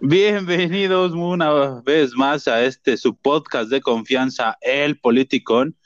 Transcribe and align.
Bienvenidos 0.00 1.12
una 1.12 1.80
vez 1.82 2.14
más 2.14 2.48
a 2.48 2.64
este 2.64 2.96
su 2.96 3.16
podcast 3.16 3.70
de 3.70 3.80
confianza, 3.80 4.56
El 4.60 4.98
Politicón. 4.98 5.76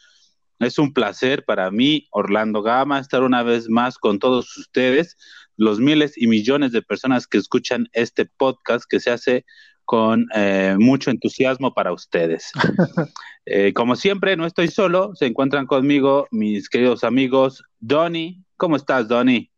Es 0.59 0.79
un 0.79 0.93
placer 0.93 1.45
para 1.45 1.71
mí, 1.71 2.09
Orlando 2.11 2.63
Gama, 2.63 2.99
estar 2.99 3.23
una 3.23 3.43
vez 3.43 3.69
más 3.69 3.99
con 3.99 4.19
todos 4.19 4.57
ustedes, 4.57 5.17
los 5.57 5.81
miles 5.81 6.17
y 6.17 6.29
millones 6.29 6.73
de 6.73 6.83
personas 6.83 7.27
que 7.27 7.39
escuchan 7.39 7.89
este 7.93 8.25
podcast 8.25 8.85
que 8.89 9.01
se 9.01 9.11
hace 9.11 9.45
con 9.85 10.27
eh, 10.35 10.77
mucho 10.79 11.11
entusiasmo 11.11 11.75
para 11.75 11.93
ustedes. 11.93 12.51
Eh, 13.47 13.73
como 13.73 13.97
siempre, 13.97 14.37
no 14.37 14.47
estoy 14.47 14.69
solo, 14.69 15.13
se 15.17 15.27
encuentran 15.27 15.67
conmigo 15.67 16.29
mis 16.31 16.69
queridos 16.69 17.03
amigos. 17.03 17.65
Donny, 17.81 18.45
¿cómo 18.57 18.77
estás, 18.77 19.09
Donny? 19.09 19.50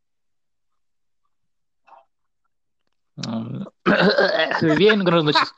Bien, 4.76 5.02
buenas 5.02 5.24
noches. 5.24 5.52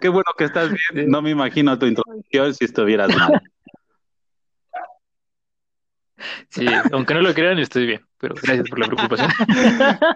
qué, 0.00 0.08
bueno, 0.08 0.30
que 0.36 0.44
estás 0.44 0.70
bien. 0.70 1.10
No 1.10 1.20
me 1.22 1.30
imagino 1.30 1.78
tu 1.78 1.86
introducción 1.86 2.54
si 2.54 2.64
estuvieras 2.64 3.14
mal. 3.14 3.42
Sí, 6.48 6.66
aunque 6.92 7.12
no 7.12 7.20
lo 7.20 7.34
crean, 7.34 7.58
estoy 7.58 7.86
bien, 7.86 8.00
pero 8.18 8.34
gracias 8.42 8.68
por 8.70 8.78
la 8.78 8.86
preocupación. 8.86 9.30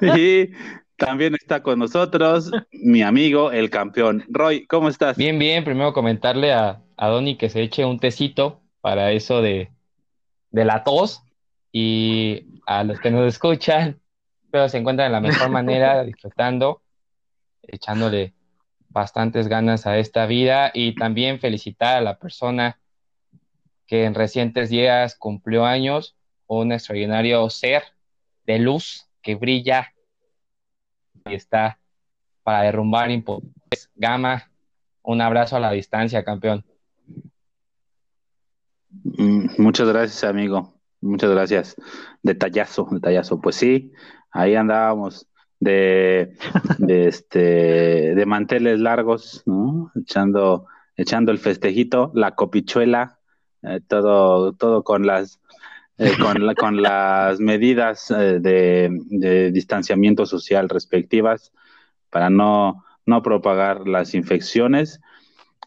Y 0.01 0.49
también 0.97 1.35
está 1.35 1.63
con 1.63 1.79
nosotros 1.79 2.51
mi 2.73 3.03
amigo, 3.03 3.53
el 3.53 3.69
campeón. 3.69 4.25
Roy, 4.29 4.67
¿cómo 4.67 4.89
estás? 4.89 5.17
Bien, 5.17 5.39
bien. 5.39 5.63
Primero 5.65 5.93
comentarle 5.93 6.53
a, 6.53 6.83
a 6.97 7.09
Donny 7.09 7.37
que 7.37 7.51
se 7.51 7.61
eche 7.63 7.85
un 7.85 7.99
tecito 7.99 8.63
para 8.81 9.13
eso 9.13 9.43
de, 9.43 9.71
de 10.51 10.65
la 10.65 10.83
tos 10.85 11.23
y 11.73 12.61
a 12.67 12.85
los 12.85 13.01
que 13.01 13.11
nos 13.11 13.27
escuchan, 13.27 14.01
pero 14.51 14.69
se 14.69 14.79
encuentran 14.79 15.09
de 15.09 15.13
la 15.13 15.21
mejor 15.21 15.49
manera, 15.51 16.05
disfrutando, 16.05 16.83
echándole 17.63 18.35
bastantes 18.89 19.49
ganas 19.49 19.87
a 19.87 19.99
esta 19.99 20.27
vida 20.27 20.71
y 20.75 20.95
también 20.95 21.39
felicitar 21.39 21.99
a 21.99 22.01
la 22.01 22.19
persona 22.19 22.81
que 23.87 24.05
en 24.05 24.15
recientes 24.15 24.71
días 24.71 25.17
cumplió 25.17 25.65
años, 25.65 26.17
un 26.47 26.73
extraordinario 26.73 27.49
ser 27.51 27.83
de 28.45 28.59
luz 28.59 29.09
que 29.23 29.37
brilla 29.37 29.93
y 31.27 31.35
está 31.35 31.79
para 32.43 32.63
derrumbar 32.63 33.11
impotentes. 33.11 33.91
Gama, 33.95 34.51
un 35.03 35.21
abrazo 35.21 35.57
a 35.57 35.61
la 35.61 35.71
distancia, 35.71 36.25
campeón. 36.25 36.65
Mm, 39.05 39.47
muchas 39.59 39.89
gracias, 39.89 40.25
amigo. 40.25 40.80
Muchas 41.01 41.31
gracias. 41.31 41.77
Detallazo, 42.23 42.89
detallazo. 42.91 43.41
Pues 43.41 43.57
sí, 43.57 43.93
ahí 44.31 44.55
andábamos 44.55 45.27
de, 45.59 46.35
este 46.89 48.15
de 48.15 48.27
manteles 48.27 48.81
largos, 48.81 49.43
¿no? 49.47 49.91
Echando, 49.95 50.67
echando 50.97 51.33
el 51.33 51.39
festejito, 51.39 52.13
la 52.15 52.35
copichuela, 52.35 53.19
eh, 53.63 53.81
todo, 53.87 54.53
todo 54.53 54.85
con 54.85 55.07
las 55.07 55.41
eh, 55.99 56.13
con, 56.21 56.55
con 56.55 56.81
las 56.81 57.41
medidas 57.41 58.11
eh, 58.11 58.41
de, 58.41 58.89
de, 59.11 59.53
distanciamiento 59.53 60.25
social 60.25 60.69
respectivas 60.71 61.53
para 62.09 62.31
no, 62.31 62.85
no 63.05 63.23
propagar 63.23 63.87
las 63.87 64.15
infecciones. 64.15 65.01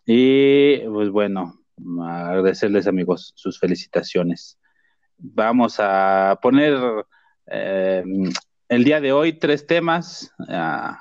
Y 0.06 0.80
pues 0.80 1.10
bueno, 1.12 1.60
agradecerles 2.02 2.88
amigos 2.88 3.32
sus 3.36 3.60
felicitaciones 3.60 4.58
vamos 5.24 5.78
a 5.80 6.38
poner 6.42 6.78
eh, 7.48 8.04
el 8.68 8.84
día 8.84 9.02
de 9.02 9.14
hoy 9.14 9.34
tres 9.34 9.66
temas 9.66 10.32
a, 10.50 11.00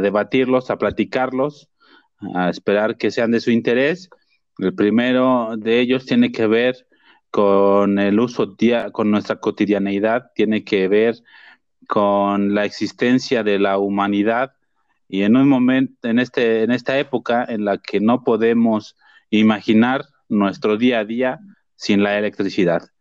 debatirlos, 0.00 0.70
a 0.70 0.78
platicarlos, 0.78 1.68
a 2.34 2.48
esperar 2.48 2.96
que 2.96 3.10
sean 3.10 3.32
de 3.32 3.40
su 3.40 3.50
interés. 3.50 4.08
El 4.58 4.74
primero 4.74 5.56
de 5.56 5.80
ellos 5.80 6.06
tiene 6.06 6.30
que 6.30 6.46
ver 6.46 6.86
con 7.30 7.98
el 7.98 8.20
uso 8.20 8.46
día, 8.46 8.90
con 8.90 9.10
nuestra 9.10 9.36
cotidianeidad, 9.36 10.30
tiene 10.34 10.64
que 10.64 10.86
ver 10.88 11.16
con 11.88 12.54
la 12.54 12.64
existencia 12.64 13.42
de 13.42 13.58
la 13.58 13.78
humanidad 13.78 14.52
y 15.08 15.22
en 15.22 15.36
un 15.36 15.48
momento, 15.48 16.08
en 16.08 16.18
este, 16.18 16.62
en 16.62 16.70
esta 16.70 16.98
época 16.98 17.44
en 17.48 17.64
la 17.64 17.78
que 17.78 18.00
no 18.00 18.22
podemos 18.22 18.96
imaginar 19.30 20.04
nuestro 20.28 20.76
día 20.76 21.00
a 21.00 21.04
día 21.04 21.40
sin 21.74 22.02
la 22.02 22.18
electricidad. 22.18 22.91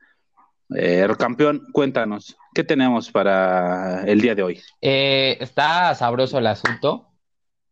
Eh, 0.75 1.07
campeón, 1.17 1.67
cuéntanos, 1.73 2.37
¿qué 2.53 2.63
tenemos 2.63 3.11
para 3.11 4.03
el 4.05 4.21
día 4.21 4.35
de 4.35 4.43
hoy? 4.43 4.61
Eh, 4.81 5.37
está 5.39 5.93
sabroso 5.95 6.37
el 6.37 6.47
asunto. 6.47 7.07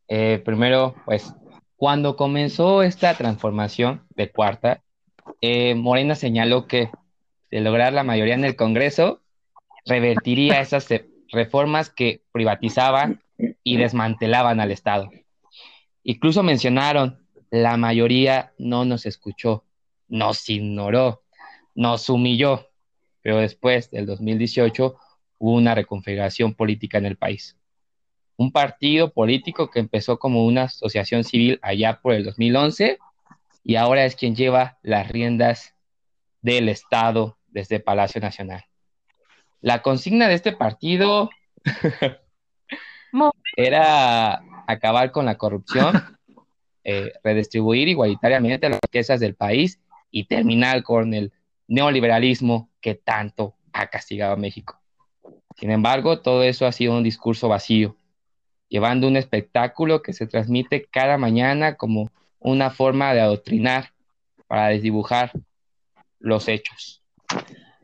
Eh, 0.08 0.42
primero, 0.44 0.96
pues, 1.06 1.34
cuando 1.78 2.16
comenzó 2.16 2.84
esta 2.84 3.14
transformación 3.14 4.04
de 4.16 4.32
cuarta, 4.32 4.82
eh, 5.40 5.76
Morena 5.76 6.16
señaló 6.16 6.68
que 6.68 6.90
de 7.52 7.62
lograr 7.62 7.94
la 7.94 8.04
mayoría 8.04 8.36
en 8.36 8.44
el 8.44 8.56
Congreso, 8.56 9.22
revertiría 9.86 10.60
esas 10.60 10.88
reformas 11.32 11.90
que 11.90 12.22
privatizaban 12.32 13.24
y 13.64 13.78
desmantelaban 13.78 14.60
al 14.60 14.72
Estado. 14.72 15.10
Incluso 16.04 16.44
mencionaron, 16.44 17.26
la 17.50 17.78
mayoría 17.78 18.52
no 18.58 18.84
nos 18.86 19.06
escuchó, 19.06 19.64
nos 20.08 20.50
ignoró, 20.50 21.24
nos 21.76 22.10
humilló 22.10 22.69
pero 23.22 23.38
después 23.38 23.92
del 23.92 24.06
2018 24.06 24.98
hubo 25.40 25.54
una 25.54 25.76
reconfiguración 25.76 26.54
política 26.54 26.98
en 26.98 27.06
el 27.06 27.18
país. 27.18 27.58
Un 28.38 28.52
partido 28.52 29.12
político 29.12 29.70
que 29.70 29.80
empezó 29.80 30.20
como 30.20 30.46
una 30.46 30.64
asociación 30.64 31.24
civil 31.24 31.60
allá 31.62 32.00
por 32.02 32.14
el 32.14 32.24
2011 32.24 33.00
y 33.64 33.76
ahora 33.76 34.06
es 34.06 34.16
quien 34.16 34.36
lleva 34.36 34.78
las 34.82 35.10
riendas 35.10 35.76
del 36.42 36.70
Estado 36.70 37.38
desde 37.48 37.80
Palacio 37.80 38.22
Nacional. 38.22 38.66
La 39.62 39.82
consigna 39.82 40.28
de 40.28 40.36
este 40.36 40.54
partido 40.54 41.30
era 43.58 44.42
acabar 44.68 45.12
con 45.12 45.26
la 45.26 45.38
corrupción, 45.38 46.18
eh, 46.84 47.12
redistribuir 47.24 47.90
igualitariamente 47.90 48.70
las 48.70 48.80
riquezas 48.82 49.20
del 49.20 49.36
país 49.36 49.80
y 50.12 50.26
terminar 50.26 50.82
con 50.84 51.14
el 51.14 51.34
neoliberalismo 51.68 52.69
que 52.82 52.96
tanto 52.96 53.56
ha 53.74 53.88
castigado 53.88 54.34
a 54.34 54.38
México. 54.38 54.80
Sin 55.58 55.72
embargo, 55.72 56.22
todo 56.22 56.44
eso 56.44 56.66
ha 56.66 56.72
sido 56.72 56.96
un 56.96 57.04
discurso 57.04 57.50
vacío, 57.50 57.98
llevando 58.70 59.08
un 59.08 59.18
espectáculo 59.18 60.02
que 60.02 60.14
se 60.14 60.28
transmite 60.28 60.86
cada 60.86 61.18
mañana 61.18 61.76
como 61.76 62.12
una 62.40 62.72
forma 62.72 63.14
de 63.14 63.22
adoctrinar 63.22 63.94
para 64.48 64.70
desdibujar 64.70 65.32
los 66.20 66.48
hechos. 66.48 67.04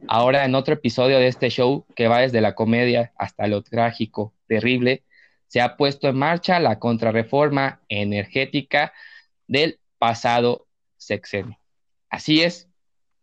Ahora, 0.07 0.45
en 0.45 0.55
otro 0.55 0.75
episodio 0.75 1.19
de 1.19 1.27
este 1.27 1.49
show, 1.49 1.85
que 1.95 2.07
va 2.07 2.19
desde 2.19 2.41
la 2.41 2.55
comedia 2.55 3.11
hasta 3.17 3.47
lo 3.47 3.61
trágico, 3.63 4.33
terrible, 4.47 5.03
se 5.47 5.61
ha 5.61 5.77
puesto 5.77 6.07
en 6.07 6.17
marcha 6.17 6.59
la 6.59 6.79
contrarreforma 6.79 7.81
energética 7.89 8.93
del 9.47 9.79
pasado 9.97 10.67
sexenio. 10.97 11.57
Así 12.09 12.41
es, 12.41 12.69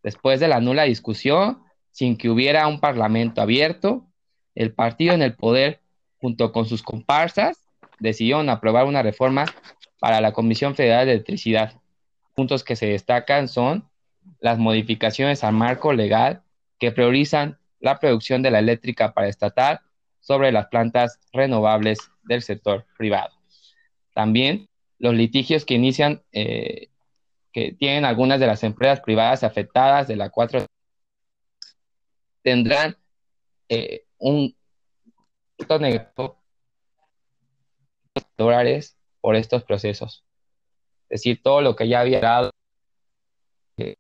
Después 0.03 0.41
de 0.41 0.49
la 0.49 0.61
nula 0.61 0.83
discusión, 0.83 1.62
sin 1.93 2.17
que 2.17 2.31
hubiera 2.31 2.67
un 2.67 2.81
parlamento 2.81 3.41
abierto, 3.41 4.07
el 4.55 4.73
partido 4.73 5.15
en 5.15 5.23
el 5.23 5.35
poder, 5.35 5.81
junto 6.21 6.53
con 6.53 6.67
sus 6.67 6.83
comparsas, 6.83 7.69
decidieron 8.01 8.49
aprobar 8.49 8.87
una 8.87 9.03
reforma 9.03 9.45
para 10.01 10.21
la 10.21 10.33
Comisión 10.33 10.75
Federal 10.75 11.07
de 11.07 11.13
Electricidad. 11.13 11.75
Puntos 12.35 12.65
que 12.65 12.77
se 12.77 12.87
destacan 12.87 13.47
son 13.47 13.89
las 14.41 14.59
modificaciones 14.59 15.45
al 15.45 15.53
marco 15.53 15.93
legal 15.93 16.43
que 16.79 16.91
priorizan 16.93 17.59
la 17.79 17.99
producción 17.99 18.43
de 18.43 18.51
la 18.51 18.59
eléctrica 18.59 19.13
para 19.13 19.29
estatal 19.29 19.81
sobre 20.21 20.51
las 20.51 20.67
plantas 20.67 21.21
renovables 21.33 21.99
del 22.25 22.43
sector 22.43 22.87
privado. 22.97 23.35
También 24.15 24.69
los 24.99 25.15
litigios 25.15 25.65
que 25.65 25.75
inician 25.75 26.23
eh, 26.33 26.89
que 27.53 27.73
tienen 27.73 28.05
algunas 28.05 28.41
de 28.41 28.47
las 28.47 28.65
empresas 28.65 29.01
privadas 29.01 29.45
afectadas 29.45 30.09
de 30.09 30.17
la 30.17 30.31
4 30.31 30.65
tendrán 32.43 32.97
eh, 33.69 34.05
un 34.19 34.55
negativo 35.81 36.43
dólares 38.37 38.97
por 39.21 39.37
estos 39.37 39.65
procesos. 39.65 40.25
Es 41.09 41.21
decir, 41.21 41.41
todo 41.43 41.61
lo 41.61 41.77
que 41.77 41.89
ya 41.89 42.01
había 42.01 42.21
dado 42.21 42.51
eh, 43.77 43.97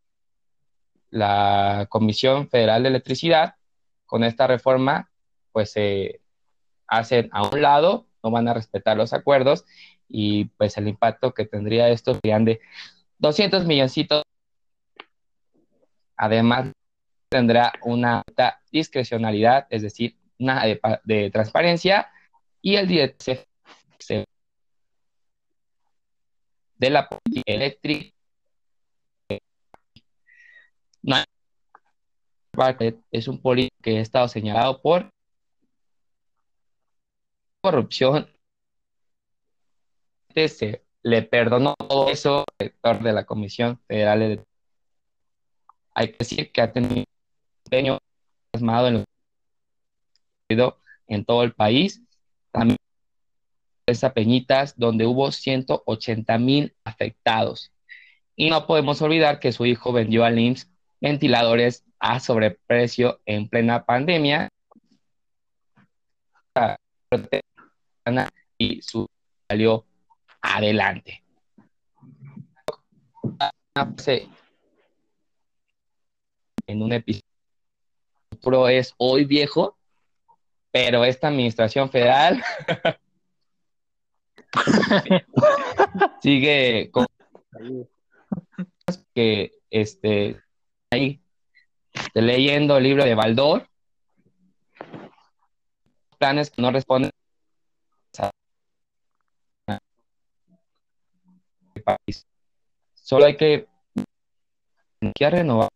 la 1.10 1.86
Comisión 1.88 2.48
Federal 2.48 2.82
de 2.82 2.88
Electricidad 2.90 3.54
con 4.06 4.24
esta 4.24 4.46
reforma, 4.46 5.10
pues 5.52 5.72
se 5.72 6.20
hacen 6.86 7.28
a 7.32 7.48
un 7.48 7.62
lado, 7.62 8.06
no 8.22 8.30
van 8.30 8.48
a 8.48 8.54
respetar 8.54 8.96
los 8.96 9.12
acuerdos 9.12 9.64
y 10.08 10.46
pues 10.56 10.76
el 10.76 10.88
impacto 10.88 11.32
que 11.32 11.46
tendría 11.46 11.88
esto 11.88 12.14
serían 12.14 12.44
de 12.44 12.60
200 13.18 13.64
milloncitos. 13.64 14.22
Además, 16.16 16.72
tendrá 17.32 17.72
una 17.82 18.22
alta 18.26 18.60
discrecionalidad, 18.70 19.66
es 19.70 19.82
decir, 19.82 20.16
nada 20.38 20.64
de, 21.04 21.30
transparencia 21.30 22.10
y 22.60 22.76
el 22.76 22.86
director 22.86 23.38
de 26.76 26.90
la 26.90 27.08
política 27.08 27.52
eléctrica 27.52 28.12
es 33.10 33.28
un 33.28 33.40
político 33.40 33.76
que 33.82 33.98
ha 33.98 34.00
estado 34.00 34.28
señalado 34.28 34.82
por 34.82 35.10
corrupción. 37.62 38.28
Se 40.34 40.82
le 41.02 41.22
perdonó 41.22 41.74
todo 41.76 42.10
eso 42.10 42.38
al 42.40 42.44
director 42.58 43.02
de 43.02 43.12
la 43.12 43.24
Comisión 43.24 43.80
Federal 43.86 44.20
de... 44.20 44.44
Hay 45.94 46.08
que 46.12 46.18
decir 46.18 46.52
que 46.52 46.62
ha 46.62 46.72
tenido 46.72 47.04
en, 51.08 51.24
todo 51.24 51.42
el 51.42 51.52
país. 51.54 52.02
También 52.50 52.76
esa 53.86 54.12
Peñitas, 54.12 54.78
donde 54.78 55.06
hubo 55.06 55.32
180 55.32 56.38
mil 56.38 56.74
afectados. 56.84 57.72
Y 58.36 58.50
no 58.50 58.66
podemos 58.66 59.02
olvidar 59.02 59.40
que 59.40 59.52
su 59.52 59.66
hijo 59.66 59.92
vendió 59.92 60.24
al 60.24 60.38
IMSS 60.38 60.70
ventiladores 61.00 61.84
a 61.98 62.20
sobreprecio 62.20 63.20
en 63.26 63.48
plena 63.48 63.84
pandemia 63.84 64.48
y 68.56 68.82
su 68.82 69.06
salió 69.48 69.84
adelante. 70.40 71.22
En 76.66 76.82
un 76.82 76.92
episodio 76.92 77.31
es 78.68 78.94
hoy 78.98 79.24
viejo, 79.24 79.76
pero 80.70 81.04
esta 81.04 81.28
administración 81.28 81.90
federal 81.90 82.42
sigue 86.22 86.90
con 86.90 87.06
que 89.14 89.52
este 89.70 90.40
ahí 90.90 91.20
leyendo 92.14 92.76
el 92.76 92.84
libro 92.84 93.04
de 93.04 93.14
Baldor 93.14 93.68
planes 96.18 96.50
que 96.50 96.62
no 96.62 96.70
responden 96.70 97.10
país. 101.82 102.26
Solo 102.94 103.26
hay 103.26 103.36
que 103.36 103.66
renovar 105.18 105.68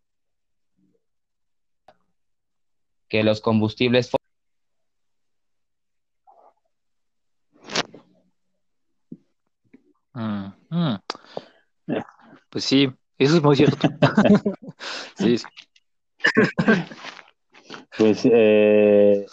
que 3.08 3.22
los 3.22 3.40
combustibles 3.40 4.10
mm, 10.14 10.46
mm. 10.70 10.96
Pues 12.50 12.64
sí, 12.64 12.88
eso 13.18 13.36
es 13.36 13.42
muy 13.42 13.56
cierto. 13.56 13.88
sí, 15.18 15.38
sí. 15.38 15.46
Pues 17.98 18.22
eh, 18.24 19.26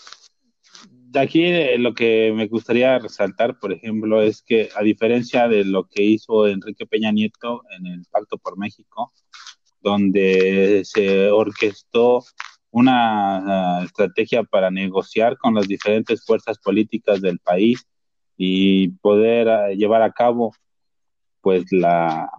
aquí 1.20 1.44
eh, 1.44 1.78
lo 1.78 1.94
que 1.94 2.32
me 2.34 2.48
gustaría 2.48 3.00
resaltar, 3.00 3.60
por 3.60 3.74
ejemplo, 3.74 4.22
es 4.22 4.42
que 4.42 4.70
a 4.76 4.84
diferencia 4.84 5.48
de 5.48 5.66
lo 5.66 5.86
que 5.88 6.04
hizo 6.04 6.48
Enrique 6.48 6.86
Peña 6.86 7.12
Nieto 7.12 7.64
en 7.78 7.88
el 7.88 8.06
Pacto 8.12 8.38
por 8.38 8.58
México, 8.58 9.14
donde 9.82 10.84
se 10.86 11.30
orquestó 11.30 12.24
una 12.74 13.78
ah, 13.78 13.84
estrategia 13.84 14.44
para 14.44 14.72
negociar 14.72 15.38
con 15.38 15.54
las 15.54 15.68
diferentes 15.68 16.26
fuerzas 16.26 16.58
políticas 16.58 17.22
del 17.22 17.40
país 17.40 17.88
y 18.36 18.90
poder 18.90 19.48
ah, 19.48 19.70
llevar 19.70 20.02
a 20.02 20.12
cabo 20.12 20.54
pues 21.42 21.72
la, 21.72 22.30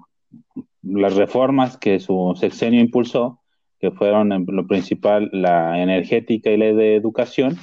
las 0.83 1.15
reformas 1.15 1.77
que 1.79 2.01
su 2.01 2.35
sexenio 2.37 2.81
impulsó, 2.81 3.41
que 3.79 3.93
fueron 3.93 4.45
lo 4.49 4.67
principal 4.67 5.31
la 5.33 5.81
energética 5.81 6.51
y 6.51 6.57
la 6.57 6.67
de 6.67 6.97
educación, 6.97 7.57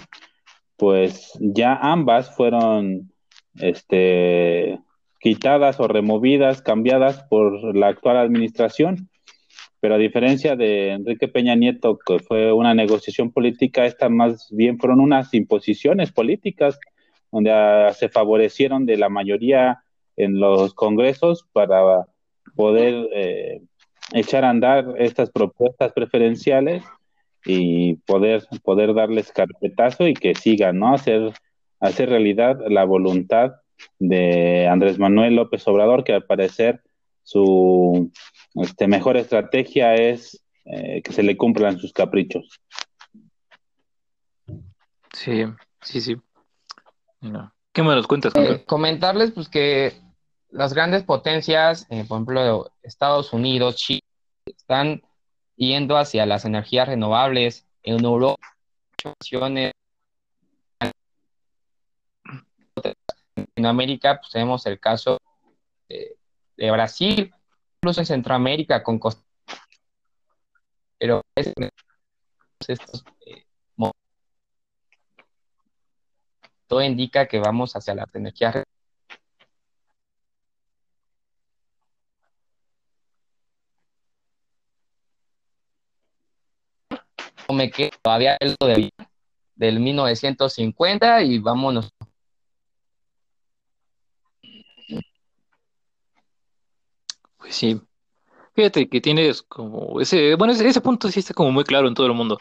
pues 0.77 1.37
ya 1.41 1.75
ambas 1.75 2.33
fueron 2.35 3.11
este, 3.55 4.79
quitadas 5.19 5.79
o 5.81 5.89
removidas, 5.89 6.61
cambiadas 6.61 7.23
por 7.23 7.75
la 7.75 7.89
actual 7.89 8.15
administración. 8.15 9.09
Pero 9.81 9.95
a 9.95 9.97
diferencia 9.97 10.55
de 10.55 10.91
Enrique 10.91 11.27
Peña 11.27 11.55
Nieto, 11.55 11.97
que 11.97 12.19
fue 12.19 12.53
una 12.53 12.75
negociación 12.75 13.31
política, 13.31 13.85
estas 13.85 14.11
más 14.11 14.47
bien 14.51 14.77
fueron 14.77 14.99
unas 14.99 15.33
imposiciones 15.33 16.11
políticas, 16.11 16.79
donde 17.31 17.51
ah, 17.51 17.91
se 17.91 18.07
favorecieron 18.07 18.85
de 18.85 18.97
la 18.97 19.09
mayoría 19.09 19.83
en 20.17 20.39
los 20.39 20.75
congresos 20.75 21.47
para 21.51 22.05
poder 22.55 23.07
eh, 23.13 23.61
echar 24.13 24.45
a 24.45 24.51
andar 24.51 24.93
estas 24.99 25.31
propuestas 25.31 25.91
preferenciales 25.93 26.83
y 27.43 27.95
poder, 27.95 28.43
poder 28.63 28.93
darles 28.93 29.31
carpetazo 29.31 30.07
y 30.07 30.13
que 30.13 30.35
sigan, 30.35 30.77
¿no? 30.77 30.93
Hacer, 30.93 31.33
hacer 31.79 32.09
realidad 32.09 32.59
la 32.67 32.83
voluntad 32.83 33.53
de 33.97 34.67
Andrés 34.67 34.99
Manuel 34.99 35.37
López 35.37 35.67
Obrador, 35.67 36.03
que 36.03 36.13
al 36.13 36.25
parecer 36.25 36.81
su 37.23 38.11
este, 38.55 38.87
mejor 38.87 39.17
estrategia 39.17 39.95
es 39.95 40.43
eh, 40.65 41.01
que 41.01 41.13
se 41.13 41.23
le 41.23 41.37
cumplan 41.37 41.79
sus 41.79 41.93
caprichos. 41.93 42.59
Sí, 45.13 45.43
sí, 45.81 46.01
sí. 46.01 46.15
¿Qué 47.71 47.83
me 47.83 47.95
los 47.95 48.07
cuentas? 48.07 48.33
Eh, 48.35 48.63
comentarles 48.65 49.31
pues 49.31 49.49
que 49.49 49.93
las 50.49 50.73
grandes 50.73 51.03
potencias, 51.03 51.87
eh, 51.89 52.05
por 52.07 52.17
ejemplo, 52.17 52.71
Estados 52.83 53.33
Unidos, 53.33 53.75
Chile, 53.75 54.03
están 54.45 55.01
yendo 55.55 55.97
hacia 55.97 56.25
las 56.25 56.45
energías 56.45 56.87
renovables. 56.87 57.67
En 57.83 58.05
Europa, 58.05 58.55
en 59.23 59.71
Latinoamérica, 63.35 64.19
pues 64.19 64.31
tenemos 64.31 64.65
el 64.67 64.79
caso 64.79 65.17
de, 65.89 66.15
Brasil, 66.57 67.33
incluso 67.77 68.01
en 68.01 68.05
Centroamérica 68.05 68.83
con 68.83 68.99
Costa 68.99 69.23
pero 71.01 71.21
estos, 72.67 73.03
eh, 73.25 73.43
todo 76.67 76.83
indica 76.83 77.27
que 77.27 77.39
vamos 77.39 77.75
hacia 77.75 77.95
las 77.95 78.13
energías 78.13 78.63
me 87.51 87.69
quedo 87.71 87.89
todavía 88.01 88.37
de 88.39 88.91
del 89.55 89.79
1950 89.79 91.23
y 91.23 91.39
vámonos. 91.39 91.91
Sí. 97.51 97.81
Fíjate 98.55 98.89
que 98.89 99.01
tienes 99.01 99.41
como 99.43 100.01
ese, 100.01 100.35
bueno, 100.35 100.53
ese, 100.53 100.81
punto 100.81 101.09
sí 101.09 101.19
está 101.19 101.33
como 101.33 101.51
muy 101.51 101.63
claro 101.63 101.87
en 101.87 101.93
todo 101.93 102.07
el 102.07 102.13
mundo, 102.13 102.39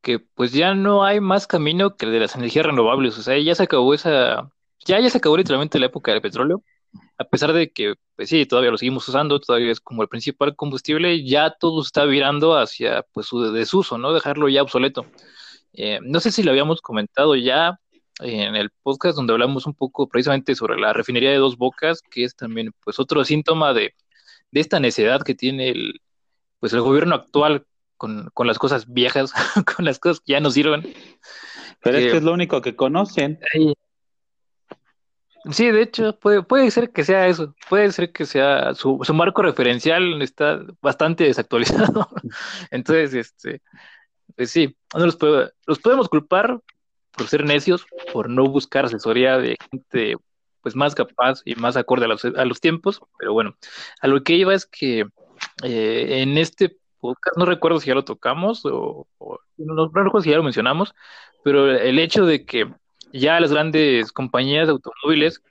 que 0.00 0.18
pues 0.18 0.52
ya 0.52 0.74
no 0.74 1.04
hay 1.04 1.20
más 1.20 1.46
camino 1.46 1.96
que 1.96 2.06
el 2.06 2.12
de 2.12 2.20
las 2.20 2.34
energías 2.34 2.66
renovables, 2.66 3.18
o 3.18 3.22
sea, 3.22 3.38
ya 3.38 3.54
se 3.54 3.64
acabó 3.64 3.94
esa, 3.94 4.50
ya, 4.86 5.00
ya 5.00 5.10
se 5.10 5.18
acabó 5.18 5.36
literalmente 5.36 5.78
la 5.78 5.86
época 5.86 6.12
del 6.12 6.22
petróleo, 6.22 6.62
a 7.18 7.24
pesar 7.24 7.52
de 7.52 7.70
que, 7.72 7.94
pues 8.16 8.30
sí, 8.30 8.46
todavía 8.46 8.70
lo 8.70 8.78
seguimos 8.78 9.06
usando, 9.08 9.40
todavía 9.40 9.70
es 9.72 9.80
como 9.80 10.02
el 10.02 10.08
principal 10.08 10.56
combustible, 10.56 11.24
ya 11.24 11.50
todo 11.50 11.82
está 11.82 12.04
virando 12.06 12.56
hacia 12.58 13.04
pues 13.12 13.26
su 13.26 13.52
desuso, 13.52 13.98
¿no? 13.98 14.12
Dejarlo 14.12 14.48
ya 14.48 14.62
obsoleto. 14.62 15.06
Eh, 15.72 16.00
no 16.02 16.20
sé 16.20 16.32
si 16.32 16.42
lo 16.42 16.50
habíamos 16.50 16.80
comentado 16.80 17.36
ya 17.36 17.78
en 18.20 18.56
el 18.56 18.70
podcast 18.82 19.16
donde 19.16 19.32
hablamos 19.32 19.66
un 19.66 19.74
poco 19.74 20.08
precisamente 20.08 20.54
sobre 20.54 20.78
la 20.80 20.92
refinería 20.92 21.30
de 21.30 21.36
dos 21.36 21.56
bocas, 21.56 22.02
que 22.02 22.24
es 22.24 22.34
también 22.36 22.72
pues 22.84 22.98
otro 22.98 23.24
síntoma 23.24 23.72
de, 23.72 23.94
esta 24.52 24.80
necedad 24.80 25.22
que 25.22 25.34
tiene 25.34 25.68
el, 25.70 26.00
pues 26.58 26.72
el 26.72 26.80
gobierno 26.80 27.14
actual 27.14 27.66
con, 27.96 28.30
las 28.44 28.58
cosas 28.58 28.92
viejas, 28.92 29.32
con 29.76 29.84
las 29.84 29.98
cosas 29.98 30.20
que 30.20 30.32
ya 30.32 30.40
no 30.40 30.50
sirven. 30.50 30.94
Pero 31.82 31.98
es 31.98 32.10
que 32.10 32.18
es 32.18 32.22
lo 32.22 32.32
único 32.32 32.60
que 32.60 32.76
conocen. 32.76 33.38
Sí, 35.50 35.70
de 35.70 35.82
hecho, 35.82 36.18
puede, 36.18 36.42
puede 36.42 36.70
ser 36.70 36.90
que 36.90 37.02
sea 37.02 37.26
eso, 37.26 37.54
puede 37.68 37.90
ser 37.92 38.12
que 38.12 38.26
sea 38.26 38.74
su, 38.74 39.00
su 39.02 39.14
marco 39.14 39.40
referencial 39.40 40.20
está 40.20 40.60
bastante 40.82 41.24
desactualizado. 41.24 42.08
Entonces, 42.70 43.14
este, 43.14 43.62
pues 44.36 44.50
sí, 44.50 44.76
no 44.94 45.06
los, 45.06 45.18
los 45.66 45.78
podemos 45.78 46.08
culpar 46.10 46.60
por 47.12 47.26
ser 47.26 47.44
necios, 47.44 47.86
por 48.12 48.28
no 48.28 48.46
buscar 48.46 48.84
asesoría 48.84 49.38
de 49.38 49.56
gente 49.70 50.16
pues 50.62 50.76
más 50.76 50.94
capaz 50.94 51.42
y 51.44 51.54
más 51.54 51.76
acorde 51.76 52.04
a 52.04 52.08
los, 52.08 52.24
a 52.24 52.44
los 52.44 52.60
tiempos, 52.60 53.00
pero 53.18 53.32
bueno, 53.32 53.56
a 54.00 54.06
lo 54.06 54.22
que 54.22 54.34
iba 54.34 54.54
es 54.54 54.66
que 54.66 55.06
eh, 55.62 56.22
en 56.22 56.38
este 56.38 56.76
podcast, 57.00 57.36
no 57.36 57.46
recuerdo 57.46 57.80
si 57.80 57.88
ya 57.88 57.94
lo 57.94 58.04
tocamos 58.04 58.62
o, 58.64 59.06
no, 59.56 59.88
recuerdo 59.88 60.20
si 60.20 60.30
ya 60.30 60.36
lo 60.36 60.42
mencionamos, 60.42 60.94
pero 61.42 61.70
el 61.70 61.98
hecho 61.98 62.26
de 62.26 62.44
que 62.44 62.70
ya 63.12 63.40
las 63.40 63.52
grandes 63.52 64.12
compañías 64.12 64.68
de 64.68 64.72
automóviles, 64.72 65.42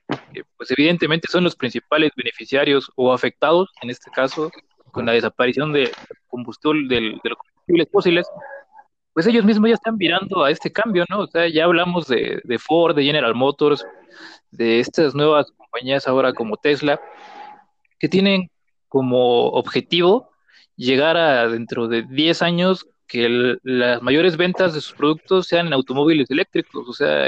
pues 0.57 0.71
evidentemente 0.71 1.27
son 1.29 1.43
los 1.43 1.55
principales 1.55 2.11
beneficiarios 2.15 2.91
o 2.95 3.11
afectados, 3.11 3.69
en 3.81 3.89
este 3.89 4.09
caso, 4.11 4.49
con 4.91 5.05
la 5.05 5.11
desaparición 5.11 5.73
de 5.73 5.91
combustible, 6.27 6.87
de 6.87 7.29
los 7.29 7.37
combustibles 7.37 7.87
fósiles, 7.91 8.27
pues 9.19 9.27
ellos 9.27 9.43
mismos 9.43 9.67
ya 9.67 9.73
están 9.73 9.97
virando 9.97 10.45
a 10.45 10.49
este 10.49 10.71
cambio, 10.71 11.03
¿no? 11.09 11.19
O 11.19 11.27
sea, 11.27 11.45
ya 11.49 11.65
hablamos 11.65 12.07
de, 12.07 12.41
Ford, 12.57 12.95
de 12.95 13.03
General 13.03 13.35
Motors, 13.35 13.85
de 14.49 14.79
estas 14.79 15.13
nuevas 15.13 15.51
compañías 15.51 16.07
ahora 16.07 16.31
como 16.31 16.55
Tesla, 16.55 17.01
que 17.99 18.07
tienen 18.07 18.49
como 18.87 19.49
objetivo 19.49 20.31
llegar 20.77 21.17
a 21.17 21.49
dentro 21.49 21.89
de 21.89 22.03
10 22.03 22.41
años 22.43 22.87
que 23.07 23.57
las 23.61 24.01
mayores 24.01 24.37
ventas 24.37 24.73
de 24.73 24.79
sus 24.79 24.93
productos 24.93 25.47
sean 25.47 25.67
en 25.67 25.73
automóviles 25.73 26.31
eléctricos. 26.31 26.87
O 26.87 26.93
sea, 26.93 27.27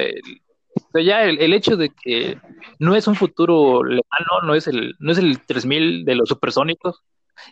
ya 0.93 1.25
el, 1.25 1.53
hecho 1.53 1.75
de 1.75 1.89
que 1.89 2.37
no 2.79 2.95
es 2.95 3.05
un 3.05 3.15
futuro 3.15 3.83
lejano, 3.83 4.43
no 4.45 4.55
es 4.55 4.65
el, 4.67 4.95
no 4.99 5.11
es 5.11 5.17
el 5.17 5.45
3000 5.45 6.05
de 6.05 6.15
los 6.15 6.29
supersónicos, 6.29 7.01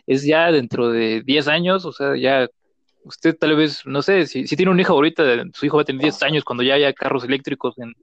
es 0.06 0.24
ya 0.24 0.50
dentro 0.50 0.88
de 0.88 1.20
10 1.26 1.48
años, 1.48 1.84
o 1.84 1.92
sea, 1.92 2.16
ya 2.16 2.48
usted 3.04 3.36
tal 3.36 3.56
vez, 3.56 3.84
no 3.86 4.02
sé, 4.02 4.26
si, 4.26 4.44
tiene 4.44 4.70
un 4.70 4.80
hijo 4.80 4.92
ahorita, 4.92 5.22
su 5.54 5.66
hijo 5.66 5.76
va 5.76 5.82
a 5.82 5.86
tener 5.86 6.02
10 6.02 6.22
años 6.22 6.44
cuando 6.44 6.62
ya 6.62 6.74
haya 6.74 6.92
carros 6.92 7.24
eléctricos 7.24 7.74
en, 7.78 7.94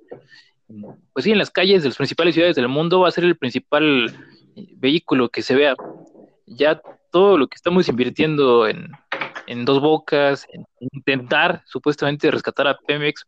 pues 1.13 1.23
sí, 1.23 1.31
en 1.31 1.37
las 1.37 1.51
calles 1.51 1.83
de 1.83 1.89
las 1.89 1.97
principales 1.97 2.33
ciudades 2.33 2.55
del 2.55 2.67
mundo 2.67 3.01
va 3.01 3.07
a 3.07 3.11
ser 3.11 3.23
el 3.23 3.37
principal 3.37 4.15
vehículo 4.75 5.29
que 5.29 5.41
se 5.41 5.55
vea. 5.55 5.75
Ya 6.45 6.81
todo 7.11 7.37
lo 7.37 7.47
que 7.47 7.55
estamos 7.55 7.87
invirtiendo 7.87 8.67
en, 8.67 8.89
dos 9.65 9.81
bocas, 9.81 10.45
en 10.51 10.65
intentar 10.79 11.63
supuestamente 11.65 12.29
rescatar 12.29 12.67
a 12.67 12.77
Pemex, 12.77 13.25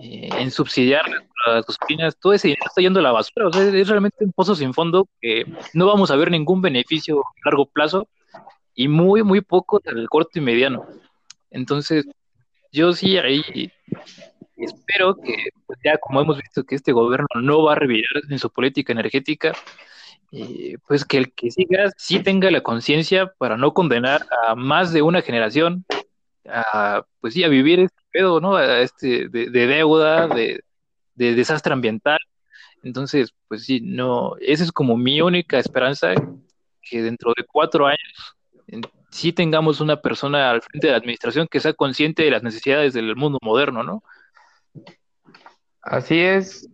eh, 0.00 0.28
en 0.38 0.50
subsidiar 0.50 1.02
las 1.46 1.64
cocinas, 1.66 2.16
todo 2.18 2.32
ese 2.32 2.48
dinero 2.48 2.66
está 2.66 2.80
yendo 2.80 3.00
a 3.00 3.02
la 3.02 3.12
basura. 3.12 3.48
O 3.48 3.52
sea, 3.52 3.62
es 3.64 3.88
realmente 3.88 4.24
un 4.24 4.32
pozo 4.32 4.54
sin 4.54 4.72
fondo 4.72 5.08
que 5.20 5.44
no 5.74 5.86
vamos 5.86 6.10
a 6.10 6.16
ver 6.16 6.30
ningún 6.30 6.62
beneficio 6.62 7.20
a 7.20 7.48
largo 7.48 7.66
plazo 7.66 8.08
y 8.78 8.86
muy, 8.86 9.24
muy 9.24 9.40
poco 9.40 9.80
el 9.84 10.08
corto 10.08 10.38
y 10.38 10.40
mediano. 10.40 10.86
Entonces, 11.50 12.06
yo 12.70 12.92
sí 12.92 13.18
ahí 13.18 13.72
espero 14.56 15.16
que, 15.16 15.34
pues, 15.66 15.80
ya 15.84 15.98
como 15.98 16.20
hemos 16.20 16.36
visto 16.38 16.62
que 16.62 16.76
este 16.76 16.92
gobierno 16.92 17.26
no 17.42 17.64
va 17.64 17.72
a 17.72 17.74
revirar 17.74 18.22
en 18.30 18.38
su 18.38 18.50
política 18.50 18.92
energética, 18.92 19.52
eh, 20.30 20.76
pues 20.86 21.04
que 21.04 21.18
el 21.18 21.32
que 21.32 21.50
siga 21.50 21.90
sí 21.96 22.22
tenga 22.22 22.52
la 22.52 22.60
conciencia 22.60 23.32
para 23.38 23.56
no 23.56 23.74
condenar 23.74 24.24
a 24.46 24.54
más 24.54 24.92
de 24.92 25.02
una 25.02 25.22
generación 25.22 25.84
a, 26.46 27.04
pues 27.20 27.34
sí, 27.34 27.42
a 27.42 27.48
vivir 27.48 27.80
este 27.80 28.02
pedo, 28.12 28.40
¿no? 28.40 28.56
A 28.56 28.80
este, 28.80 29.28
de, 29.28 29.48
deuda, 29.50 30.28
de, 30.28 30.62
desastre 31.16 31.72
ambiental. 31.72 32.18
Entonces, 32.84 33.34
pues 33.48 33.64
sí, 33.64 33.80
no, 33.82 34.36
esa 34.40 34.62
es 34.62 34.72
como 34.72 34.96
mi 34.96 35.20
única 35.20 35.58
esperanza, 35.58 36.14
que 36.82 37.02
dentro 37.02 37.32
de 37.36 37.44
cuatro 37.44 37.86
años 37.86 38.37
sí 39.10 39.32
tengamos 39.32 39.80
una 39.80 40.00
persona 40.00 40.50
al 40.50 40.62
frente 40.62 40.86
de 40.86 40.92
la 40.92 40.98
administración 40.98 41.48
que 41.50 41.60
sea 41.60 41.72
consciente 41.72 42.22
de 42.24 42.30
las 42.30 42.42
necesidades 42.42 42.92
del 42.92 43.16
mundo 43.16 43.38
moderno, 43.42 43.82
¿no? 43.82 44.02
Así 45.82 46.20
es. 46.20 46.68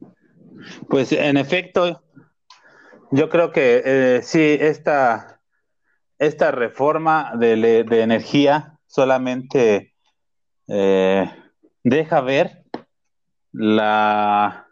Pues 0.89 1.13
en 1.13 1.37
efecto, 1.37 2.03
yo 3.11 3.29
creo 3.29 3.53
que 3.53 3.83
eh, 3.85 4.21
sí, 4.23 4.57
esta, 4.61 5.41
esta 6.19 6.51
reforma 6.51 7.33
de, 7.37 7.81
energía 7.91 8.79
solamente 8.87 9.95
eh, 10.69 11.31
deja 11.83 12.21
ver 12.21 12.65
la 13.53 14.67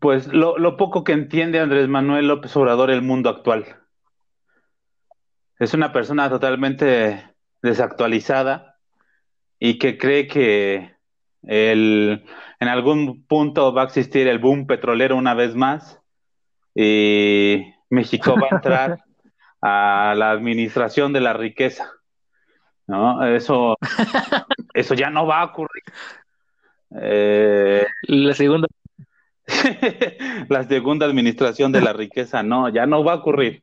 pues 0.00 0.26
lo, 0.26 0.58
lo, 0.58 0.76
poco 0.76 1.02
que 1.02 1.12
entiende 1.12 1.60
Andrés 1.60 1.88
Manuel 1.88 2.28
López 2.28 2.54
Obrador 2.56 2.90
el 2.90 3.00
mundo 3.00 3.30
actual. 3.30 3.83
Es 5.58 5.74
una 5.74 5.92
persona 5.92 6.28
totalmente 6.28 7.30
desactualizada 7.62 8.76
y 9.58 9.78
que 9.78 9.96
cree 9.96 10.26
que 10.26 10.94
el, 11.42 12.24
en 12.60 12.68
algún 12.68 13.24
punto 13.24 13.72
va 13.72 13.82
a 13.82 13.86
existir 13.86 14.26
el 14.26 14.38
boom 14.38 14.66
petrolero 14.66 15.16
una 15.16 15.34
vez 15.34 15.54
más 15.54 16.00
y 16.74 17.62
México 17.90 18.34
va 18.40 18.48
a 18.50 18.56
entrar 18.56 18.98
a 19.62 20.14
la 20.16 20.30
administración 20.30 21.12
de 21.12 21.20
la 21.20 21.32
riqueza. 21.32 21.90
¿no? 22.86 23.24
Eso, 23.26 23.76
eso 24.74 24.94
ya 24.94 25.10
no 25.10 25.26
va 25.26 25.40
a 25.40 25.44
ocurrir. 25.44 25.82
Eh, 27.00 27.86
la 28.02 28.34
segunda. 28.34 28.68
la 30.48 30.64
segunda 30.64 31.06
administración 31.06 31.72
de 31.72 31.80
la 31.80 31.92
riqueza, 31.92 32.42
no, 32.42 32.68
ya 32.68 32.86
no 32.86 33.04
va 33.04 33.12
a 33.12 33.16
ocurrir. 33.16 33.62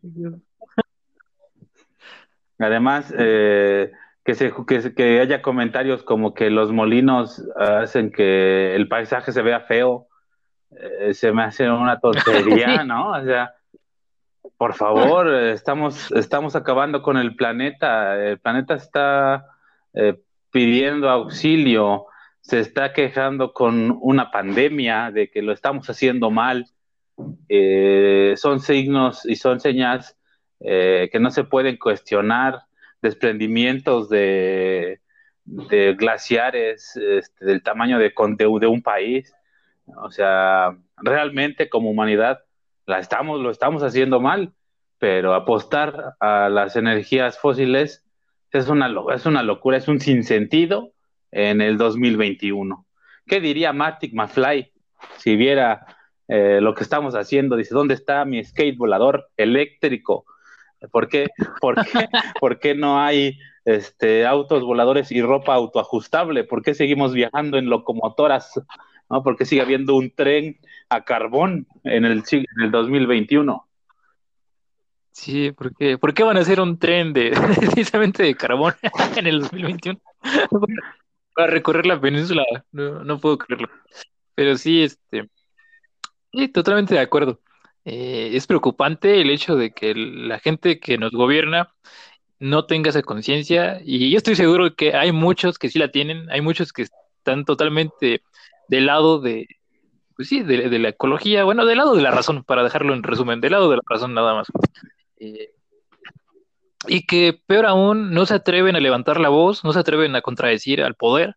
Además, 2.64 3.14
eh, 3.18 3.92
que, 4.24 4.36
se, 4.36 4.54
que, 4.96 5.20
haya 5.20 5.42
comentarios 5.42 6.04
como 6.04 6.34
que 6.34 6.50
los 6.50 6.72
molinos 6.72 7.44
hacen 7.56 8.12
que 8.12 8.76
el 8.76 8.88
paisaje 8.88 9.32
se 9.32 9.42
vea 9.42 9.62
feo, 9.62 10.08
eh, 10.72 11.14
se 11.14 11.32
me 11.32 11.44
hace 11.44 11.70
una 11.70 12.00
tontería, 12.00 12.84
¿no? 12.86 13.12
O 13.12 13.24
sea, 13.24 13.54
por 14.58 14.74
favor, 14.74 15.34
estamos, 15.34 16.12
estamos 16.12 16.56
acabando 16.56 17.02
con 17.02 17.18
el 17.18 17.36
planeta, 17.36 18.16
el 18.16 18.40
planeta 18.40 18.76
está 18.76 19.48
eh, 19.94 20.20
pidiendo 20.52 21.10
auxilio, 21.10 22.06
se 22.42 22.60
está 22.60 22.94
quejando 22.94 23.54
con 23.54 23.98
una 24.02 24.32
pandemia 24.32 25.12
de 25.12 25.30
que 25.30 25.42
lo 25.42 25.52
estamos 25.52 25.90
haciendo 25.90 26.32
mal. 26.32 26.68
Eh, 27.50 28.34
son 28.38 28.60
signos 28.60 29.26
y 29.26 29.36
son 29.36 29.60
señas 29.60 30.18
que 30.64 31.20
no 31.20 31.32
se 31.32 31.44
pueden 31.44 31.78
cuestionar 31.78 32.62
desprendimientos 33.02 34.10
de, 34.10 35.00
glaciares 35.46 36.96
este, 36.96 37.46
del 37.46 37.64
tamaño 37.64 37.98
de, 37.98 38.14
de, 38.60 38.68
un 38.68 38.82
país. 38.82 39.34
O 39.98 40.12
sea, 40.12 40.78
realmente 40.98 41.70
como 41.70 41.90
humanidad 41.90 42.42
la 42.86 43.00
estamos, 43.00 43.42
lo 43.42 43.50
estamos 43.50 43.84
haciendo 43.84 44.20
mal, 44.20 44.54
pero 45.00 45.34
apostar 45.34 46.16
a 46.20 46.50
las 46.50 46.76
energías 46.76 47.40
fósiles 47.40 48.06
es 48.52 48.68
una, 48.68 48.94
es 49.14 49.26
una 49.26 49.44
locura, 49.44 49.78
es 49.78 49.88
un 49.88 50.00
sinsentido 50.00 50.92
en 51.32 51.62
el 51.62 51.78
2021. 51.78 52.86
¿Qué 53.26 53.40
diría 53.40 53.74
Matic 53.74 54.14
McFly 54.14 54.72
si 55.18 55.36
viera 55.36 55.86
eh, 56.28 56.60
lo 56.62 56.74
que 56.74 56.84
estamos 56.84 57.16
haciendo? 57.16 57.56
Dice, 57.56 57.74
¿dónde 57.74 57.94
está 57.94 58.26
mi 58.26 58.44
skate 58.44 58.78
volador 58.78 59.30
eléctrico? 59.38 60.26
¿Por 60.90 61.08
qué, 61.08 61.28
por 62.40 62.60
qué, 62.60 62.76
no 62.76 63.00
hay 63.00 63.38
este, 63.66 64.26
autos 64.26 64.64
voladores 64.64 65.12
y 65.12 65.22
ropa 65.22 65.54
autoajustable? 65.54 66.44
¿Por 66.44 66.64
qué 66.64 66.74
seguimos 66.74 67.14
viajando 67.14 67.58
en 67.58 67.70
locomotoras? 67.70 68.60
¿no? 69.10 69.24
¿Por 69.24 69.38
qué 69.38 69.46
sigue 69.46 69.62
habiendo 69.62 69.96
un 69.96 70.12
tren 70.12 70.58
a 70.90 71.04
carbón 71.04 71.68
en 71.84 72.06
el, 72.06 72.24
en 72.32 72.64
el 72.64 72.72
2021? 72.72 73.68
Sí, 75.12 75.52
porque 75.52 75.98
¿por 75.98 76.14
qué 76.14 76.24
van 76.24 76.38
a 76.38 76.40
hacer 76.40 76.60
un 76.60 76.80
tren 76.80 77.14
de 77.14 77.32
precisamente 77.60 78.24
de 78.24 78.36
carbón 78.36 78.74
en 79.18 79.28
el 79.28 79.42
2021? 79.42 80.00
Para 81.36 81.52
recorrer 81.52 81.86
la 81.86 82.00
península, 82.00 82.44
no, 82.72 83.04
no 83.04 83.20
puedo 83.20 83.38
creerlo. 83.38 83.70
Pero 84.36 84.58
sí, 84.58 84.84
este, 84.84 85.30
sí, 86.32 86.48
totalmente 86.48 86.96
de 86.96 87.02
acuerdo. 87.02 87.40
Eh, 87.86 88.32
es 88.34 88.48
preocupante 88.48 89.22
el 89.22 89.30
hecho 89.30 89.56
de 89.56 89.72
que 89.72 89.96
la 89.96 90.40
gente 90.40 90.80
que 90.80 90.98
nos 90.98 91.12
gobierna 91.12 91.74
no 92.40 92.66
tenga 92.66 92.90
esa 92.90 93.02
conciencia 93.02 93.82
y 93.84 94.12
yo 94.12 94.18
estoy 94.18 94.36
seguro 94.36 94.76
que 94.76 94.96
hay 94.96 95.12
muchos 95.12 95.58
que 95.58 95.70
sí 95.70 95.80
la 95.80 95.92
tienen, 95.92 96.30
hay 96.30 96.42
muchos 96.42 96.74
que 96.74 96.84
están 96.84 97.46
totalmente 97.46 98.22
del 98.68 98.86
lado 98.88 99.20
de, 99.20 99.48
pues 100.16 100.30
sí, 100.30 100.42
de, 100.42 100.80
la 100.80 100.90
ecología, 100.90 101.44
bueno, 101.44 101.66
del 101.66 101.78
lado 101.78 101.96
de 101.96 102.02
la 102.02 102.12
razón, 102.12 102.44
para 102.44 102.64
dejarlo 102.64 102.94
en 102.94 103.04
resumen, 103.04 103.42
del 103.42 103.52
lado 103.54 103.70
de 103.70 103.78
la 103.78 103.84
razón 103.88 104.14
nada 104.14 104.34
más. 104.36 104.48
Eh, 105.18 105.52
y 106.88 107.06
que 107.06 107.40
peor 107.46 107.66
aún, 107.66 108.12
no 108.12 108.26
se 108.26 108.36
atreven 108.36 108.76
a 108.76 108.80
levantar 108.80 109.20
la 109.20 109.30
voz, 109.30 109.64
no 109.64 109.74
se 109.74 109.80
atreven 109.80 110.16
a 110.16 110.22
contradecir 110.22 110.82
al 110.82 110.96
poder, 110.96 111.36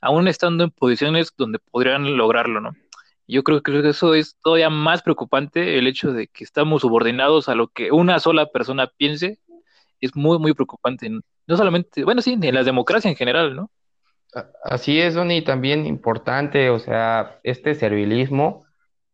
aún 0.00 0.28
estando 0.28 0.64
en 0.64 0.70
posiciones 0.70 1.32
donde 1.36 1.58
podrían 1.58 2.16
lograrlo, 2.16 2.60
¿no? 2.60 2.72
Yo 3.26 3.42
creo 3.42 3.62
que 3.62 3.88
eso 3.88 4.14
es 4.14 4.36
todavía 4.42 4.70
más 4.70 5.02
preocupante, 5.02 5.78
el 5.78 5.86
hecho 5.86 6.12
de 6.12 6.28
que 6.28 6.44
estamos 6.44 6.82
subordinados 6.82 7.48
a 7.48 7.54
lo 7.54 7.68
que 7.68 7.90
una 7.90 8.20
sola 8.20 8.46
persona 8.46 8.90
piense, 8.96 9.40
es 10.00 10.14
muy, 10.14 10.38
muy 10.38 10.54
preocupante. 10.54 11.08
No 11.10 11.56
solamente, 11.56 12.04
bueno, 12.04 12.22
sí, 12.22 12.38
en 12.40 12.54
la 12.54 12.62
democracia 12.62 13.10
en 13.10 13.16
general, 13.16 13.56
¿no? 13.56 13.70
Así 14.64 15.00
es, 15.00 15.14
Donny, 15.14 15.42
también 15.42 15.86
importante, 15.86 16.70
o 16.70 16.78
sea, 16.78 17.40
este 17.42 17.74
servilismo 17.74 18.66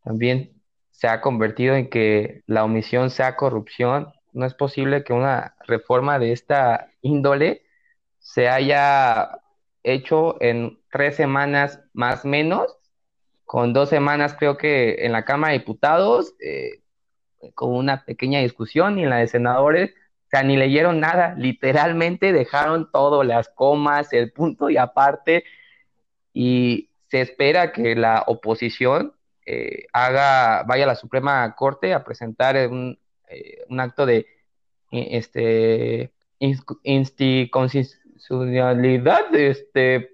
también 0.02 0.60
se 0.90 1.08
ha 1.08 1.20
convertido 1.20 1.74
en 1.74 1.88
que 1.88 2.42
la 2.46 2.64
omisión 2.64 3.10
sea 3.10 3.36
corrupción 3.36 4.12
no 4.32 4.46
es 4.46 4.54
posible 4.54 5.04
que 5.04 5.12
una 5.12 5.54
reforma 5.66 6.18
de 6.18 6.32
esta 6.32 6.88
índole 7.02 7.62
se 8.18 8.48
haya 8.48 9.38
hecho 9.82 10.40
en 10.40 10.78
tres 10.90 11.16
semanas 11.16 11.80
más 11.92 12.24
menos, 12.24 12.78
con 13.44 13.72
dos 13.72 13.88
semanas 13.88 14.36
creo 14.38 14.56
que 14.56 15.04
en 15.04 15.12
la 15.12 15.24
Cámara 15.24 15.52
de 15.52 15.60
Diputados, 15.60 16.34
eh, 16.40 16.80
con 17.54 17.74
una 17.74 18.04
pequeña 18.04 18.40
discusión 18.40 18.98
y 18.98 19.04
en 19.04 19.10
la 19.10 19.18
de 19.18 19.28
senadores, 19.28 19.90
o 20.26 20.30
sea, 20.30 20.42
ni 20.42 20.56
leyeron 20.56 21.00
nada, 21.00 21.34
literalmente 21.36 22.32
dejaron 22.32 22.90
todo, 22.90 23.22
las 23.24 23.48
comas, 23.48 24.12
el 24.12 24.32
punto 24.32 24.70
y 24.70 24.78
aparte, 24.78 25.44
y 26.32 26.90
se 27.08 27.20
espera 27.20 27.72
que 27.72 27.94
la 27.94 28.24
oposición 28.26 29.14
eh, 29.44 29.86
haga, 29.92 30.62
vaya 30.62 30.84
a 30.84 30.86
la 30.86 30.94
Suprema 30.94 31.54
Corte 31.54 31.92
a 31.92 32.04
presentar 32.04 32.56
un, 32.68 32.98
eh, 33.28 33.64
un 33.68 33.80
acto 33.80 34.06
de 34.06 34.26
este, 34.90 36.12
inconstitucionalidad, 36.38 39.34
este, 39.34 40.11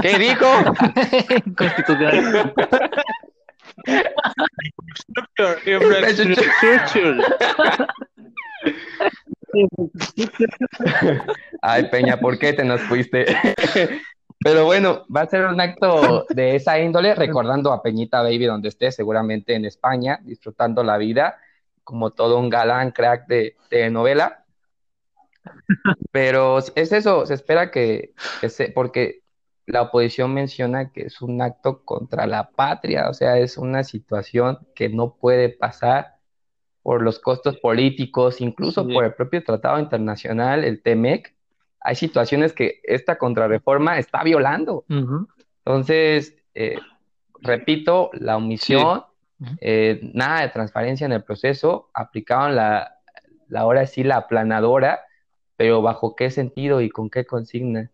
¿qué 0.00 0.18
dijo? 0.18 0.46
Constitucional. 1.56 2.54
Ay, 11.60 11.88
Peña, 11.90 12.16
¿por 12.18 12.38
qué 12.38 12.52
te 12.52 12.64
nos 12.64 12.80
fuiste? 12.82 13.26
Pero 14.44 14.64
bueno, 14.64 15.04
va 15.14 15.22
a 15.22 15.26
ser 15.28 15.44
un 15.46 15.60
acto 15.60 16.26
de 16.30 16.56
esa 16.56 16.78
índole, 16.78 17.14
recordando 17.14 17.72
a 17.72 17.82
Peñita 17.82 18.22
Baby 18.22 18.46
donde 18.46 18.68
esté, 18.70 18.90
seguramente 18.90 19.54
en 19.54 19.64
España, 19.64 20.18
disfrutando 20.22 20.82
la 20.82 20.96
vida, 20.96 21.38
como 21.84 22.10
todo 22.10 22.38
un 22.38 22.50
galán 22.50 22.90
crack 22.90 23.26
de, 23.26 23.56
novela. 23.90 24.44
Pero 26.10 26.58
es 26.58 26.92
eso, 26.92 27.26
se 27.26 27.34
espera 27.34 27.70
que, 27.70 28.14
que 28.40 28.48
se, 28.48 28.70
porque 28.70 29.21
la 29.66 29.82
oposición 29.82 30.34
menciona 30.34 30.90
que 30.90 31.02
es 31.02 31.22
un 31.22 31.40
acto 31.40 31.84
contra 31.84 32.26
la 32.26 32.50
patria, 32.50 33.08
o 33.08 33.14
sea, 33.14 33.38
es 33.38 33.56
una 33.56 33.84
situación 33.84 34.58
que 34.74 34.88
no 34.88 35.14
puede 35.14 35.48
pasar 35.48 36.16
por 36.82 37.02
los 37.02 37.20
costos 37.20 37.58
políticos, 37.58 38.40
incluso 38.40 38.86
por 38.86 39.04
el 39.04 39.14
propio 39.14 39.42
tratado 39.44 39.78
internacional, 39.78 40.64
el 40.64 40.82
TEMEC, 40.82 41.34
hay 41.80 41.94
situaciones 41.96 42.52
que 42.52 42.80
esta 42.84 43.18
contrarreforma 43.18 43.98
está 43.98 44.22
violando. 44.22 44.84
Entonces, 45.64 46.36
eh, 46.54 46.78
repito, 47.40 48.10
la 48.14 48.36
omisión, 48.36 49.04
eh, 49.60 50.00
nada 50.14 50.42
de 50.42 50.48
transparencia 50.48 51.04
en 51.04 51.12
el 51.12 51.22
proceso, 51.22 51.90
aplicaban 51.94 52.56
la, 52.56 52.98
la 53.48 53.66
hora 53.66 53.86
sí 53.86 54.04
la 54.04 54.16
aplanadora, 54.16 55.00
pero 55.56 55.82
bajo 55.82 56.16
qué 56.16 56.30
sentido 56.30 56.80
y 56.80 56.88
con 56.88 57.10
qué 57.10 57.24
consigna. 57.24 57.90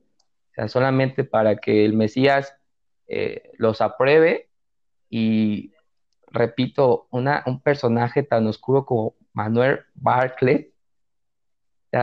Solamente 0.67 1.25
para 1.25 1.57
que 1.57 1.85
el 1.85 1.93
Mesías 1.93 2.55
eh, 3.07 3.51
los 3.59 3.81
apruebe 3.81 4.49
y, 5.09 5.73
repito, 6.27 7.07
una, 7.11 7.45
un 7.47 7.61
personaje 7.61 8.23
tan 8.23 8.47
oscuro 8.47 8.85
como 8.85 9.15
Manuel 9.33 9.81
Barclay 9.95 10.73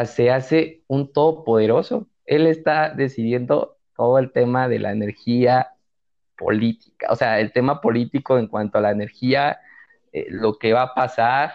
se 0.06 0.32
hace 0.32 0.84
un 0.88 1.12
todopoderoso. 1.12 2.08
Él 2.26 2.48
está 2.48 2.90
decidiendo 2.90 3.78
todo 3.96 4.18
el 4.20 4.32
tema 4.32 4.68
de 4.68 4.80
la 4.80 4.92
energía 4.92 5.72
política, 6.38 7.08
o 7.10 7.16
sea, 7.16 7.40
el 7.40 7.54
tema 7.54 7.82
político 7.82 8.38
en 8.38 8.48
cuanto 8.48 8.78
a 8.78 8.82
la 8.82 8.92
energía, 8.92 9.60
eh, 10.12 10.26
lo 10.30 10.58
que 10.58 10.74
va 10.74 10.82
a 10.82 10.94
pasar, 10.94 11.54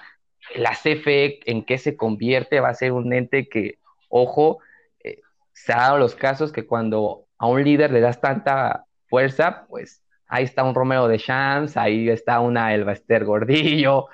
la 0.57 0.71
CFE, 0.71 1.40
en 1.45 1.64
qué 1.64 1.76
se 1.76 1.97
convierte, 1.97 2.61
va 2.61 2.71
a 2.71 2.75
ser 2.75 2.92
un 2.92 3.12
ente 3.12 3.49
que, 3.49 3.78
ojo, 4.09 4.61
se 5.64 5.73
ha 5.73 5.76
dado 5.76 5.99
los 5.99 6.14
casos 6.14 6.52
que 6.52 6.67
cuando 6.67 7.26
a 7.37 7.47
un 7.47 7.62
líder 7.62 7.90
le 7.90 8.00
das 8.00 8.21
tanta 8.21 8.87
fuerza, 9.09 9.67
pues 9.69 10.02
ahí 10.26 10.45
está 10.45 10.64
un 10.64 10.75
Romero 10.75 11.07
de 11.07 11.19
Champs, 11.19 11.76
ahí 11.76 12.09
está 12.09 12.40
una 12.40 12.75
Elba 12.75 12.93
Ester 12.93 13.25
Gordillo, 13.25 14.07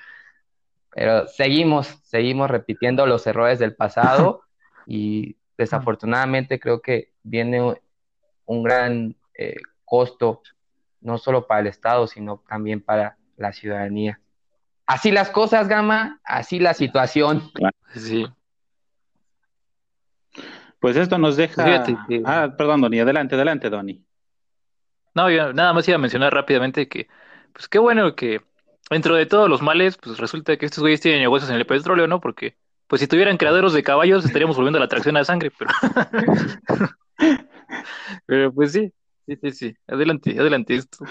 pero 0.91 1.29
seguimos, 1.29 1.87
seguimos 2.03 2.51
repitiendo 2.51 3.07
los 3.07 3.27
errores 3.27 3.59
del 3.59 3.77
pasado 3.77 4.43
y 4.87 5.37
desafortunadamente 5.57 6.59
creo 6.59 6.81
que 6.81 7.13
viene 7.23 7.75
un 8.47 8.63
gran 8.63 9.15
eh, 9.35 9.57
costo, 9.85 10.43
no 11.01 11.19
solo 11.19 11.47
para 11.47 11.61
el 11.61 11.67
Estado, 11.69 12.09
sino 12.09 12.43
también 12.49 12.81
para 12.81 13.19
la 13.37 13.53
ciudadanía. 13.53 14.21
Así 14.87 15.13
las 15.13 15.31
cosas, 15.31 15.69
Gama, 15.69 16.21
así 16.25 16.59
la 16.59 16.75
situación. 16.75 17.51
Sí. 17.95 18.27
Pues 20.87 20.97
esto 20.97 21.19
nos 21.19 21.37
deja. 21.37 21.85
Ah, 22.25 22.55
perdón, 22.57 22.81
Doni, 22.81 23.01
adelante, 23.01 23.35
adelante, 23.35 23.71
Doni. 23.71 24.05
No, 25.17 25.29
yo 25.29 25.53
nada 25.53 25.73
más 25.73 25.89
iba 25.89 25.97
a 25.97 25.99
mencionar 25.99 26.33
rápidamente 26.33 26.87
que, 26.87 27.09
pues 27.53 27.67
qué 27.67 27.81
bueno 27.81 28.15
que 28.15 28.41
dentro 28.89 29.17
de 29.17 29.27
todos 29.27 29.51
los 29.51 29.63
males, 29.63 29.97
pues 29.97 30.17
resulta 30.19 30.57
que 30.57 30.65
estos 30.65 30.83
güeyes 30.83 31.01
tienen 31.01 31.23
negocios 31.23 31.51
en 31.51 31.57
el 31.57 31.67
petróleo, 31.67 32.07
¿no? 32.07 32.21
Porque, 32.21 32.57
pues 32.87 33.01
si 33.01 33.09
tuvieran 33.09 33.37
criaderos 33.37 33.73
de 33.73 33.83
caballos, 33.83 34.25
estaríamos 34.25 34.55
volviendo 34.55 34.79
a 34.79 34.83
la 34.83 34.87
tracción 34.87 35.17
a 35.17 35.25
sangre, 35.25 35.51
pero. 35.59 35.73
pero 38.27 38.53
pues 38.53 38.71
sí, 38.71 38.93
sí, 39.27 39.37
sí, 39.43 39.51
sí. 39.51 39.77
Adelante, 39.89 40.39
adelante 40.39 40.77
esto. 40.77 41.05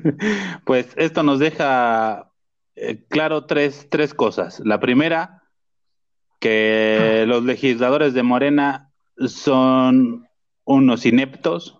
pues 0.66 0.92
esto 0.96 1.22
nos 1.22 1.38
deja 1.38 2.30
eh, 2.76 3.02
claro 3.08 3.46
tres, 3.46 3.88
tres 3.90 4.12
cosas. 4.12 4.60
La 4.66 4.80
primera, 4.80 5.44
que 6.40 7.24
los 7.26 7.42
legisladores 7.42 8.12
de 8.12 8.22
Morena 8.22 8.83
son 9.16 10.26
unos 10.64 11.06
ineptos, 11.06 11.78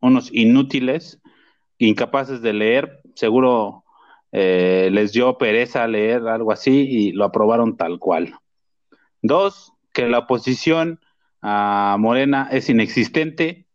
unos 0.00 0.32
inútiles, 0.32 1.20
incapaces 1.78 2.42
de 2.42 2.52
leer. 2.52 3.00
Seguro 3.14 3.84
eh, 4.32 4.88
les 4.92 5.12
dio 5.12 5.38
pereza 5.38 5.86
leer 5.86 6.26
algo 6.28 6.52
así 6.52 6.86
y 6.88 7.12
lo 7.12 7.24
aprobaron 7.24 7.76
tal 7.76 7.98
cual. 7.98 8.34
Dos, 9.22 9.72
que 9.92 10.08
la 10.08 10.20
oposición 10.20 11.00
a 11.40 11.96
Morena 11.98 12.48
es 12.50 12.68
inexistente, 12.68 13.66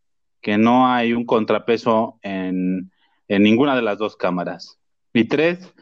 que 0.41 0.57
no 0.57 0.87
hay 0.87 1.13
un 1.13 1.25
contrapeso 1.25 2.19
en, 2.21 2.91
ninguna 3.27 3.75
de 3.75 3.81
las 3.81 3.97
dos 3.97 4.17
cámaras. 4.17 4.79
Y 5.13 5.25
tres, 5.25 5.73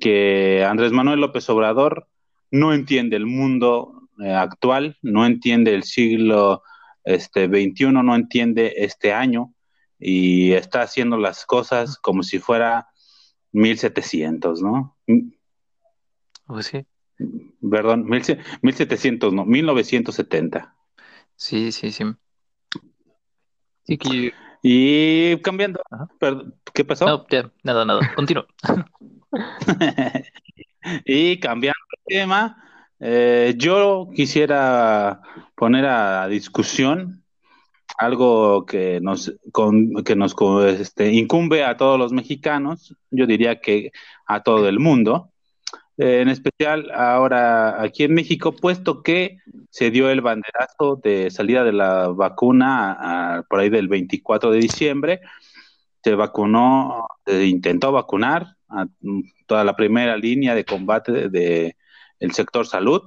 que 0.00 0.64
Andrés 0.64 0.92
Manuel 0.92 1.20
López 1.20 1.48
Obrador 1.50 2.08
no 2.50 2.72
entiende 2.72 3.16
el 3.16 3.26
mundo 3.26 3.97
eh, 4.22 4.32
actual, 4.32 4.96
no 5.02 5.26
entiende 5.26 5.74
el 5.74 5.84
siglo 5.84 6.62
este, 7.04 7.46
21, 7.46 8.02
no 8.02 8.14
entiende 8.14 8.74
este 8.76 9.12
año 9.12 9.54
y 9.98 10.52
está 10.52 10.82
haciendo 10.82 11.16
las 11.16 11.44
cosas 11.46 11.98
como 11.98 12.22
si 12.22 12.38
fuera 12.38 12.88
1700, 13.52 14.62
¿no? 14.62 14.96
Pues 16.46 16.66
sí. 16.66 16.86
Perdón, 17.68 18.06
1700, 18.06 19.32
no, 19.32 19.44
1970. 19.44 20.74
Sí, 21.36 21.72
sí, 21.72 21.92
sí. 21.92 22.04
Y 24.62 25.36
cambiando, 25.38 25.80
¿qué 26.74 26.84
pasó? 26.84 27.06
No, 27.06 27.26
ya, 27.30 27.50
nada, 27.62 27.84
nada, 27.84 28.14
continúo. 28.14 28.46
y 31.04 31.38
cambiando 31.40 31.78
el 31.96 32.16
tema, 32.16 32.67
eh, 33.00 33.54
yo 33.56 34.08
quisiera 34.14 35.20
poner 35.54 35.86
a 35.86 36.28
discusión 36.28 37.24
algo 37.96 38.66
que 38.66 39.00
nos, 39.00 39.34
que 40.04 40.16
nos 40.16 40.34
este, 40.78 41.12
incumbe 41.12 41.64
a 41.64 41.76
todos 41.76 41.98
los 41.98 42.12
mexicanos, 42.12 42.94
yo 43.10 43.26
diría 43.26 43.60
que 43.60 43.92
a 44.26 44.42
todo 44.42 44.68
el 44.68 44.78
mundo, 44.78 45.32
eh, 45.96 46.20
en 46.20 46.28
especial 46.28 46.90
ahora 46.92 47.82
aquí 47.82 48.04
en 48.04 48.14
México, 48.14 48.54
puesto 48.54 49.02
que 49.02 49.38
se 49.70 49.90
dio 49.90 50.10
el 50.10 50.20
banderazo 50.20 51.00
de 51.02 51.30
salida 51.30 51.64
de 51.64 51.72
la 51.72 52.08
vacuna 52.08 53.44
por 53.48 53.60
ahí 53.60 53.68
del 53.68 53.88
24 53.88 54.52
de 54.52 54.58
diciembre, 54.58 55.20
se 56.02 56.14
vacunó, 56.14 57.06
se 57.26 57.46
intentó 57.46 57.90
vacunar 57.92 58.46
a 58.68 58.86
toda 59.46 59.64
la 59.64 59.74
primera 59.74 60.16
línea 60.16 60.54
de 60.54 60.64
combate 60.64 61.28
del 61.28 61.74
el 62.20 62.32
sector 62.32 62.66
salud, 62.66 63.02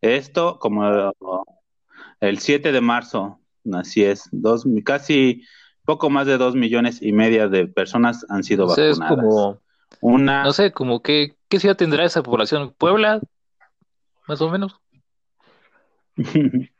Esto 0.00 0.58
como 0.60 1.12
el 2.20 2.38
7 2.38 2.70
de 2.70 2.80
marzo, 2.80 3.40
así 3.72 4.04
es, 4.04 4.28
dos, 4.30 4.64
casi 4.84 5.42
poco 5.84 6.10
más 6.10 6.28
de 6.28 6.38
2 6.38 6.54
millones 6.54 7.02
y 7.02 7.12
media 7.12 7.48
de 7.48 7.66
personas 7.66 8.24
han 8.28 8.44
sido 8.44 8.68
vacunadas. 8.68 9.00
como, 9.08 9.63
Una... 10.06 10.44
No 10.44 10.52
sé, 10.52 10.70
como 10.70 11.00
que, 11.00 11.34
¿qué 11.48 11.58
ciudad 11.58 11.78
tendrá 11.78 12.04
esa 12.04 12.22
población? 12.22 12.74
¿Puebla? 12.76 13.22
Más 14.28 14.38
o 14.42 14.50
menos. 14.50 14.78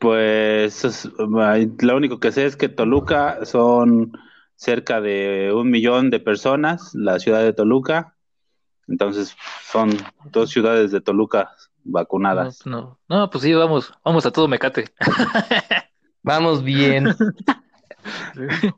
pues 0.00 1.10
lo 1.18 1.96
único 1.96 2.18
que 2.18 2.32
sé 2.32 2.46
es 2.46 2.56
que 2.56 2.70
Toluca 2.70 3.44
son 3.44 4.12
cerca 4.56 5.02
de 5.02 5.52
un 5.54 5.70
millón 5.70 6.08
de 6.08 6.18
personas, 6.18 6.94
la 6.94 7.18
ciudad 7.18 7.42
de 7.42 7.52
Toluca. 7.52 8.16
Entonces 8.88 9.36
son 9.70 9.90
dos 10.32 10.48
ciudades 10.48 10.92
de 10.92 11.02
Toluca 11.02 11.50
vacunadas. 11.84 12.64
No, 12.64 12.98
no, 13.06 13.28
pues 13.28 13.44
sí, 13.44 13.52
vamos, 13.52 13.92
vamos 14.02 14.24
a 14.24 14.30
todo 14.30 14.48
mecate. 14.48 14.86
vamos 16.22 16.64
bien. 16.64 17.14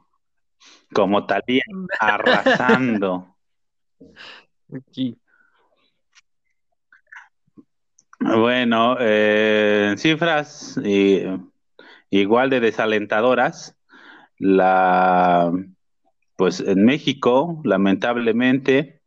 Como 0.93 1.27
Talía, 1.27 1.63
arrasando. 2.01 3.32
Bueno, 8.21 8.97
eh, 9.01 9.95
cifras 9.97 10.79
igual 12.11 12.51
de 12.51 12.61
desalentadoras. 12.61 13.77
La, 14.39 15.53
pues 16.37 16.61
en 16.61 16.85
México, 16.85 17.61
lamentablemente, 17.65 19.03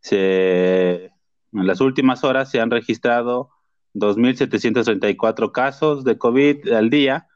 se, 0.00 1.04
en 1.52 1.66
las 1.66 1.80
últimas 1.80 2.24
horas 2.24 2.50
se 2.50 2.60
han 2.60 2.70
registrado 2.70 3.50
2.734 3.94 5.52
casos 5.52 6.04
de 6.04 6.18
COVID 6.18 6.72
al 6.72 6.90
día 6.90 7.26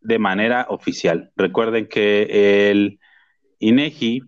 de 0.00 0.18
manera 0.18 0.66
oficial. 0.68 1.32
Recuerden 1.36 1.88
que 1.88 2.70
el 2.70 2.98
INEGI 3.58 4.22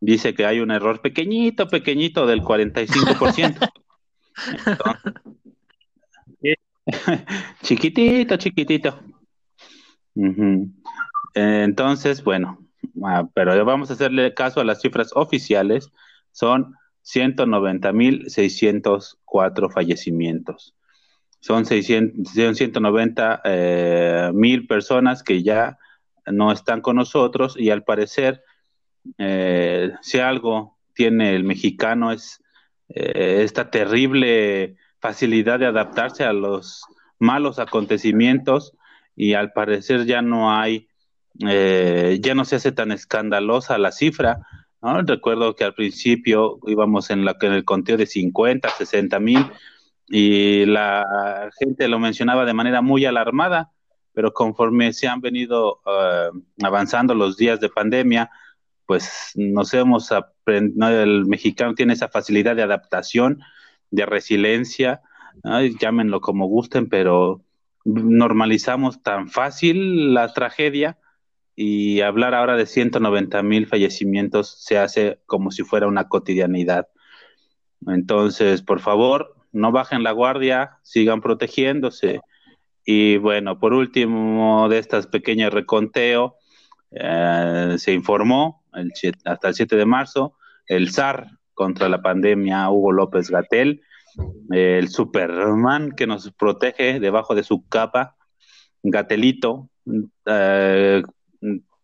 dice 0.00 0.34
que 0.34 0.46
hay 0.46 0.60
un 0.60 0.70
error 0.70 1.00
pequeñito, 1.00 1.68
pequeñito 1.68 2.26
del 2.26 2.42
45%. 2.42 3.70
chiquitito, 7.62 8.36
chiquitito. 8.36 8.98
Entonces, 11.34 12.22
bueno, 12.22 12.58
ah, 13.04 13.28
pero 13.34 13.64
vamos 13.64 13.90
a 13.90 13.94
hacerle 13.94 14.34
caso 14.34 14.60
a 14.60 14.64
las 14.64 14.80
cifras 14.80 15.10
oficiales. 15.14 15.90
Son 16.32 16.74
190.604 17.04 19.72
fallecimientos. 19.72 20.74
Son, 21.42 21.66
600, 21.66 22.32
190 22.32 23.40
eh, 23.44 24.30
mil 24.32 24.68
personas 24.68 25.24
que 25.24 25.42
ya 25.42 25.76
no 26.26 26.52
están 26.52 26.80
con 26.80 26.94
nosotros 26.94 27.56
y 27.58 27.70
al 27.70 27.82
parecer 27.82 28.44
eh, 29.18 29.90
si 30.02 30.20
algo 30.20 30.78
tiene 30.94 31.34
el 31.34 31.42
mexicano 31.42 32.12
es 32.12 32.40
eh, 32.90 33.42
esta 33.42 33.70
terrible 33.70 34.76
facilidad 35.00 35.58
de 35.58 35.66
adaptarse 35.66 36.22
a 36.22 36.32
los 36.32 36.84
malos 37.18 37.58
acontecimientos 37.58 38.76
y 39.16 39.34
al 39.34 39.52
parecer 39.52 40.06
ya 40.06 40.22
no 40.22 40.56
hay, 40.56 40.88
ya 41.38 42.34
no 42.36 42.44
se 42.44 42.56
hace 42.56 42.70
tan 42.70 42.92
escandalosa 42.92 43.78
la 43.78 43.90
cifra. 43.90 44.46
Recuerdo 44.82 45.54
que 45.54 45.64
al 45.64 45.74
principio 45.74 46.58
íbamos 46.66 47.10
en, 47.10 47.24
la, 47.24 47.36
en 47.40 47.52
el 47.52 47.64
conteo 47.64 47.96
de 47.96 48.06
50, 48.06 48.68
60 48.68 49.20
mil 49.20 49.46
y 50.08 50.66
la 50.66 51.50
gente 51.58 51.86
lo 51.86 52.00
mencionaba 52.00 52.44
de 52.44 52.52
manera 52.52 52.82
muy 52.82 53.04
alarmada, 53.04 53.70
pero 54.12 54.32
conforme 54.32 54.92
se 54.92 55.06
han 55.06 55.20
venido 55.20 55.80
avanzando 56.62 57.14
los 57.14 57.36
días 57.36 57.60
de 57.60 57.68
pandemia, 57.68 58.30
pues 58.84 59.32
nos 59.36 59.72
hemos 59.72 60.10
aprendido, 60.10 60.88
el 60.88 61.26
mexicano 61.26 61.74
tiene 61.74 61.92
esa 61.92 62.08
facilidad 62.08 62.56
de 62.56 62.62
adaptación, 62.62 63.40
de 63.90 64.04
resiliencia, 64.04 65.00
llámenlo 65.80 66.20
como 66.20 66.46
gusten, 66.46 66.88
pero 66.88 67.44
normalizamos 67.84 69.02
tan 69.02 69.28
fácil 69.28 70.12
la 70.12 70.32
tragedia 70.32 70.98
y 71.54 72.00
hablar 72.00 72.34
ahora 72.34 72.56
de 72.56 72.66
190 72.66 73.42
mil 73.42 73.66
fallecimientos 73.66 74.62
se 74.62 74.78
hace 74.78 75.20
como 75.26 75.50
si 75.50 75.62
fuera 75.62 75.86
una 75.86 76.08
cotidianidad. 76.08 76.88
Entonces, 77.86 78.62
por 78.62 78.80
favor, 78.80 79.36
no 79.52 79.72
bajen 79.72 80.02
la 80.02 80.12
guardia, 80.12 80.78
sigan 80.82 81.20
protegiéndose. 81.20 82.20
Y 82.84 83.18
bueno, 83.18 83.58
por 83.58 83.74
último, 83.74 84.68
de 84.68 84.78
estas 84.78 85.06
pequeñas 85.06 85.52
reconteo, 85.52 86.36
eh, 86.90 87.74
se 87.78 87.92
informó 87.92 88.64
hasta 89.24 89.48
el 89.48 89.54
7 89.54 89.76
de 89.76 89.86
marzo, 89.86 90.36
el 90.66 90.90
zar 90.90 91.28
contra 91.54 91.88
la 91.88 92.02
pandemia, 92.02 92.70
Hugo 92.70 92.92
López 92.92 93.30
Gatel, 93.30 93.82
el 94.50 94.88
Superman 94.88 95.92
que 95.92 96.06
nos 96.06 96.30
protege 96.32 97.00
debajo 97.00 97.34
de 97.34 97.44
su 97.44 97.66
capa, 97.68 98.16
Gatelito, 98.82 99.70
eh, 100.26 101.02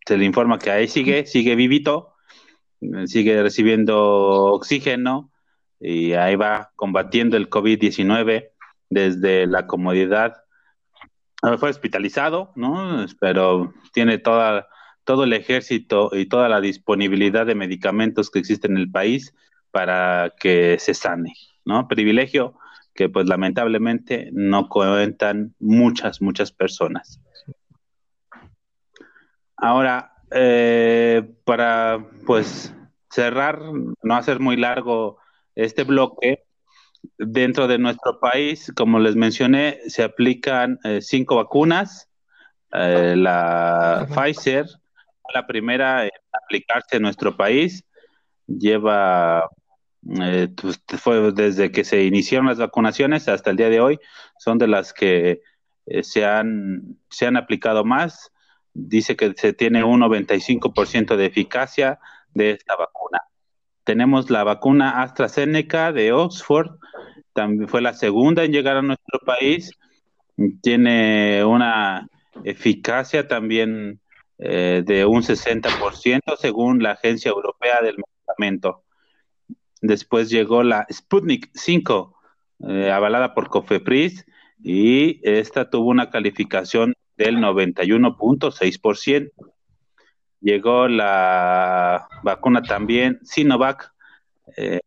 se 0.05 0.17
le 0.17 0.25
informa 0.25 0.59
que 0.59 0.71
ahí 0.71 0.87
sigue, 0.87 1.25
sigue 1.25 1.55
vivito, 1.55 2.13
sigue 3.05 3.41
recibiendo 3.41 4.53
oxígeno 4.53 5.31
y 5.79 6.13
ahí 6.13 6.35
va 6.35 6.71
combatiendo 6.75 7.37
el 7.37 7.49
COVID-19 7.49 8.49
desde 8.89 9.47
la 9.47 9.67
comodidad. 9.67 10.43
Fue 11.57 11.69
hospitalizado, 11.69 12.51
¿no? 12.55 13.05
Pero 13.19 13.73
tiene 13.93 14.17
toda 14.17 14.67
todo 15.09 15.23
el 15.23 15.33
ejército 15.33 16.11
y 16.13 16.27
toda 16.27 16.49
la 16.49 16.61
disponibilidad 16.61 17.47
de 17.47 17.55
medicamentos 17.55 18.29
que 18.29 18.37
existe 18.37 18.67
en 18.67 18.77
el 18.77 18.91
país 18.91 19.33
para 19.71 20.35
que 20.39 20.77
se 20.77 20.93
sane, 20.93 21.33
¿no? 21.65 21.87
Privilegio 21.87 22.53
que 22.93 23.09
pues 23.09 23.25
lamentablemente 23.27 24.29
no 24.33 24.69
cuentan 24.69 25.55
muchas, 25.59 26.21
muchas 26.21 26.51
personas. 26.51 27.19
Ahora, 29.61 30.13
eh, 30.31 31.23
para 31.43 32.05
pues 32.25 32.73
cerrar, 33.09 33.61
no 34.03 34.15
hacer 34.15 34.39
muy 34.39 34.57
largo 34.57 35.17
este 35.55 35.83
bloque, 35.83 36.45
dentro 37.17 37.67
de 37.67 37.77
nuestro 37.77 38.19
país, 38.19 38.71
como 38.75 38.99
les 38.99 39.15
mencioné, 39.15 39.79
se 39.87 40.03
aplican 40.03 40.79
eh, 40.83 40.99
cinco 41.01 41.35
vacunas, 41.35 42.09
eh, 42.71 43.15
la 43.15 44.07
Pfizer, 44.09 44.65
la 45.33 45.47
primera 45.47 46.03
en 46.05 46.11
aplicarse 46.31 46.97
en 46.97 47.03
nuestro 47.03 47.35
país. 47.35 47.83
Lleva, 48.47 49.49
eh, 50.21 50.49
pues, 50.55 50.81
fue 50.97 51.31
desde 51.31 51.71
que 51.71 51.83
se 51.83 52.03
iniciaron 52.03 52.47
las 52.47 52.57
vacunaciones 52.57 53.27
hasta 53.27 53.51
el 53.51 53.57
día 53.57 53.69
de 53.69 53.79
hoy, 53.79 53.99
son 54.37 54.57
de 54.57 54.67
las 54.67 54.93
que 54.93 55.41
se, 56.01 56.25
han, 56.25 56.97
se 57.09 57.25
han 57.27 57.37
aplicado 57.37 57.83
más. 57.83 58.31
Dice 58.87 59.15
que 59.15 59.33
se 59.35 59.53
tiene 59.53 59.83
un 59.83 60.01
95% 60.01 61.15
de 61.15 61.25
eficacia 61.25 61.99
de 62.33 62.51
esta 62.51 62.75
vacuna. 62.75 63.19
Tenemos 63.83 64.29
la 64.29 64.43
vacuna 64.43 65.01
AstraZeneca 65.01 65.91
de 65.91 66.13
Oxford, 66.13 66.77
también 67.33 67.67
fue 67.67 67.81
la 67.81 67.93
segunda 67.93 68.43
en 68.43 68.51
llegar 68.51 68.77
a 68.77 68.81
nuestro 68.81 69.19
país. 69.25 69.71
Tiene 70.61 71.43
una 71.43 72.07
eficacia 72.43 73.27
también 73.27 73.99
eh, 74.37 74.83
de 74.85 75.05
un 75.05 75.21
60% 75.21 76.37
según 76.37 76.81
la 76.81 76.91
Agencia 76.91 77.29
Europea 77.29 77.81
del 77.81 77.97
Medicamento. 77.97 78.83
Después 79.81 80.29
llegó 80.29 80.63
la 80.63 80.85
Sputnik 80.91 81.49
5, 81.53 82.15
eh, 82.67 82.91
avalada 82.91 83.33
por 83.33 83.49
Cofepris, 83.49 84.25
y 84.61 85.19
esta 85.23 85.69
tuvo 85.69 85.89
una 85.89 86.09
calificación 86.09 86.93
del 87.19 87.37
91.6%. 87.37 89.31
Llegó 90.41 90.87
la 90.87 92.07
vacuna 92.23 92.63
también 92.63 93.19
Sinovac 93.23 93.93
eh, 94.55 94.79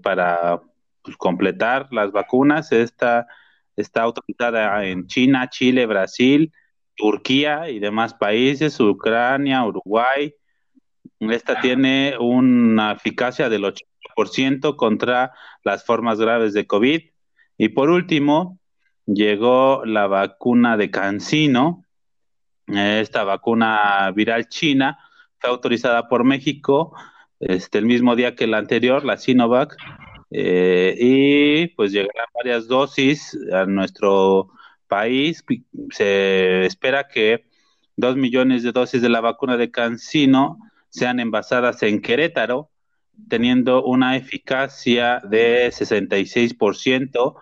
para 0.00 0.62
pues, 1.02 1.16
completar 1.16 1.88
las 1.90 2.12
vacunas. 2.12 2.70
Esta 2.70 3.26
está 3.74 4.02
autorizada 4.02 4.86
en 4.86 5.08
China, 5.08 5.50
Chile, 5.50 5.84
Brasil, 5.86 6.52
Turquía 6.94 7.68
y 7.68 7.80
demás 7.80 8.14
países, 8.14 8.78
Ucrania, 8.78 9.64
Uruguay. 9.64 10.32
Esta 11.18 11.60
tiene 11.60 12.14
una 12.20 12.92
eficacia 12.92 13.48
del 13.48 13.64
80% 13.64 14.76
contra 14.76 15.32
las 15.64 15.84
formas 15.84 16.20
graves 16.20 16.52
de 16.52 16.68
COVID. 16.68 17.00
Y 17.58 17.68
por 17.70 17.90
último, 17.90 18.59
llegó 19.14 19.84
la 19.84 20.06
vacuna 20.06 20.76
de 20.76 20.90
Cancino. 20.90 21.84
Esta 22.66 23.24
vacuna 23.24 24.10
viral 24.14 24.48
china 24.48 24.98
fue 25.38 25.50
autorizada 25.50 26.08
por 26.08 26.24
México 26.24 26.94
este, 27.40 27.78
el 27.78 27.86
mismo 27.86 28.14
día 28.16 28.34
que 28.34 28.46
la 28.46 28.58
anterior, 28.58 29.04
la 29.04 29.16
Sinovac, 29.16 29.76
eh, 30.30 30.94
y 30.98 31.68
pues 31.68 31.90
llegarán 31.90 32.26
varias 32.34 32.68
dosis 32.68 33.36
a 33.52 33.64
nuestro 33.64 34.50
país. 34.86 35.42
Se 35.90 36.66
espera 36.66 37.08
que 37.08 37.46
dos 37.96 38.16
millones 38.16 38.62
de 38.62 38.72
dosis 38.72 39.02
de 39.02 39.08
la 39.08 39.20
vacuna 39.20 39.56
de 39.56 39.70
Cancino 39.70 40.58
sean 40.90 41.18
envasadas 41.18 41.82
en 41.82 42.02
Querétaro, 42.02 42.70
teniendo 43.28 43.84
una 43.84 44.16
eficacia 44.16 45.20
de 45.24 45.68
66%. 45.72 47.34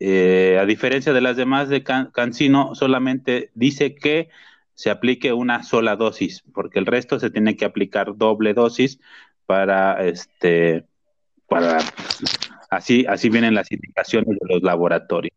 Eh, 0.00 0.58
a 0.60 0.66
diferencia 0.66 1.12
de 1.12 1.20
las 1.20 1.36
demás 1.36 1.68
de 1.68 1.82
Cancino, 1.82 2.74
solamente 2.74 3.50
dice 3.54 3.94
que 3.94 4.28
se 4.74 4.90
aplique 4.90 5.32
una 5.32 5.64
sola 5.64 5.96
dosis, 5.96 6.44
porque 6.54 6.78
el 6.78 6.86
resto 6.86 7.18
se 7.18 7.30
tiene 7.30 7.56
que 7.56 7.64
aplicar 7.64 8.16
doble 8.16 8.54
dosis 8.54 9.00
para 9.46 10.04
este 10.04 10.84
para 11.48 11.78
así 12.70 13.04
así 13.08 13.28
vienen 13.28 13.54
las 13.54 13.72
indicaciones 13.72 14.38
de 14.38 14.54
los 14.54 14.62
laboratorios. 14.62 15.34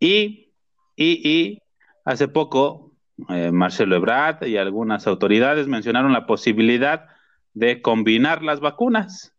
Y, 0.00 0.52
y, 0.96 1.60
hace 2.04 2.28
poco, 2.28 2.92
eh, 3.28 3.50
Marcelo 3.50 3.96
Ebrard 3.96 4.46
y 4.46 4.56
algunas 4.56 5.06
autoridades 5.06 5.66
mencionaron 5.66 6.12
la 6.12 6.26
posibilidad 6.26 7.06
de 7.54 7.82
combinar 7.82 8.42
las 8.42 8.60
vacunas. 8.60 9.34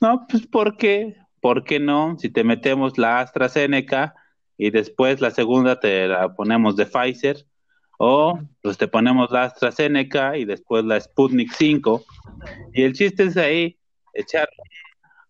No, 0.00 0.26
pues 0.28 0.46
¿por 0.46 0.76
qué? 0.76 1.16
¿Por 1.40 1.64
qué 1.64 1.80
no? 1.80 2.16
Si 2.18 2.30
te 2.30 2.44
metemos 2.44 2.98
la 2.98 3.20
AstraZeneca 3.20 4.14
y 4.56 4.70
después 4.70 5.20
la 5.20 5.30
segunda 5.30 5.80
te 5.80 6.08
la 6.08 6.34
ponemos 6.34 6.76
de 6.76 6.86
Pfizer, 6.86 7.46
o 7.98 8.38
pues 8.62 8.78
te 8.78 8.88
ponemos 8.88 9.30
la 9.30 9.44
AstraZeneca 9.44 10.36
y 10.36 10.44
después 10.44 10.84
la 10.84 11.00
Sputnik 11.00 11.52
5. 11.52 12.04
Y 12.72 12.82
el 12.82 12.94
chiste 12.94 13.24
es 13.24 13.36
ahí 13.36 13.76
echar 14.14 14.48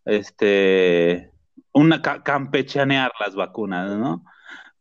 este 0.05 1.33
una 1.73 2.03
campechanear 2.03 3.11
las 3.21 3.35
vacunas, 3.35 3.97
¿no? 3.97 4.25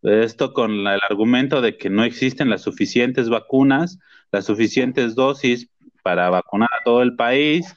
Esto 0.03 0.53
con 0.53 0.71
el 0.71 0.99
argumento 1.09 1.61
de 1.61 1.77
que 1.77 1.89
no 1.89 2.03
existen 2.03 2.49
las 2.49 2.61
suficientes 2.61 3.29
vacunas, 3.29 3.99
las 4.31 4.45
suficientes 4.45 5.15
dosis 5.15 5.69
para 6.03 6.29
vacunar 6.29 6.69
a 6.79 6.83
todo 6.83 7.01
el 7.01 7.15
país. 7.15 7.75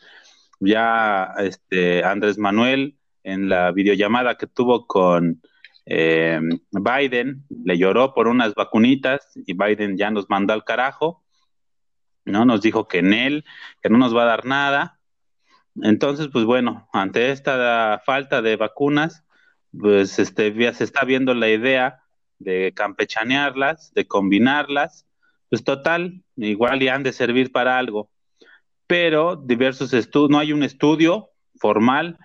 Ya 0.61 1.33
este, 1.39 2.05
Andrés 2.05 2.39
Manuel 2.39 2.97
en 3.23 3.49
la 3.49 3.73
videollamada 3.73 4.37
que 4.37 4.47
tuvo 4.47 4.87
con 4.87 5.41
eh, 5.87 6.41
Biden 6.71 7.45
le 7.65 7.79
lloró 7.79 8.15
por 8.15 8.29
unas 8.29 8.55
vacunitas 8.55 9.33
y 9.35 9.55
Biden 9.55 9.97
ya 9.97 10.11
nos 10.11 10.29
mandó 10.31 10.53
al 10.53 10.65
carajo, 10.65 11.25
¿no? 12.25 12.45
Nos 12.45 12.63
dijo 12.63 12.87
que 12.87 12.99
en 12.99 13.13
él, 13.13 13.45
que 13.83 13.89
no 13.89 13.99
nos 13.99 14.17
va 14.17 14.23
a 14.23 14.27
dar 14.27 14.45
nada. 14.45 15.01
Entonces, 15.83 16.29
pues 16.33 16.45
bueno, 16.45 16.89
ante 16.93 17.31
esta 17.31 18.01
falta 18.05 18.43
de 18.43 18.57
vacunas, 18.57 19.25
pues 19.79 20.19
este, 20.19 20.53
ya 20.55 20.73
se 20.75 20.85
está 20.85 21.05
viendo 21.05 21.35
la 21.35 21.49
idea 21.49 22.03
de 22.39 22.73
campechanearlas, 22.75 23.93
de 23.95 24.07
combinarlas, 24.07 25.07
pues 25.49 25.65
total, 25.65 26.23
igual 26.37 26.81
ya 26.81 26.95
han 26.95 27.03
de 27.03 27.13
servir 27.13 27.53
para 27.53 27.79
algo. 27.79 28.11
Pero 28.87 29.37
diversos 29.37 29.93
estudios, 29.93 30.31
no 30.31 30.39
hay 30.39 30.53
un 30.53 30.63
estudio 30.63 31.31
formal 31.57 32.19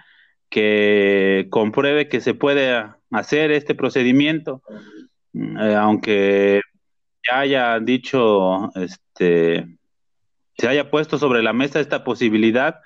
que 0.49 1.47
compruebe 1.49 2.07
que 2.07 2.21
se 2.21 2.33
puede 2.33 2.85
hacer 3.11 3.51
este 3.51 3.75
procedimiento, 3.75 4.61
eh, 5.33 5.75
aunque 5.75 6.61
ya 7.27 7.39
haya 7.39 7.79
dicho, 7.79 8.71
este, 8.75 9.67
se 10.57 10.67
haya 10.67 10.89
puesto 10.89 11.17
sobre 11.17 11.43
la 11.43 11.53
mesa 11.53 11.79
esta 11.79 12.03
posibilidad 12.03 12.79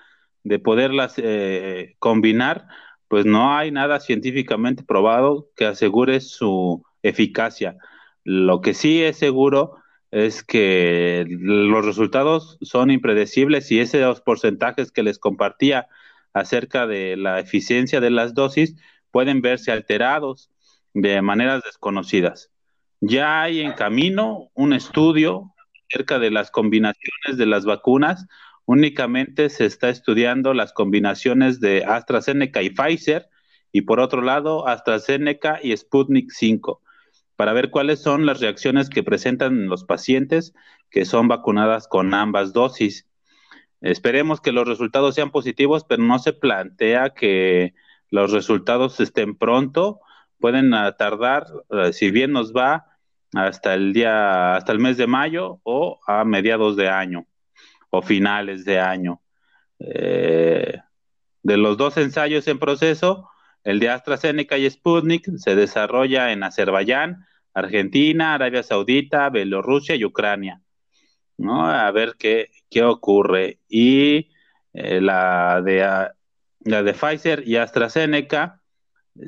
de 0.44 0.60
poderlas 0.60 1.16
eh, 1.18 1.96
combinar, 2.00 2.68
pues 3.08 3.26
no 3.26 3.56
hay 3.56 3.72
nada 3.72 4.00
científicamente 4.00 4.84
probado 4.84 5.50
que 5.56 5.66
asegure 5.66 6.22
su 6.22 6.84
eficacia. 7.04 7.78
Lo 8.24 8.62
que 8.62 8.74
sí 8.74 9.04
es 9.04 9.18
seguro 9.18 9.76
es 10.12 10.44
que 10.44 11.26
los 11.28 11.86
resultados 11.86 12.58
son 12.62 12.90
impredecibles 12.92 13.72
y 13.72 13.80
esos 13.80 14.22
porcentajes 14.22 14.92
que 14.92 15.04
les 15.04 15.20
compartía 15.20 15.88
acerca 16.34 16.88
de 16.88 17.18
la 17.18 17.40
eficiencia 17.40 18.00
de 18.00 18.10
las 18.10 18.34
dosis 18.34 18.76
pueden 19.12 19.42
verse 19.42 19.72
alterados 19.72 20.50
de 20.94 21.22
maneras 21.22 21.64
desconocidas. 21.64 22.52
Ya 23.02 23.42
hay 23.42 23.62
en 23.62 23.74
camino 23.74 24.50
un 24.54 24.74
estudio 24.74 25.54
acerca 25.90 26.20
de 26.20 26.32
las 26.32 26.52
combinaciones 26.52 27.38
de 27.38 27.46
las 27.46 27.66
vacunas. 27.66 28.28
Únicamente 28.66 29.50
se 29.50 29.66
está 29.66 29.90
estudiando 29.90 30.54
las 30.54 30.74
combinaciones 30.74 31.60
de 31.60 31.86
AstraZeneca 31.86 32.62
y 32.62 32.70
Pfizer 32.70 33.28
y 33.72 33.82
por 33.82 34.00
otro 34.00 34.22
lado 34.22 34.68
AstraZeneca 34.68 35.60
y 35.64 35.76
Sputnik 35.76 36.32
5 36.32 36.82
para 37.40 37.54
ver 37.54 37.70
cuáles 37.70 38.02
son 38.02 38.26
las 38.26 38.42
reacciones 38.42 38.90
que 38.90 39.02
presentan 39.02 39.70
los 39.70 39.86
pacientes 39.86 40.54
que 40.90 41.06
son 41.06 41.30
vacunadas 41.30 41.88
con 41.88 42.14
ambas 42.14 42.52
dosis. 42.52 43.08
Esperemos 43.82 44.42
que 44.42 44.52
los 44.52 44.68
resultados 44.68 45.16
sean 45.16 45.32
positivos, 45.32 45.86
pero 45.86 46.04
no 46.04 46.20
se 46.20 46.34
plantea 46.34 47.12
que 47.12 47.74
los 48.10 48.32
resultados 48.32 49.00
estén 49.00 49.36
pronto. 49.36 50.02
Pueden 50.40 50.72
tardar, 50.98 51.48
eh, 51.70 51.94
si 51.94 52.12
bien 52.12 52.32
nos 52.32 52.54
va, 52.54 52.86
hasta 53.34 53.74
el 53.74 53.94
día, 53.94 54.56
hasta 54.56 54.72
el 54.72 54.80
mes 54.80 54.98
de 54.98 55.08
mayo 55.08 55.60
o 55.64 56.00
a 56.08 56.26
mediados 56.26 56.76
de 56.76 56.90
año 56.90 57.28
o 57.90 58.02
finales 58.02 58.66
de 58.66 58.80
año. 58.80 59.22
Eh, 59.80 60.78
de 61.44 61.58
los 61.58 61.78
dos 61.78 61.98
ensayos 61.98 62.48
en 62.48 62.60
proceso, 62.60 63.30
el 63.64 63.80
de 63.80 63.90
AstraZeneca 63.90 64.58
y 64.58 64.70
Sputnik 64.70 65.30
se 65.38 65.56
desarrolla 65.56 66.32
en 66.32 66.44
Azerbaiyán, 66.44 67.26
Argentina, 67.54 68.34
Arabia 68.34 68.64
Saudita, 68.64 69.30
Bielorrusia 69.30 69.96
y 69.96 70.06
Ucrania. 70.06 70.62
¿No? 71.40 71.66
A 71.66 71.90
ver 71.92 72.16
qué, 72.20 72.52
qué 72.70 72.84
ocurre. 72.84 73.60
Y 73.68 74.30
eh, 74.74 75.02
la, 75.02 75.62
de, 75.62 76.10
la 76.60 76.84
de 76.84 76.94
Pfizer 76.94 77.48
y 77.48 77.56
AstraZeneca 77.56 78.62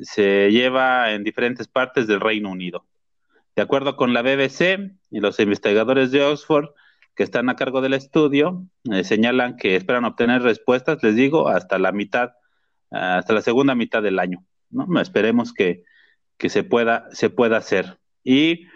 se 0.02 0.50
lleva 0.50 1.12
en 1.12 1.24
diferentes 1.24 1.66
partes 1.68 2.06
del 2.06 2.20
Reino 2.20 2.50
Unido. 2.50 2.86
De 3.56 3.62
acuerdo 3.62 3.96
con 3.96 4.14
la 4.14 4.22
BBC 4.22 4.92
y 5.10 5.20
los 5.20 5.40
investigadores 5.40 6.10
de 6.10 6.22
Oxford 6.22 6.70
que 7.14 7.22
están 7.22 7.50
a 7.50 7.56
cargo 7.56 7.80
del 7.82 7.92
estudio, 7.94 8.66
eh, 8.90 9.04
señalan 9.04 9.56
que 9.56 9.76
esperan 9.76 10.04
obtener 10.04 10.42
respuestas, 10.42 11.02
les 11.02 11.14
digo, 11.14 11.48
hasta 11.48 11.78
la 11.78 11.92
mitad, 11.92 12.32
hasta 12.90 13.34
la 13.34 13.42
segunda 13.42 13.74
mitad 13.74 14.02
del 14.02 14.18
año. 14.18 14.44
¿no? 14.70 15.00
Esperemos 15.00 15.52
que, 15.52 15.84
que 16.38 16.48
se, 16.48 16.64
pueda, 16.64 17.08
se 17.12 17.28
pueda 17.28 17.58
hacer. 17.58 17.98
Y 18.24 18.66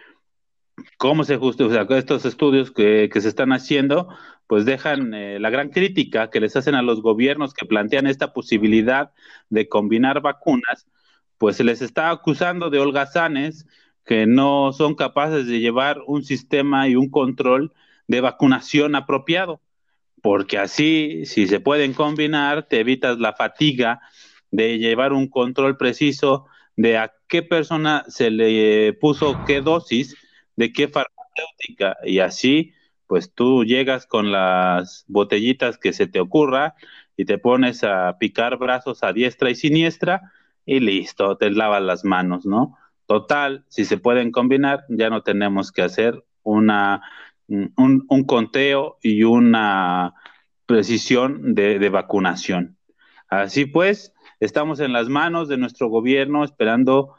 cómo 0.96 1.24
se 1.24 1.36
justifica 1.36 1.96
estos 1.96 2.24
estudios 2.24 2.70
que, 2.70 3.10
se 3.12 3.28
están 3.28 3.52
haciendo, 3.52 4.08
pues 4.46 4.64
dejan 4.64 5.14
eh, 5.14 5.38
la 5.40 5.50
gran 5.50 5.70
crítica 5.70 6.30
que 6.30 6.40
les 6.40 6.56
hacen 6.56 6.74
a 6.74 6.82
los 6.82 7.02
gobiernos 7.02 7.54
que 7.54 7.66
plantean 7.66 8.06
esta 8.06 8.32
posibilidad 8.32 9.12
de 9.50 9.68
combinar 9.68 10.20
vacunas, 10.20 10.86
pues 11.38 11.56
se 11.56 11.64
les 11.64 11.82
está 11.82 12.10
acusando 12.10 12.70
de 12.70 12.78
holgazanes 12.78 13.66
que 14.04 14.26
no 14.26 14.72
son 14.72 14.94
capaces 14.94 15.46
de 15.46 15.60
llevar 15.60 16.00
un 16.06 16.24
sistema 16.24 16.88
y 16.88 16.96
un 16.96 17.10
control 17.10 17.72
de 18.06 18.20
vacunación 18.20 18.94
apropiado, 18.94 19.60
porque 20.22 20.58
así, 20.58 21.26
si 21.26 21.46
se 21.48 21.60
pueden 21.60 21.92
combinar, 21.92 22.68
te 22.68 22.80
evitas 22.80 23.18
la 23.18 23.32
fatiga 23.32 24.00
de 24.50 24.78
llevar 24.78 25.12
un 25.12 25.28
control 25.28 25.76
preciso 25.76 26.46
de 26.76 26.98
a 26.98 27.12
qué 27.26 27.42
persona 27.42 28.04
se 28.08 28.30
le 28.30 28.92
puso 28.92 29.42
qué 29.44 29.60
dosis, 29.60 30.14
de 30.56 30.72
qué 30.72 30.88
farmacéutica, 30.88 31.96
y 32.04 32.20
así, 32.20 32.72
pues 33.06 33.32
tú 33.32 33.64
llegas 33.64 34.06
con 34.06 34.32
las 34.32 35.04
botellitas 35.08 35.78
que 35.78 35.92
se 35.92 36.06
te 36.06 36.20
ocurra 36.20 36.74
y 37.16 37.24
te 37.24 37.38
pones 37.38 37.84
a 37.84 38.18
picar 38.18 38.58
brazos 38.58 39.02
a 39.02 39.12
diestra 39.12 39.50
y 39.50 39.54
siniestra 39.54 40.32
y 40.64 40.80
listo, 40.80 41.36
te 41.36 41.50
lavas 41.50 41.82
las 41.82 42.04
manos, 42.04 42.46
¿no? 42.46 42.76
Total, 43.06 43.64
si 43.68 43.84
se 43.84 43.98
pueden 43.98 44.32
combinar, 44.32 44.84
ya 44.88 45.10
no 45.10 45.22
tenemos 45.22 45.70
que 45.70 45.82
hacer 45.82 46.24
una, 46.42 47.02
un, 47.46 48.24
conteo 48.26 48.98
y 49.00 49.22
una 49.22 50.14
precisión 50.66 51.54
de 51.54 51.88
vacunación. 51.88 52.76
Así 53.28 53.66
pues, 53.66 54.12
estamos 54.40 54.80
en 54.80 54.92
las 54.92 55.08
manos 55.08 55.48
de 55.48 55.56
nuestro 55.56 55.88
gobierno 55.88 56.44
esperando, 56.44 57.14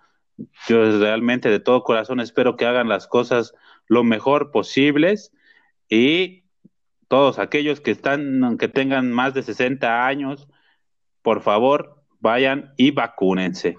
yo 0.67 1.00
realmente 1.00 1.50
de 1.50 1.60
todo 1.60 1.84
corazón 1.84 2.19
espero 2.19 2.56
que 2.56 2.65
hagan 2.65 2.89
las 2.89 3.08
cosas 3.08 3.54
lo 3.88 4.04
mejor 4.04 4.52
posibles 4.52 5.32
y 5.89 6.43
todos 7.08 7.39
aquellos 7.39 7.80
que 7.80 7.91
están, 7.91 8.58
que 8.58 8.67
tengan 8.67 9.12
más 9.12 9.34
de 9.34 9.43
60 9.43 10.06
años, 10.06 10.47
por 11.21 11.41
favor, 11.41 12.04
vayan 12.19 12.73
y 12.78 12.91
vacúnense. 12.91 13.78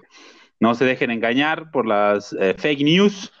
No 0.59 0.75
se 0.75 0.85
dejen 0.85 1.11
engañar 1.11 1.71
por 1.71 1.85
las 1.85 2.33
eh, 2.33 2.55
fake 2.57 2.83
news, 2.83 3.31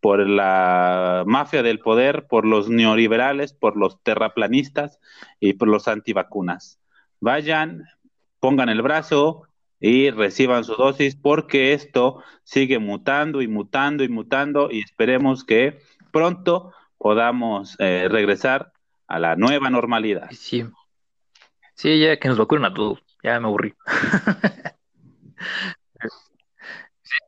por 0.00 0.26
la 0.28 1.24
mafia 1.26 1.62
del 1.62 1.80
poder, 1.80 2.26
por 2.28 2.44
los 2.44 2.68
neoliberales, 2.68 3.52
por 3.52 3.76
los 3.76 4.02
terraplanistas 4.02 5.00
y 5.40 5.54
por 5.54 5.68
los 5.68 5.88
antivacunas. 5.88 6.78
Vayan, 7.20 7.84
pongan 8.38 8.68
el 8.68 8.82
brazo 8.82 9.47
y 9.80 10.10
reciban 10.10 10.64
su 10.64 10.74
dosis 10.74 11.16
porque 11.16 11.72
esto 11.72 12.22
sigue 12.42 12.78
mutando 12.78 13.42
y 13.42 13.48
mutando 13.48 14.04
y 14.04 14.08
mutando 14.08 14.70
y 14.70 14.80
esperemos 14.80 15.44
que 15.44 15.78
pronto 16.10 16.72
podamos 16.98 17.76
eh, 17.78 18.08
regresar 18.10 18.72
a 19.06 19.18
la 19.18 19.36
nueva 19.36 19.70
normalidad. 19.70 20.28
Sí, 20.32 20.64
sí, 21.74 22.00
ya 22.00 22.18
que 22.18 22.28
nos 22.28 22.38
vacunen 22.38 22.64
a 22.66 22.74
todos, 22.74 23.02
ya 23.22 23.38
me 23.40 23.46
aburrí. 23.46 23.74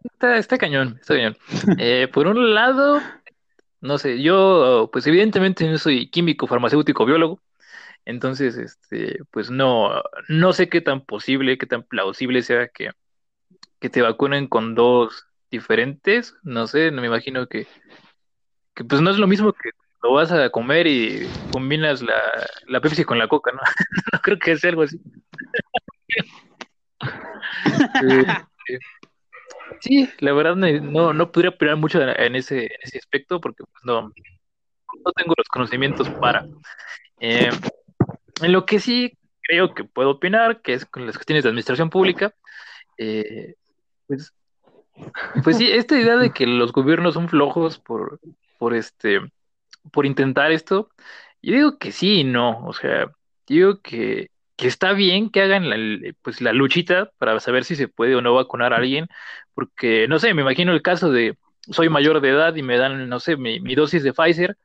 está, 0.04 0.36
está, 0.36 0.58
cañón, 0.58 0.98
está 1.00 1.14
cañón. 1.14 1.36
Eh, 1.78 2.08
por 2.12 2.26
un 2.26 2.54
lado, 2.54 3.00
no 3.80 3.98
sé, 3.98 4.20
yo, 4.22 4.90
pues 4.92 5.06
evidentemente 5.06 5.68
no 5.68 5.78
soy 5.78 6.10
químico, 6.10 6.46
farmacéutico, 6.46 7.06
biólogo, 7.06 7.40
entonces, 8.10 8.56
este, 8.56 9.20
pues 9.30 9.50
no, 9.50 10.02
no 10.28 10.52
sé 10.52 10.68
qué 10.68 10.80
tan 10.80 11.04
posible, 11.04 11.58
qué 11.58 11.66
tan 11.66 11.84
plausible 11.84 12.42
sea 12.42 12.68
que, 12.68 12.90
que 13.78 13.88
te 13.88 14.02
vacunen 14.02 14.48
con 14.48 14.74
dos 14.74 15.26
diferentes. 15.50 16.34
No 16.42 16.66
sé, 16.66 16.90
no 16.90 17.00
me 17.00 17.06
imagino 17.06 17.46
que, 17.46 17.66
que 18.74 18.84
pues 18.84 19.00
no 19.00 19.10
es 19.10 19.18
lo 19.18 19.28
mismo 19.28 19.52
que 19.52 19.70
lo 20.02 20.14
vas 20.14 20.32
a 20.32 20.50
comer 20.50 20.86
y 20.86 21.28
combinas 21.52 22.02
la, 22.02 22.20
la 22.66 22.80
Pepsi 22.80 23.04
con 23.04 23.18
la 23.18 23.28
Coca, 23.28 23.52
¿no? 23.52 23.60
no 24.12 24.20
creo 24.20 24.38
que 24.38 24.56
sea 24.56 24.70
algo 24.70 24.82
así. 24.82 25.00
sí, 29.80 30.10
la 30.18 30.32
verdad 30.32 30.56
no, 30.56 31.12
no 31.12 31.30
podría 31.30 31.50
opinar 31.50 31.76
mucho 31.76 32.02
en 32.02 32.34
ese, 32.34 32.64
en 32.64 32.80
ese 32.82 32.98
aspecto 32.98 33.40
porque 33.40 33.62
pues 33.62 33.84
no, 33.84 34.02
no 34.02 35.12
tengo 35.12 35.34
los 35.36 35.46
conocimientos 35.48 36.08
para. 36.10 36.44
Eh, 37.20 37.50
en 38.42 38.52
lo 38.52 38.66
que 38.66 38.80
sí 38.80 39.16
creo 39.42 39.74
que 39.74 39.84
puedo 39.84 40.10
opinar, 40.10 40.62
que 40.62 40.74
es 40.74 40.86
con 40.86 41.06
las 41.06 41.16
cuestiones 41.16 41.44
de 41.44 41.50
administración 41.50 41.90
pública, 41.90 42.34
eh, 42.98 43.54
pues, 44.06 44.32
pues 45.42 45.56
sí, 45.56 45.70
esta 45.70 45.98
idea 45.98 46.16
de 46.16 46.32
que 46.32 46.46
los 46.46 46.72
gobiernos 46.72 47.14
son 47.14 47.28
flojos 47.28 47.78
por, 47.78 48.20
por 48.58 48.74
este, 48.74 49.20
por 49.92 50.06
intentar 50.06 50.52
esto, 50.52 50.90
yo 51.42 51.54
digo 51.54 51.78
que 51.78 51.92
sí 51.92 52.20
y 52.20 52.24
no, 52.24 52.64
o 52.66 52.72
sea, 52.72 53.10
digo 53.46 53.80
que, 53.80 54.30
que 54.56 54.68
está 54.68 54.92
bien 54.92 55.30
que 55.30 55.42
hagan 55.42 55.70
la, 55.70 55.76
pues 56.22 56.40
la 56.40 56.52
luchita 56.52 57.10
para 57.18 57.40
saber 57.40 57.64
si 57.64 57.76
se 57.76 57.88
puede 57.88 58.14
o 58.14 58.20
no 58.20 58.34
vacunar 58.34 58.72
a 58.72 58.76
alguien, 58.76 59.08
porque 59.54 60.06
no 60.08 60.18
sé, 60.18 60.34
me 60.34 60.42
imagino 60.42 60.72
el 60.72 60.82
caso 60.82 61.10
de 61.10 61.36
soy 61.62 61.88
mayor 61.88 62.20
de 62.20 62.30
edad 62.30 62.54
y 62.56 62.62
me 62.62 62.76
dan, 62.76 63.08
no 63.08 63.20
sé, 63.20 63.36
mi, 63.36 63.60
mi 63.60 63.74
dosis 63.74 64.02
de 64.02 64.12
Pfizer 64.12 64.56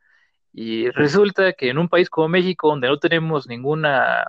y 0.57 0.89
resulta 0.91 1.51
que 1.51 1.69
en 1.69 1.77
un 1.77 1.89
país 1.89 2.09
como 2.09 2.29
México, 2.29 2.69
donde 2.69 2.87
no 2.87 2.97
tenemos 2.97 3.45
ninguna, 3.45 4.25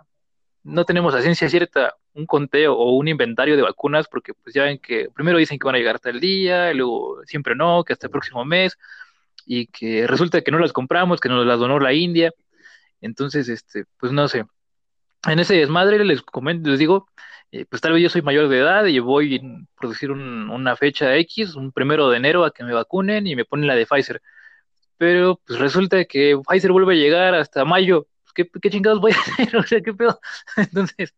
no 0.65 0.85
tenemos 0.85 1.15
a 1.15 1.23
ciencia 1.23 1.49
cierta 1.49 1.95
un 2.15 2.27
conteo 2.27 2.75
o 2.75 2.97
un 2.97 3.07
inventario 3.07 3.57
de 3.57 3.63
vacunas, 3.63 4.09
porque 4.09 4.35
pues 4.35 4.53
ya 4.53 4.65
ven 4.65 4.79
que 4.81 5.09
primero 5.15 5.39
dicen 5.39 5.57
que 5.57 5.67
van 5.67 5.77
a 5.77 5.79
llegar 5.79 5.95
hasta 5.95 6.11
el 6.11 6.19
día, 6.19 6.75
luego 6.75 7.23
siempre 7.27 7.55
no, 7.55 7.85
que 7.85 7.93
hasta 7.93 8.09
el 8.09 8.11
próximo 8.11 8.45
mes, 8.45 8.77
y 9.47 9.69
que 9.69 10.09
resulta 10.09 10.41
que 10.43 10.51
no 10.51 10.59
las 10.59 10.73
compramos, 10.73 11.21
que 11.21 11.29
nos 11.29 11.47
las 11.47 11.61
donó 11.61 11.79
la 11.79 11.93
India. 11.93 12.33
Entonces, 13.01 13.49
este, 13.49 13.85
pues 13.99 14.11
no 14.13 14.27
sé. 14.27 14.47
En 15.29 15.39
ese 15.39 15.55
desmadre 15.55 16.05
les 16.05 16.23
comento, 16.23 16.71
les 16.71 16.81
digo, 16.81 17.09
eh, 17.53 17.67
pues 17.71 17.81
tal 17.83 17.93
vez 17.93 18.03
yo 18.03 18.09
soy 18.11 18.23
mayor 18.23 18.49
de 18.49 18.59
edad 18.59 18.85
y 18.87 18.99
voy 18.99 19.37
a 19.37 19.41
producir 19.79 20.11
una 20.11 20.77
fecha 20.77 21.17
X, 21.19 21.55
un 21.55 21.71
primero 21.73 22.11
de 22.11 22.17
enero 22.17 22.45
a 22.45 22.51
que 22.53 22.65
me 22.65 22.73
vacunen 22.73 23.29
y 23.29 23.37
me 23.37 23.45
ponen 23.45 23.69
la 23.69 23.77
de 23.77 23.87
Pfizer 23.87 24.21
pero 24.99 25.41
pues 25.47 25.59
resulta 25.59 26.05
que 26.05 26.39
Pfizer 26.49 26.73
vuelve 26.73 26.95
a 26.95 26.97
llegar 26.97 27.35
hasta 27.35 27.65
mayo. 27.65 28.07
¿Qué, 28.35 28.49
chingados 28.71 29.01
voy 29.01 29.13
a 29.13 29.15
hacer? 29.21 29.57
O 29.57 29.63
sea, 29.63 29.81
¿qué 29.81 29.93
pedo? 29.95 30.21
Entonces, 30.57 31.15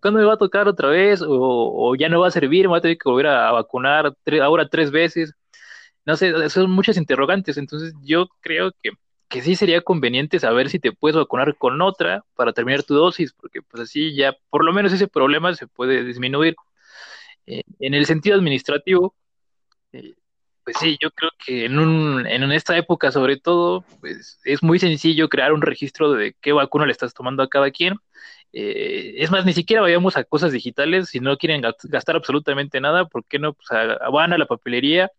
¿cuándo 0.00 0.20
me 0.20 0.26
va 0.26 0.34
a 0.34 0.38
tocar 0.38 0.68
otra 0.68 0.88
vez? 0.88 1.22
O, 1.26 1.94
ya 1.96 2.08
no 2.08 2.20
va 2.20 2.28
a 2.28 2.30
servir, 2.30 2.64
me 2.64 2.68
voy 2.70 2.78
a 2.78 2.82
tener 2.82 2.98
que 2.98 3.08
volver 3.08 3.28
a, 3.28 3.52
vacunar 3.52 4.14
ahora 4.42 4.68
tres 4.68 4.90
veces. 4.90 5.34
No 6.04 6.16
sé, 6.16 6.48
son 6.50 6.70
muchas 6.70 6.96
interrogantes. 6.96 7.56
Entonces, 7.58 7.94
yo 8.02 8.28
creo 8.40 8.72
que, 8.82 8.90
que 9.28 9.42
sí 9.42 9.54
sería 9.56 9.82
conveniente 9.82 10.38
saber 10.38 10.70
si 10.70 10.78
te 10.78 10.92
puedes 10.92 11.16
vacunar 11.16 11.56
con 11.56 11.80
otra 11.82 12.24
para 12.34 12.52
terminar 12.52 12.82
tu 12.82 12.94
dosis, 12.94 13.32
porque 13.32 13.60
pues 13.62 13.82
así 13.84 14.14
ya 14.14 14.36
por 14.50 14.64
lo 14.64 14.72
menos 14.72 14.92
ese 14.92 15.08
problema 15.08 15.54
se 15.54 15.66
puede 15.66 16.04
disminuir. 16.04 16.56
Eh, 17.46 17.62
en 17.80 17.94
el 17.94 18.06
sentido 18.06 18.36
administrativo, 18.36 19.14
eh, 19.92 20.14
pues 20.68 20.76
sí, 20.80 20.98
yo 21.00 21.10
creo 21.12 21.30
que 21.42 21.64
en, 21.64 21.78
un, 21.78 22.26
en 22.26 22.52
esta 22.52 22.76
época 22.76 23.10
sobre 23.10 23.38
todo, 23.38 23.86
pues 24.00 24.38
es 24.44 24.62
muy 24.62 24.78
sencillo 24.78 25.30
crear 25.30 25.54
un 25.54 25.62
registro 25.62 26.12
de 26.12 26.36
qué 26.42 26.52
vacuna 26.52 26.84
le 26.84 26.92
estás 26.92 27.14
tomando 27.14 27.42
a 27.42 27.48
cada 27.48 27.70
quien. 27.70 27.94
Eh, 28.52 29.14
es 29.16 29.30
más, 29.30 29.46
ni 29.46 29.54
siquiera 29.54 29.80
vayamos 29.80 30.18
a 30.18 30.24
cosas 30.24 30.52
digitales, 30.52 31.08
si 31.08 31.20
no 31.20 31.38
quieren 31.38 31.62
gastar 31.84 32.16
absolutamente 32.16 32.82
nada, 32.82 33.06
¿por 33.06 33.24
qué 33.24 33.38
no? 33.38 33.54
Pues 33.54 33.66
van 34.12 34.34
a 34.34 34.38
la 34.38 34.44
papelería 34.44 35.10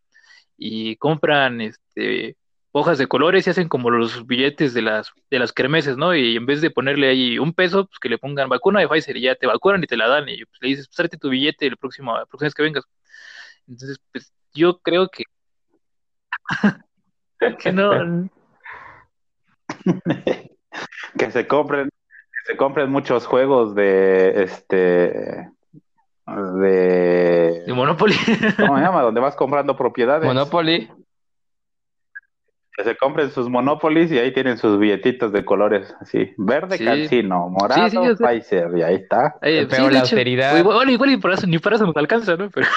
y 0.56 0.98
compran 0.98 1.62
este, 1.62 2.38
hojas 2.72 3.00
de 3.00 3.08
colores 3.08 3.48
y 3.48 3.50
hacen 3.50 3.70
como 3.70 3.90
los 3.90 4.28
billetes 4.28 4.76
de 4.76 4.84
las, 4.84 5.12
de 5.32 5.40
las 5.40 5.52
kermeses, 5.52 5.98
¿no? 5.98 6.16
Y 6.16 6.36
en 6.36 6.46
vez 6.46 6.62
de 6.62 6.70
ponerle 6.70 7.10
ahí 7.10 7.40
un 7.40 7.54
peso, 7.54 7.88
pues 7.88 7.98
que 8.00 8.10
le 8.10 8.20
pongan 8.20 8.50
vacuna 8.50 8.82
de 8.82 8.88
Pfizer 8.88 9.18
y 9.18 9.22
ya 9.22 9.34
te 9.36 9.48
vacunan 9.48 9.84
y 9.84 9.88
te 9.88 9.98
la 9.98 10.08
dan 10.08 10.30
y 10.30 10.46
pues, 10.46 10.60
le 10.62 10.70
dices, 10.70 10.90
pues 10.96 11.10
tu 11.20 11.30
billete 11.30 11.66
el 11.66 11.78
próximo, 11.78 12.16
la 12.16 12.28
próxima 12.28 12.48
vez 12.48 12.54
que 12.54 12.64
vengas. 12.64 12.84
Entonces, 13.68 13.98
pues 14.12 14.32
yo 14.54 14.80
creo 14.80 15.10
que 15.10 15.24
que 17.60 17.72
no. 17.72 18.30
que 21.18 21.32
se 21.32 21.48
compren, 21.48 21.90
que 21.90 22.52
se 22.52 22.58
compren 22.58 22.92
muchos 22.92 23.26
juegos 23.26 23.76
de 23.76 24.44
este 24.44 25.50
de, 26.28 27.64
de 27.66 27.74
Monopoly. 27.74 28.16
¿Cómo 28.58 28.78
se 28.78 28.84
llama? 28.84 29.02
Donde 29.02 29.22
vas 29.22 29.36
comprando 29.36 29.76
propiedades. 29.76 30.26
Monopoly. 30.26 30.90
Que 32.76 32.84
se 32.84 32.96
compren 32.96 33.30
sus 33.32 33.50
Monopolies 33.50 34.12
y 34.12 34.20
ahí 34.20 34.34
tienen 34.34 34.58
sus 34.58 34.80
billetitos 34.80 35.34
de 35.34 35.44
colores 35.44 35.94
así. 36.00 36.34
Verde 36.38 36.78
calcino, 36.80 37.50
morado, 37.50 38.16
Pfizer, 38.16 38.70
y 38.78 38.84
ahí 38.84 38.96
está. 38.96 39.36
pero 39.42 39.90
la 39.90 40.00
austeridad. 40.00 40.58
Igual, 40.58 40.90
igual, 40.90 41.10
y 41.12 41.18
por 41.18 41.34
eso, 41.34 41.46
ni 41.46 41.60
para 41.60 41.76
eso 41.76 41.86
nos 41.86 41.98
alcanza, 41.98 42.38
¿no? 42.38 42.50
Pero... 42.50 42.68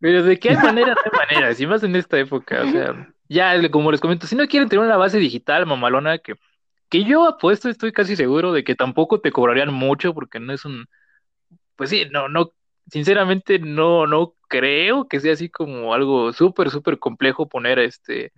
Pero 0.00 0.22
de 0.22 0.38
qué 0.38 0.50
manera, 0.56 0.94
de 0.94 1.10
manera, 1.16 1.54
si 1.54 1.66
más 1.66 1.82
en 1.82 1.96
esta 1.96 2.18
época, 2.18 2.62
o 2.62 2.70
sea, 2.70 3.12
ya 3.28 3.70
como 3.70 3.90
les 3.90 4.00
comento, 4.00 4.26
si 4.26 4.36
no 4.36 4.46
quieren 4.46 4.68
tener 4.68 4.84
una 4.84 4.96
base 4.96 5.18
digital 5.18 5.66
mamalona 5.66 6.18
que, 6.18 6.34
que 6.88 7.04
yo 7.04 7.26
apuesto, 7.26 7.68
estoy 7.68 7.92
casi 7.92 8.16
seguro 8.16 8.52
de 8.52 8.64
que 8.64 8.74
tampoco 8.74 9.20
te 9.20 9.32
cobrarían 9.32 9.72
mucho 9.72 10.14
porque 10.14 10.40
no 10.40 10.52
es 10.52 10.64
un, 10.64 10.86
pues 11.76 11.90
sí, 11.90 12.06
no, 12.10 12.28
no, 12.28 12.52
sinceramente 12.90 13.58
no, 13.58 14.06
no 14.06 14.34
creo 14.48 15.08
que 15.08 15.20
sea 15.20 15.32
así 15.32 15.48
como 15.48 15.94
algo 15.94 16.32
súper, 16.32 16.70
súper 16.70 16.98
complejo 16.98 17.48
poner 17.48 17.78
este 17.78 18.32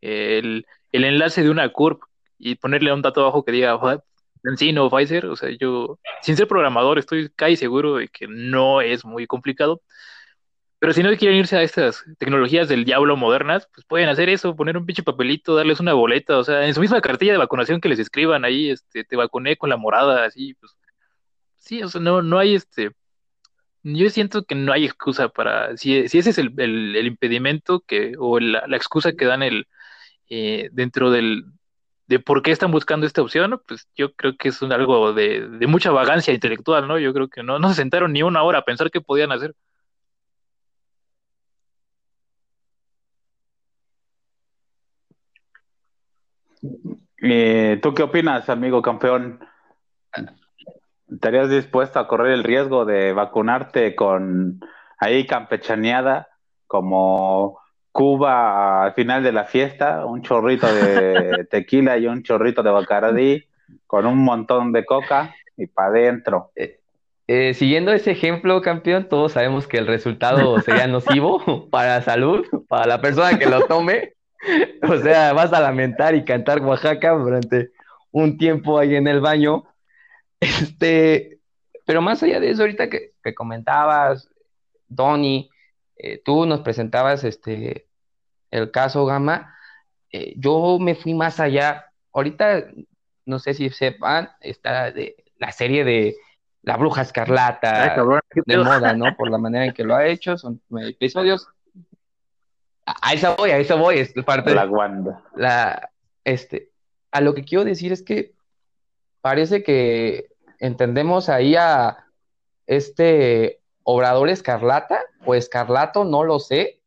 el, 0.00 0.66
el 0.92 1.04
enlace 1.04 1.42
de 1.42 1.50
una 1.50 1.68
curve 1.70 2.00
y 2.38 2.56
ponerle 2.56 2.92
un 2.92 3.02
dato 3.02 3.22
abajo 3.22 3.44
que 3.44 3.52
diga 3.52 3.78
Encino 4.44 4.90
Pfizer. 4.90 5.26
O 5.26 5.36
sea, 5.36 5.50
yo, 5.58 5.98
sin 6.22 6.36
ser 6.36 6.48
programador, 6.48 6.98
estoy 6.98 7.30
casi 7.30 7.56
seguro 7.56 7.96
de 7.96 8.08
que 8.08 8.26
no 8.28 8.80
es 8.80 9.04
muy 9.04 9.26
complicado. 9.26 9.82
Pero 10.82 10.94
si 10.94 11.04
no 11.04 11.16
quieren 11.16 11.38
irse 11.38 11.56
a 11.56 11.62
estas 11.62 12.04
tecnologías 12.18 12.68
del 12.68 12.84
diablo 12.84 13.16
modernas, 13.16 13.68
pues 13.72 13.86
pueden 13.86 14.08
hacer 14.08 14.28
eso, 14.28 14.56
poner 14.56 14.76
un 14.76 14.84
pinche 14.84 15.04
papelito, 15.04 15.54
darles 15.54 15.78
una 15.78 15.92
boleta, 15.92 16.36
o 16.38 16.42
sea, 16.42 16.66
en 16.66 16.74
su 16.74 16.80
misma 16.80 17.00
cartilla 17.00 17.30
de 17.30 17.38
vacunación 17.38 17.80
que 17.80 17.88
les 17.88 18.00
escriban 18.00 18.44
ahí, 18.44 18.68
este, 18.68 19.04
te 19.04 19.14
vacuné 19.14 19.56
con 19.56 19.70
la 19.70 19.76
morada, 19.76 20.24
así, 20.24 20.54
pues. 20.54 20.72
Sí, 21.56 21.84
o 21.84 21.88
sea, 21.88 22.00
no, 22.00 22.20
no 22.22 22.36
hay 22.40 22.56
este. 22.56 22.90
Yo 23.84 24.10
siento 24.10 24.44
que 24.44 24.56
no 24.56 24.72
hay 24.72 24.84
excusa 24.84 25.28
para. 25.28 25.76
Si, 25.76 26.08
si 26.08 26.18
ese 26.18 26.30
es 26.30 26.38
el, 26.38 26.52
el, 26.58 27.06
impedimento 27.06 27.84
que, 27.86 28.14
o 28.18 28.40
la, 28.40 28.66
la, 28.66 28.76
excusa 28.76 29.12
que 29.12 29.26
dan 29.26 29.44
el 29.44 29.68
eh, 30.30 30.68
dentro 30.72 31.12
del, 31.12 31.44
de 32.08 32.18
por 32.18 32.42
qué 32.42 32.50
están 32.50 32.72
buscando 32.72 33.06
esta 33.06 33.22
opción, 33.22 33.60
pues 33.68 33.88
yo 33.96 34.14
creo 34.14 34.36
que 34.36 34.48
es 34.48 34.60
un, 34.62 34.72
algo 34.72 35.12
de, 35.12 35.48
de, 35.48 35.66
mucha 35.68 35.92
vagancia 35.92 36.34
intelectual, 36.34 36.88
¿no? 36.88 36.98
Yo 36.98 37.12
creo 37.14 37.28
que 37.28 37.44
no, 37.44 37.60
no 37.60 37.68
se 37.68 37.76
sentaron 37.76 38.12
ni 38.12 38.24
una 38.24 38.42
hora 38.42 38.60
a 38.60 38.64
pensar 38.64 38.90
qué 38.90 39.00
podían 39.00 39.30
hacer. 39.32 39.54
Eh, 47.22 47.78
¿Tú 47.82 47.94
qué 47.94 48.02
opinas, 48.02 48.48
amigo 48.48 48.82
campeón? 48.82 49.40
¿Estarías 51.10 51.50
dispuesto 51.50 51.98
a 51.98 52.08
correr 52.08 52.32
el 52.32 52.44
riesgo 52.44 52.84
de 52.84 53.12
vacunarte 53.12 53.94
con 53.94 54.60
ahí 54.98 55.26
campechaneada 55.26 56.28
como 56.66 57.58
Cuba 57.92 58.84
al 58.84 58.94
final 58.94 59.22
de 59.22 59.32
la 59.32 59.44
fiesta, 59.44 60.06
un 60.06 60.22
chorrito 60.22 60.72
de 60.72 61.44
tequila 61.50 61.98
y 61.98 62.06
un 62.06 62.22
chorrito 62.22 62.62
de 62.62 62.70
Bacardi 62.70 63.44
con 63.86 64.06
un 64.06 64.18
montón 64.18 64.72
de 64.72 64.84
coca 64.84 65.34
y 65.56 65.66
para 65.66 65.88
adentro? 65.88 66.50
Eh, 66.56 66.80
eh, 67.28 67.54
siguiendo 67.54 67.92
ese 67.92 68.10
ejemplo, 68.10 68.60
campeón, 68.62 69.08
todos 69.08 69.32
sabemos 69.32 69.66
que 69.66 69.78
el 69.78 69.86
resultado 69.86 70.58
sería 70.60 70.86
nocivo 70.86 71.68
para 71.70 71.98
la 71.98 72.02
salud, 72.02 72.44
para 72.68 72.86
la 72.86 73.00
persona 73.00 73.38
que 73.38 73.46
lo 73.46 73.66
tome. 73.66 74.14
O 74.82 74.98
sea, 74.98 75.32
vas 75.32 75.52
a 75.52 75.60
lamentar 75.60 76.14
y 76.14 76.24
cantar 76.24 76.60
Oaxaca 76.60 77.12
durante 77.12 77.72
un 78.10 78.36
tiempo 78.36 78.78
ahí 78.78 78.94
en 78.96 79.06
el 79.06 79.20
baño. 79.20 79.64
Este, 80.40 81.38
pero 81.86 82.02
más 82.02 82.22
allá 82.22 82.40
de 82.40 82.50
eso, 82.50 82.62
ahorita 82.62 82.88
que, 82.88 83.12
comentabas, 83.34 84.28
Donny, 84.88 85.50
eh, 85.96 86.20
tú 86.24 86.46
nos 86.46 86.60
presentabas 86.60 87.24
este, 87.24 87.86
el 88.50 88.70
caso 88.70 89.06
Gama, 89.06 89.54
eh, 90.10 90.34
yo 90.36 90.78
me 90.80 90.94
fui 90.94 91.14
más 91.14 91.40
allá. 91.40 91.86
Ahorita, 92.12 92.66
no 93.24 93.38
sé 93.38 93.54
si 93.54 93.70
sepan, 93.70 94.30
está 94.40 94.90
de, 94.90 95.16
la 95.38 95.52
serie 95.52 95.84
de 95.84 96.16
La 96.62 96.76
Bruja 96.76 97.02
Escarlata 97.02 97.96
de 98.44 98.56
moda, 98.58 98.94
¿no? 98.94 99.14
Por 99.16 99.30
la 99.30 99.38
manera 99.38 99.64
en 99.64 99.72
que 99.72 99.84
lo 99.84 99.94
ha 99.94 100.06
hecho, 100.06 100.36
son 100.36 100.60
episodios 100.80 101.48
a 102.86 103.14
eso 103.14 103.34
voy, 103.36 103.50
a 103.50 103.58
eso 103.58 103.78
voy, 103.78 103.98
es 103.98 104.12
parte 104.24 104.50
de 104.50 104.56
la 104.56 104.66
Wanda. 104.66 105.22
La, 105.36 105.90
este, 106.24 106.70
a 107.10 107.20
lo 107.20 107.34
que 107.34 107.44
quiero 107.44 107.64
decir 107.64 107.92
es 107.92 108.02
que 108.02 108.34
parece 109.20 109.62
que 109.62 110.28
entendemos 110.58 111.28
ahí 111.28 111.54
a 111.56 112.06
este 112.66 113.60
obrador 113.84 114.28
escarlata 114.28 115.00
o 115.24 115.34
escarlato, 115.34 116.04
no 116.04 116.24
lo 116.24 116.38
sé, 116.38 116.80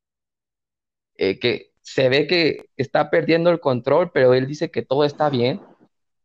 eh, 1.17 1.39
que 1.39 1.71
se 1.81 2.09
ve 2.09 2.27
que 2.27 2.69
está 2.77 3.09
perdiendo 3.09 3.49
el 3.49 3.59
control, 3.59 4.11
pero 4.11 4.33
él 4.33 4.47
dice 4.47 4.71
que 4.71 4.81
todo 4.81 5.05
está 5.05 5.29
bien. 5.29 5.61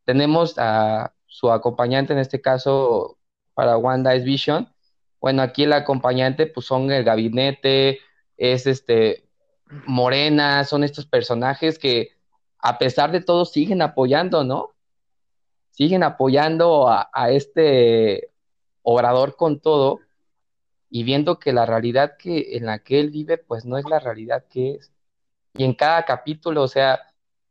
Tenemos 0.05 0.55
a 0.59 1.13
su 1.27 1.53
acompañante, 1.53 2.13
en 2.13 2.19
este 2.19 2.41
caso 2.41 3.19
para 3.55 3.77
Wanda 3.77 4.15
es 4.15 4.25
Vision. 4.25 4.73
Bueno, 5.21 5.43
aquí 5.43 5.65
el 5.65 5.73
acompañante 5.75 6.47
pues 6.47 6.67
son 6.67 6.91
el 6.91 7.05
gabinete, 7.05 8.01
es 8.37 8.67
este 8.67 9.30
Morena, 9.87 10.65
son 10.65 10.85
estos 10.85 11.07
personajes 11.07 11.79
que 11.79 12.11
a 12.59 12.79
pesar 12.79 13.13
de 13.13 13.21
todo 13.21 13.45
siguen 13.45 13.83
apoyando, 13.83 14.45
¿no? 14.45 14.75
Siguen 15.71 16.03
apoyando 16.03 16.89
a, 16.89 17.09
este 17.31 18.31
obrador 18.83 19.37
con 19.37 19.61
todo 19.61 20.01
y 20.91 21.05
viendo 21.05 21.39
que 21.39 21.53
la 21.53 21.67
realidad 21.67 22.17
que 22.19 22.57
en 22.57 22.67
la 22.67 22.81
que 22.81 23.01
él 23.01 23.11
vive, 23.11 23.39
pues 23.39 23.65
no 23.65 23.79
es 23.79 23.85
la 23.89 24.01
realidad 24.01 24.45
que 24.51 24.73
es. 24.73 24.93
Y 25.55 25.65
en 25.65 25.75
cada 25.75 26.05
capítulo, 26.05 26.63
o 26.63 26.69
sea, 26.69 27.01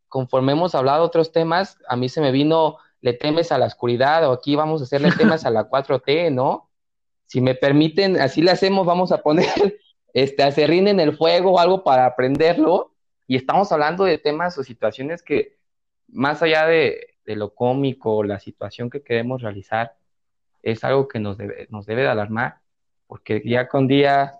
conforme 0.07 0.51
hemos 0.51 0.76
hablado 0.76 1.03
otros 1.03 1.32
temas, 1.32 1.78
a 1.88 1.95
mí 1.95 2.09
se 2.09 2.22
me 2.22 2.32
vino, 2.32 2.78
le 3.01 3.13
temes 3.13 3.51
a 3.51 3.57
la 3.57 3.67
oscuridad, 3.67 4.28
o 4.30 4.34
aquí 4.34 4.55
vamos 4.55 4.82
a 4.82 4.84
hacerle 4.84 5.11
temas 5.11 5.45
a 5.45 5.49
la 5.51 5.70
4T, 5.70 6.34
¿no? 6.34 6.70
Si 7.26 7.41
me 7.41 7.55
permiten, 7.55 8.20
así 8.20 8.41
le 8.41 8.51
hacemos, 8.51 8.86
vamos 8.86 9.11
a 9.11 9.22
poner 9.22 9.80
este, 10.14 10.43
acerrín 10.43 10.88
en 10.88 10.99
el 10.99 11.16
fuego 11.16 11.53
o 11.53 11.60
algo 11.60 11.84
para 11.84 12.05
aprenderlo. 12.05 12.93
Y 13.28 13.36
estamos 13.36 13.72
hablando 13.72 14.05
de 14.05 14.18
temas 14.18 14.57
o 14.57 14.64
situaciones 14.64 15.22
que, 15.22 15.57
más 16.07 16.41
allá 16.41 16.66
de, 16.66 17.16
de 17.26 17.36
lo 17.36 17.53
cómico, 17.53 18.24
la 18.24 18.39
situación 18.39 18.89
que 18.89 19.03
queremos 19.03 19.41
realizar, 19.41 19.95
es 20.64 20.84
algo 20.84 21.07
que 21.07 21.20
nos 21.20 21.38
debe, 21.38 21.68
nos 21.70 21.86
debe 21.86 22.01
de 22.01 22.10
alarmar, 22.10 22.60
porque 23.07 23.39
día 23.39 23.68
con 23.68 23.88
día 23.88 24.39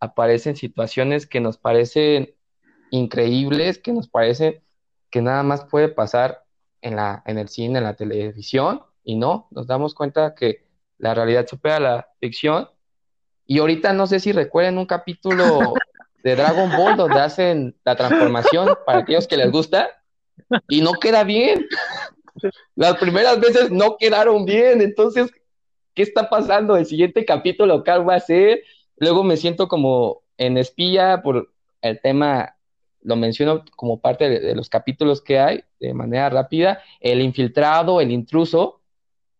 aparecen 0.00 0.56
situaciones 0.56 1.26
que 1.26 1.40
nos 1.40 1.58
parecen 1.58 2.34
increíbles, 2.90 3.78
que 3.78 3.92
nos 3.92 4.08
parecen 4.08 4.62
que 5.10 5.22
nada 5.22 5.42
más 5.42 5.64
puede 5.64 5.88
pasar 5.88 6.44
en, 6.80 6.96
la, 6.96 7.22
en 7.26 7.38
el 7.38 7.48
cine, 7.48 7.78
en 7.78 7.84
la 7.84 7.94
televisión, 7.94 8.82
y 9.04 9.16
no, 9.16 9.48
nos 9.50 9.66
damos 9.66 9.94
cuenta 9.94 10.34
que 10.34 10.66
la 10.98 11.14
realidad 11.14 11.46
supera 11.46 11.78
la 11.80 12.08
ficción 12.20 12.68
y 13.46 13.58
ahorita 13.58 13.92
no 13.92 14.06
sé 14.06 14.20
si 14.20 14.32
recuerden 14.32 14.78
un 14.78 14.86
capítulo 14.86 15.74
de 16.22 16.34
Dragon 16.34 16.70
Ball 16.76 16.96
donde 16.96 17.20
hacen 17.20 17.76
la 17.84 17.94
transformación 17.94 18.76
para 18.84 19.00
aquellos 19.00 19.28
que 19.28 19.36
les 19.36 19.50
gusta 19.50 19.88
y 20.68 20.80
no 20.80 20.94
queda 20.94 21.22
bien. 21.24 21.66
Las 22.74 22.96
primeras 22.96 23.40
veces 23.40 23.70
no 23.70 23.96
quedaron 23.96 24.44
bien, 24.44 24.82
entonces, 24.82 25.30
¿qué 25.94 26.02
está 26.02 26.28
pasando? 26.28 26.76
El 26.76 26.86
siguiente 26.86 27.24
capítulo, 27.24 27.84
¿qué 27.84 27.92
va 27.98 28.16
a 28.16 28.20
ser? 28.20 28.62
Luego 28.96 29.22
me 29.22 29.36
siento 29.36 29.68
como 29.68 30.22
en 30.36 30.58
espía 30.58 31.22
por 31.22 31.52
el 31.80 32.00
tema, 32.00 32.56
lo 33.02 33.16
menciono 33.16 33.64
como 33.76 34.00
parte 34.00 34.28
de, 34.28 34.40
de 34.40 34.54
los 34.54 34.68
capítulos 34.68 35.22
que 35.22 35.38
hay 35.38 35.64
de 35.78 35.94
manera 35.94 36.28
rápida, 36.28 36.82
el 37.00 37.20
infiltrado, 37.20 38.00
el 38.00 38.10
intruso, 38.10 38.80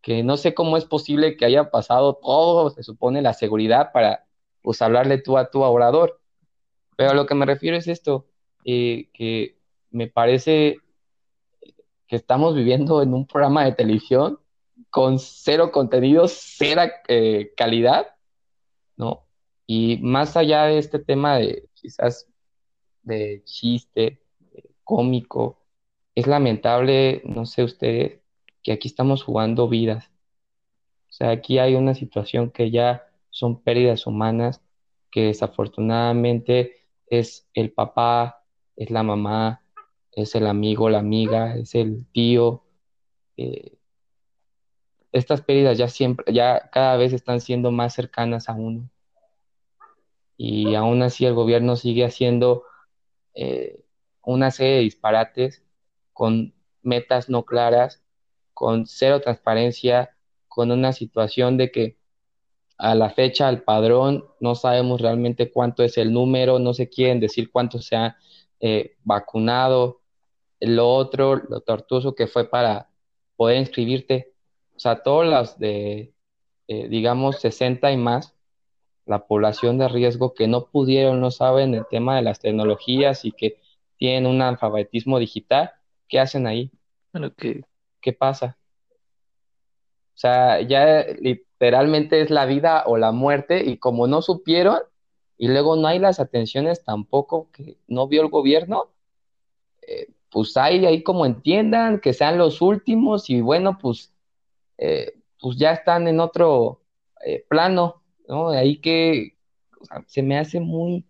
que 0.07 0.23
no 0.23 0.37
sé 0.37 0.55
cómo 0.55 0.77
es 0.77 0.85
posible 0.85 1.37
que 1.37 1.47
haya 1.47 1.69
pasado 1.73 2.15
todo, 2.15 2.71
se 2.71 2.85
supone, 2.85 3.23
la 3.23 3.35
seguridad 3.35 3.91
para 3.91 4.25
pues 4.63 4.81
hablarle 4.81 5.19
tú 5.19 5.37
a 5.37 5.51
tu 5.51 5.63
orador. 5.63 6.21
Pero 6.97 7.11
a 7.11 7.15
lo 7.15 7.27
que 7.27 7.35
me 7.35 7.45
refiero 7.45 7.77
es 7.77 7.89
esto, 7.89 8.29
eh, 8.65 9.11
que 9.13 9.59
me 9.91 10.07
parece 10.07 10.79
que 12.07 12.15
estamos 12.15 12.55
viviendo 12.55 13.03
en 13.03 13.15
un 13.15 13.27
programa 13.27 13.65
de 13.65 13.73
televisión 13.73 14.39
con 14.91 15.19
cero 15.19 15.73
contenido, 15.73 16.27
cero 16.29 16.83
eh, 17.09 17.53
calidad, 17.57 18.07
¿no? 18.97 19.27
Y 19.67 19.99
más 20.03 20.37
allá 20.37 20.67
de 20.67 20.79
este 20.79 21.01
tema 21.01 21.39
de 21.39 21.69
quizás 21.75 22.29
de 23.03 23.43
chiste, 23.43 24.23
cómico, 24.85 25.59
es 26.15 26.29
lamentable, 26.29 27.23
no 27.25 27.45
sé 27.45 27.65
ustedes, 27.65 28.21
que 28.67 28.73
aquí 28.73 28.89
estamos 28.89 29.23
jugando 29.23 29.69
vidas. 29.69 30.11
O 31.09 31.13
sea, 31.13 31.31
aquí 31.31 31.61
hay 31.61 31.77
una 31.77 31.95
situación 31.95 32.51
que 32.51 32.73
ya 32.73 33.07
son 33.31 33.63
pérdidas 33.63 34.09
humanas, 34.09 34.61
que 35.13 35.27
desafortunadamente 35.27 36.89
es 37.07 37.49
el 37.55 37.71
papá, 37.71 38.43
es 38.75 38.91
la 38.91 39.05
mamá, 39.05 39.63
es 40.11 40.35
el 40.35 40.49
amigo, 40.49 40.91
la 40.91 40.99
amiga, 40.99 41.55
es 41.55 41.77
el 41.77 42.07
tío. 42.11 42.65
Eh, 43.37 43.79
estas 45.13 45.43
pérdidas 45.43 45.79
ya 45.79 45.87
siempre, 45.87 46.35
ya 46.35 46.69
cada 46.73 46.97
vez 46.97 47.13
están 47.13 47.41
siendo 47.41 47.71
más 47.71 47.95
cercanas 47.95 48.49
a 48.49 48.55
uno. 48.55 48.91
Y 50.37 50.75
aún 50.75 51.03
así 51.03 51.25
el 51.25 51.35
gobierno 51.35 51.77
sigue 51.77 52.05
haciendo 52.05 52.65
eh, 53.33 53.85
una 54.23 54.51
serie 54.51 54.75
de 54.75 54.81
disparates 54.81 55.63
con 56.13 56.53
metas 56.83 57.29
no 57.29 57.45
claras 57.45 58.03
con 58.57 58.87
cero 58.87 59.21
transparencia, 59.21 60.17
con 60.49 60.71
una 60.71 60.95
situación 60.95 61.59
de 61.59 61.71
que 61.71 61.99
a 62.79 62.95
la 62.95 63.11
fecha 63.11 63.51
el 63.51 63.63
padrón 63.63 64.25
no 64.41 64.55
sabemos 64.55 65.03
realmente 65.03 65.53
cuánto 65.53 65.83
es 65.83 65.99
el 65.99 66.11
número, 66.11 66.59
no 66.59 66.73
se 66.73 66.89
quieren 66.89 67.21
decir 67.21 67.51
cuánto 67.53 67.83
se 67.83 67.97
ha 67.97 68.17
eh, 68.61 68.97
vacunado. 69.05 70.01
Lo 70.59 70.89
otro, 70.89 71.37
lo 71.37 71.61
tortuoso 71.61 72.15
que 72.15 72.27
fue 72.27 72.49
para 72.49 72.89
poder 73.37 73.59
inscribirte, 73.59 74.33
o 74.75 74.81
sea, 74.81 75.03
todas 75.03 75.29
las 75.29 75.59
de, 75.59 76.15
eh, 76.67 76.89
digamos, 76.89 77.39
60 77.41 77.93
y 77.93 77.99
más, 77.99 78.35
la 79.05 79.27
población 79.27 79.77
de 79.77 79.89
riesgo 79.89 80.33
que 80.33 80.49
no 80.49 80.65
pudieron, 80.65 81.21
no 81.21 81.31
saben 81.31 81.75
el 81.75 81.85
tema 81.91 82.17
de 82.17 82.23
las 82.23 82.41
tecnologías 82.41 83.27
y 83.27 83.33
que 83.33 83.61
tienen 83.99 84.25
un 84.25 84.41
alfabetismo 84.41 85.19
digital, 85.19 85.73
¿qué 86.09 86.21
hacen 86.21 86.47
ahí? 86.47 86.71
Bueno, 87.13 87.35
¿qué, 87.37 87.65
¿Qué 88.07 88.13
pasa? 88.13 88.57
O 90.15 90.19
sea, 90.19 90.61
ya 90.61 91.05
literalmente 91.19 92.21
es 92.21 92.31
la 92.31 92.47
vida 92.47 92.85
o 92.87 92.99
la 92.99 93.11
muerte 93.11 93.65
y 93.65 93.79
como 93.79 94.07
no 94.07 94.23
supieron 94.23 94.79
y 95.37 95.49
luego 95.49 95.75
no 95.75 95.89
hay 95.89 95.99
las 95.99 96.21
atenciones 96.21 96.85
tampoco 96.85 97.51
que 97.51 97.79
no 97.89 98.07
vio 98.07 98.23
el 98.23 98.29
gobierno, 98.29 98.93
eh, 99.83 100.13
pues 100.31 100.57
hay 100.57 100.87
ahí 100.87 101.03
como 101.03 101.27
entiendan 101.27 101.99
que 101.99 102.13
sean 102.13 102.39
los 102.39 102.63
últimos 102.63 103.29
y 103.29 103.41
bueno, 103.41 103.77
pues, 103.77 104.15
eh, 104.79 105.19
pues 105.41 105.57
ya 105.57 105.73
están 105.73 106.07
en 106.07 106.21
otro 106.21 106.83
eh, 107.25 107.45
plano, 107.49 108.05
¿no? 108.29 108.51
Ahí 108.51 108.81
que 108.81 109.37
se 110.07 110.23
me 110.23 110.39
hace 110.39 110.61
muy 110.61 111.05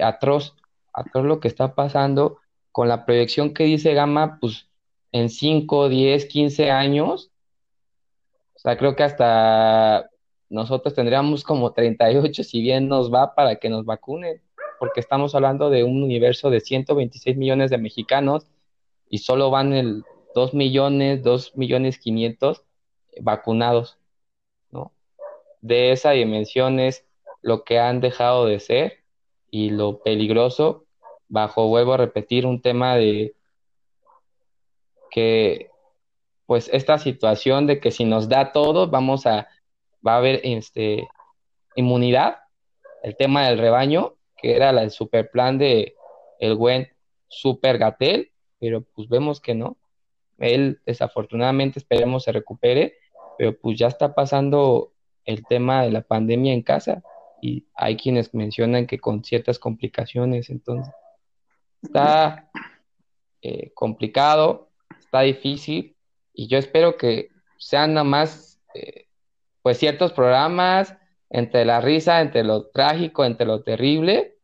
atroz, 0.00 0.56
atroz 0.90 1.26
lo 1.26 1.38
que 1.38 1.48
está 1.48 1.74
pasando 1.74 2.38
con 2.72 2.88
la 2.88 3.04
proyección 3.04 3.52
que 3.52 3.64
dice 3.64 3.92
Gama, 3.92 4.38
pues 4.40 4.67
en 5.12 5.28
5, 5.28 5.88
10, 5.88 6.26
15 6.26 6.70
años, 6.70 7.30
o 8.54 8.58
sea, 8.58 8.76
creo 8.76 8.96
que 8.96 9.04
hasta 9.04 10.10
nosotros 10.50 10.94
tendríamos 10.94 11.44
como 11.44 11.72
38 11.72 12.42
si 12.42 12.60
bien 12.60 12.88
nos 12.88 13.12
va 13.12 13.34
para 13.34 13.56
que 13.56 13.68
nos 13.68 13.84
vacunen, 13.84 14.42
porque 14.78 15.00
estamos 15.00 15.34
hablando 15.34 15.70
de 15.70 15.84
un 15.84 16.02
universo 16.02 16.50
de 16.50 16.60
126 16.60 17.36
millones 17.36 17.70
de 17.70 17.78
mexicanos 17.78 18.46
y 19.08 19.18
solo 19.18 19.50
van 19.50 19.72
el 19.72 20.04
2 20.34 20.54
millones, 20.54 21.22
2 21.22 21.56
millones 21.56 21.98
500 21.98 22.62
vacunados, 23.20 23.98
¿no? 24.70 24.92
De 25.60 25.92
esa 25.92 26.12
dimensión 26.12 26.80
es 26.80 27.04
lo 27.42 27.64
que 27.64 27.78
han 27.78 28.00
dejado 28.00 28.46
de 28.46 28.60
ser 28.60 28.98
y 29.50 29.70
lo 29.70 30.00
peligroso, 30.02 30.84
bajo, 31.28 31.68
vuelvo 31.68 31.94
a 31.94 31.98
repetir, 31.98 32.46
un 32.46 32.60
tema 32.60 32.96
de 32.96 33.34
que, 35.10 35.70
pues, 36.46 36.70
esta 36.72 36.98
situación 36.98 37.66
de 37.66 37.80
que 37.80 37.90
si 37.90 38.04
nos 38.04 38.28
da 38.28 38.52
todo, 38.52 38.88
vamos 38.88 39.26
a, 39.26 39.48
va 40.06 40.14
a 40.14 40.18
haber 40.18 40.40
este, 40.44 41.08
inmunidad, 41.76 42.38
el 43.02 43.16
tema 43.16 43.46
del 43.46 43.58
rebaño, 43.58 44.14
que 44.36 44.56
era 44.56 44.70
el 44.70 44.90
super 44.90 45.30
plan 45.30 45.58
de 45.58 45.94
el 46.38 46.54
buen 46.54 46.88
Super 47.28 47.78
Gatel, 47.78 48.32
pero 48.58 48.82
pues 48.82 49.08
vemos 49.08 49.40
que 49.40 49.54
no. 49.54 49.76
Él 50.38 50.80
desafortunadamente 50.86 51.78
esperemos 51.78 52.24
se 52.24 52.32
recupere, 52.32 52.94
pero 53.36 53.56
pues 53.58 53.78
ya 53.78 53.88
está 53.88 54.14
pasando 54.14 54.92
el 55.24 55.44
tema 55.46 55.82
de 55.82 55.90
la 55.90 56.02
pandemia 56.02 56.52
en 56.52 56.62
casa 56.62 57.02
y 57.40 57.66
hay 57.74 57.96
quienes 57.96 58.34
mencionan 58.34 58.86
que 58.86 58.98
con 58.98 59.22
ciertas 59.24 59.58
complicaciones, 59.58 60.50
entonces 60.50 60.92
está 61.82 62.50
eh, 63.42 63.70
complicado, 63.74 64.67
está 65.08 65.20
difícil 65.20 65.96
y 66.34 66.48
yo 66.48 66.58
espero 66.58 66.98
que 66.98 67.30
sean 67.56 67.94
nada 67.94 68.04
más 68.04 68.60
eh, 68.74 69.06
pues 69.62 69.78
ciertos 69.78 70.12
programas 70.12 70.94
entre 71.30 71.64
la 71.64 71.80
risa, 71.80 72.20
entre 72.20 72.44
lo 72.44 72.66
trágico, 72.66 73.24
entre 73.24 73.46
lo 73.46 73.62
terrible 73.62 74.36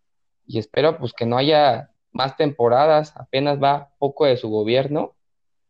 y 0.47 0.59
espero 0.59 0.99
pues 0.99 1.13
que 1.13 1.27
no 1.27 1.37
haya 1.37 1.91
más 2.13 2.39
temporadas, 2.39 3.13
apenas 3.15 3.63
va 3.63 3.91
poco 3.99 4.25
de 4.25 4.39
su 4.39 4.49
gobierno 4.49 5.15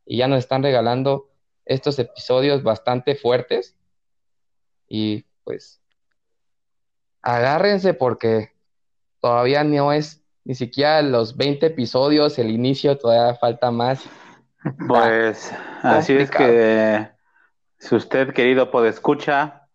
y 0.06 0.18
ya 0.18 0.28
nos 0.28 0.38
están 0.38 0.62
regalando 0.62 1.28
estos 1.64 1.98
episodios 1.98 2.62
bastante 2.62 3.16
fuertes 3.16 3.76
y 4.88 5.24
pues 5.42 5.82
agárrense 7.20 7.94
porque 7.94 8.52
todavía 9.20 9.64
no 9.64 9.92
es 9.92 10.22
ni 10.44 10.54
siquiera 10.54 11.02
los 11.02 11.36
20 11.36 11.66
episodios, 11.66 12.38
el 12.38 12.50
inicio, 12.50 12.96
todavía 12.96 13.34
falta 13.34 13.72
más. 13.72 14.04
Pues 14.86 15.52
así 15.82 16.14
es 16.14 16.30
que 16.30 17.08
si 17.78 17.94
usted, 17.94 18.32
querido 18.32 18.70
podescucha, 18.70 19.68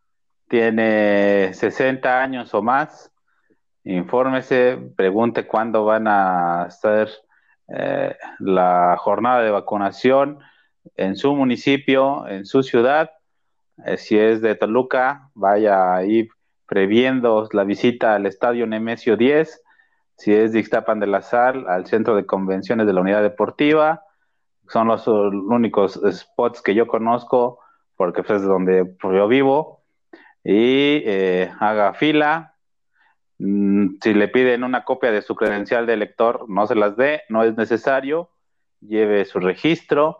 tiene 0.47 1.53
60 1.53 2.21
años 2.21 2.53
o 2.53 2.61
más, 2.61 3.11
infórmese, 3.83 4.77
pregunte 4.95 5.45
cuándo 5.45 5.85
van 5.85 6.07
a 6.07 6.63
hacer 6.63 7.09
eh, 7.67 8.15
la 8.39 8.95
jornada 8.97 9.43
de 9.43 9.51
vacunación 9.51 10.39
en 10.95 11.15
su 11.15 11.35
municipio, 11.35 12.27
en 12.27 12.45
su 12.45 12.63
ciudad. 12.63 13.11
Eh, 13.85 13.97
si 13.97 14.17
es 14.17 14.41
de 14.41 14.55
Toluca, 14.55 15.29
vaya 15.35 15.95
ahí 15.95 16.27
previendo 16.65 17.47
la 17.51 17.63
visita 17.63 18.15
al 18.15 18.25
Estadio 18.25 18.65
Nemesio 18.65 19.17
10. 19.17 19.61
Si 20.17 20.33
es 20.33 20.51
de 20.51 20.59
Ixtapan 20.59 20.99
de 20.99 21.07
la 21.07 21.21
Sal, 21.21 21.65
al 21.67 21.85
Centro 21.85 22.15
de 22.15 22.25
Convenciones 22.25 22.87
de 22.87 22.93
la 22.93 23.01
Unidad 23.01 23.21
Deportiva. 23.21 24.03
Son 24.69 24.87
los 24.87 25.07
únicos 25.07 25.99
spots 26.11 26.61
que 26.61 26.73
yo 26.73 26.87
conozco 26.87 27.59
porque 27.95 28.21
es 28.21 28.43
donde 28.43 28.95
yo 29.03 29.27
vivo. 29.27 29.83
Y 30.43 31.03
eh, 31.05 31.51
haga 31.59 31.93
fila, 31.93 32.55
Mm, 33.39 33.95
si 34.01 34.13
le 34.13 34.27
piden 34.27 34.65
una 34.65 34.83
copia 34.83 35.11
de 35.11 35.21
su 35.21 35.33
credencial 35.35 35.85
de 35.85 35.93
elector, 35.93 36.45
no 36.49 36.67
se 36.67 36.75
las 36.75 36.97
dé, 36.97 37.23
no 37.29 37.43
es 37.43 37.55
necesario. 37.55 38.29
Lleve 38.81 39.25
su 39.25 39.39
registro 39.39 40.19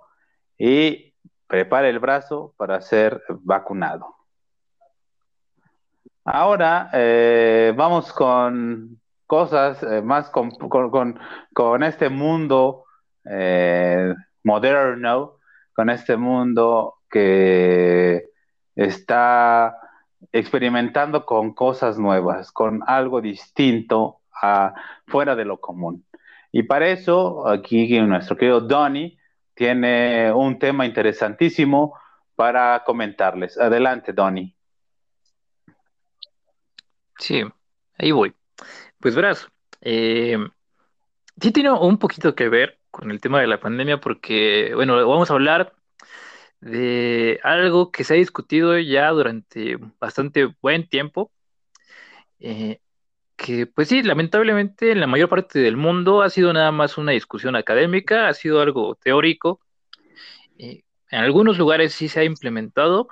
y 0.57 1.13
prepare 1.47 1.89
el 1.89 1.99
brazo 1.99 2.53
para 2.57 2.81
ser 2.81 3.23
vacunado. 3.29 4.15
Ahora 6.23 6.89
eh, 6.93 7.73
vamos 7.75 8.13
con 8.13 8.99
cosas 9.25 9.81
eh, 9.83 10.01
más 10.01 10.29
con, 10.29 10.51
con, 10.51 11.83
este 11.83 12.09
mundo 12.09 12.85
moderno, 14.43 15.39
con 15.73 15.89
este 15.89 16.17
mundo 16.17 16.95
que 17.09 18.25
está 18.75 19.75
experimentando 20.31 21.25
con 21.25 21.53
cosas 21.53 21.97
nuevas, 21.97 22.51
con 22.51 22.81
algo 22.85 23.21
distinto 23.21 24.19
a, 24.41 24.73
fuera 25.07 25.35
de 25.35 25.45
lo 25.45 25.59
común. 25.59 26.05
Y 26.51 26.63
para 26.63 26.87
eso, 26.89 27.47
aquí 27.47 27.99
nuestro 28.01 28.35
querido 28.35 28.61
Donny 28.61 29.17
tiene 29.53 30.31
un 30.31 30.57
tema 30.57 30.85
interesantísimo 30.85 31.93
para 32.35 32.83
comentarles. 32.85 33.57
Adelante, 33.57 34.13
Donny. 34.13 34.55
Sí, 37.17 37.43
ahí 37.97 38.11
voy. 38.11 38.33
Pues 38.99 39.15
verás, 39.15 39.47
eh, 39.81 40.37
sí 41.39 41.51
tiene 41.51 41.71
un 41.71 41.97
poquito 41.97 42.33
que 42.33 42.49
ver 42.49 42.78
con 42.91 43.11
el 43.11 43.21
tema 43.21 43.41
de 43.41 43.47
la 43.47 43.59
pandemia 43.59 43.99
porque, 43.99 44.71
bueno, 44.75 44.95
vamos 45.07 45.29
a 45.29 45.33
hablar 45.33 45.73
de 46.61 47.39
algo 47.43 47.91
que 47.91 48.03
se 48.03 48.13
ha 48.15 48.17
discutido 48.17 48.77
ya 48.79 49.09
durante 49.09 49.77
bastante 49.99 50.53
buen 50.61 50.87
tiempo, 50.87 51.31
eh, 52.39 52.79
que 53.37 53.67
pues 53.67 53.87
sí, 53.87 54.03
lamentablemente 54.03 54.91
en 54.91 54.99
la 54.99 55.07
mayor 55.07 55.29
parte 55.29 55.59
del 55.59 55.77
mundo 55.77 56.21
ha 56.21 56.29
sido 56.29 56.51
nada 56.51 56.71
más 56.71 56.97
una 56.97 57.13
discusión 57.13 57.55
académica, 57.55 58.27
ha 58.27 58.33
sido 58.33 58.61
algo 58.61 58.95
teórico. 58.95 59.61
Eh, 60.57 60.83
en 61.11 61.19
algunos 61.19 61.57
lugares 61.57 61.93
sí 61.93 62.09
se 62.09 62.19
ha 62.19 62.23
implementado, 62.25 63.07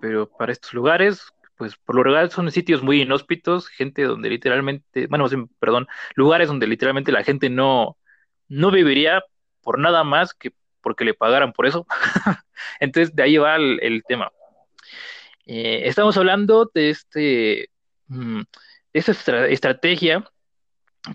pero 0.00 0.28
para 0.28 0.52
estos 0.52 0.72
lugares, 0.72 1.22
pues 1.56 1.76
por 1.76 1.96
lo 1.96 2.02
general 2.04 2.30
son 2.30 2.50
sitios 2.50 2.82
muy 2.82 3.02
inhóspitos, 3.02 3.68
gente 3.68 4.04
donde 4.04 4.30
literalmente, 4.30 5.06
bueno, 5.08 5.26
perdón, 5.58 5.86
lugares 6.14 6.48
donde 6.48 6.66
literalmente 6.66 7.12
la 7.12 7.24
gente 7.24 7.50
no, 7.50 7.97
no 8.48 8.70
viviría 8.70 9.22
por 9.62 9.78
nada 9.78 10.04
más 10.04 10.34
que 10.34 10.52
porque 10.80 11.04
le 11.04 11.14
pagaran 11.14 11.52
por 11.52 11.66
eso. 11.66 11.86
Entonces, 12.80 13.14
de 13.14 13.22
ahí 13.22 13.36
va 13.36 13.56
el, 13.56 14.02
tema. 14.06 14.30
Eh, 15.46 15.82
estamos 15.84 16.16
hablando 16.16 16.70
de 16.72 16.90
este 16.90 17.70
mm, 18.06 18.42
esta 18.92 19.12
estrategia 19.48 20.24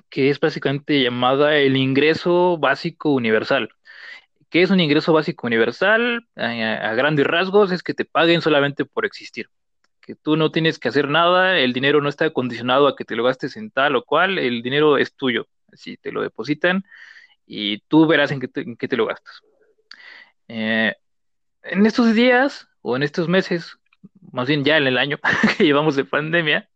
que 0.09 0.29
es 0.29 0.39
básicamente 0.39 1.01
llamada 1.01 1.55
el 1.57 1.75
ingreso 1.75 2.57
básico 2.57 3.11
universal. 3.11 3.69
¿Qué 4.49 4.61
es 4.61 4.69
un 4.69 4.79
ingreso 4.79 5.13
básico 5.13 5.47
universal? 5.47 6.27
a, 6.35 6.93
grandes 6.93 7.25
rasgos 7.25 7.71
es 7.71 7.83
que 7.83 7.93
te 7.93 8.05
paguen 8.05 8.41
solamente 8.41 8.85
por 8.85 9.05
existir. 9.05 9.49
Que 10.01 10.15
tú 10.15 10.35
no 10.37 10.51
tienes 10.51 10.79
que 10.79 10.89
hacer 10.89 11.07
nada, 11.09 11.57
el 11.57 11.73
dinero 11.73 12.01
no 12.01 12.09
está 12.09 12.29
condicionado 12.31 12.87
a 12.87 12.95
que 12.95 13.05
te 13.05 13.15
lo 13.15 13.23
gastes 13.23 13.57
en 13.57 13.71
tal 13.71 13.95
o 13.95 14.03
cual, 14.03 14.37
el 14.37 14.61
dinero 14.61 14.97
es 14.97 15.15
tuyo. 15.15 15.47
Así 15.71 15.97
te 15.97 16.11
lo 16.11 16.21
depositan 16.21 16.83
y 17.45 17.79
tú 17.87 18.07
verás 18.07 18.31
en 18.31 18.39
qué 18.39 18.49
en 18.55 18.77
te 18.77 18.97
lo 18.97 19.05
gastas. 19.05 19.41
Eh, 20.47 20.95
en 21.63 21.85
estos 21.85 22.13
días 22.13 22.67
o 22.81 22.95
en 22.95 23.03
estos 23.03 23.27
meses, 23.27 23.77
más 24.31 24.47
bien 24.47 24.63
ya 24.63 24.77
en 24.77 24.87
el 24.87 24.97
año 24.97 25.19
que 25.57 25.63
llevamos 25.63 25.95
de 25.95 26.05
pandemia, 26.05 26.69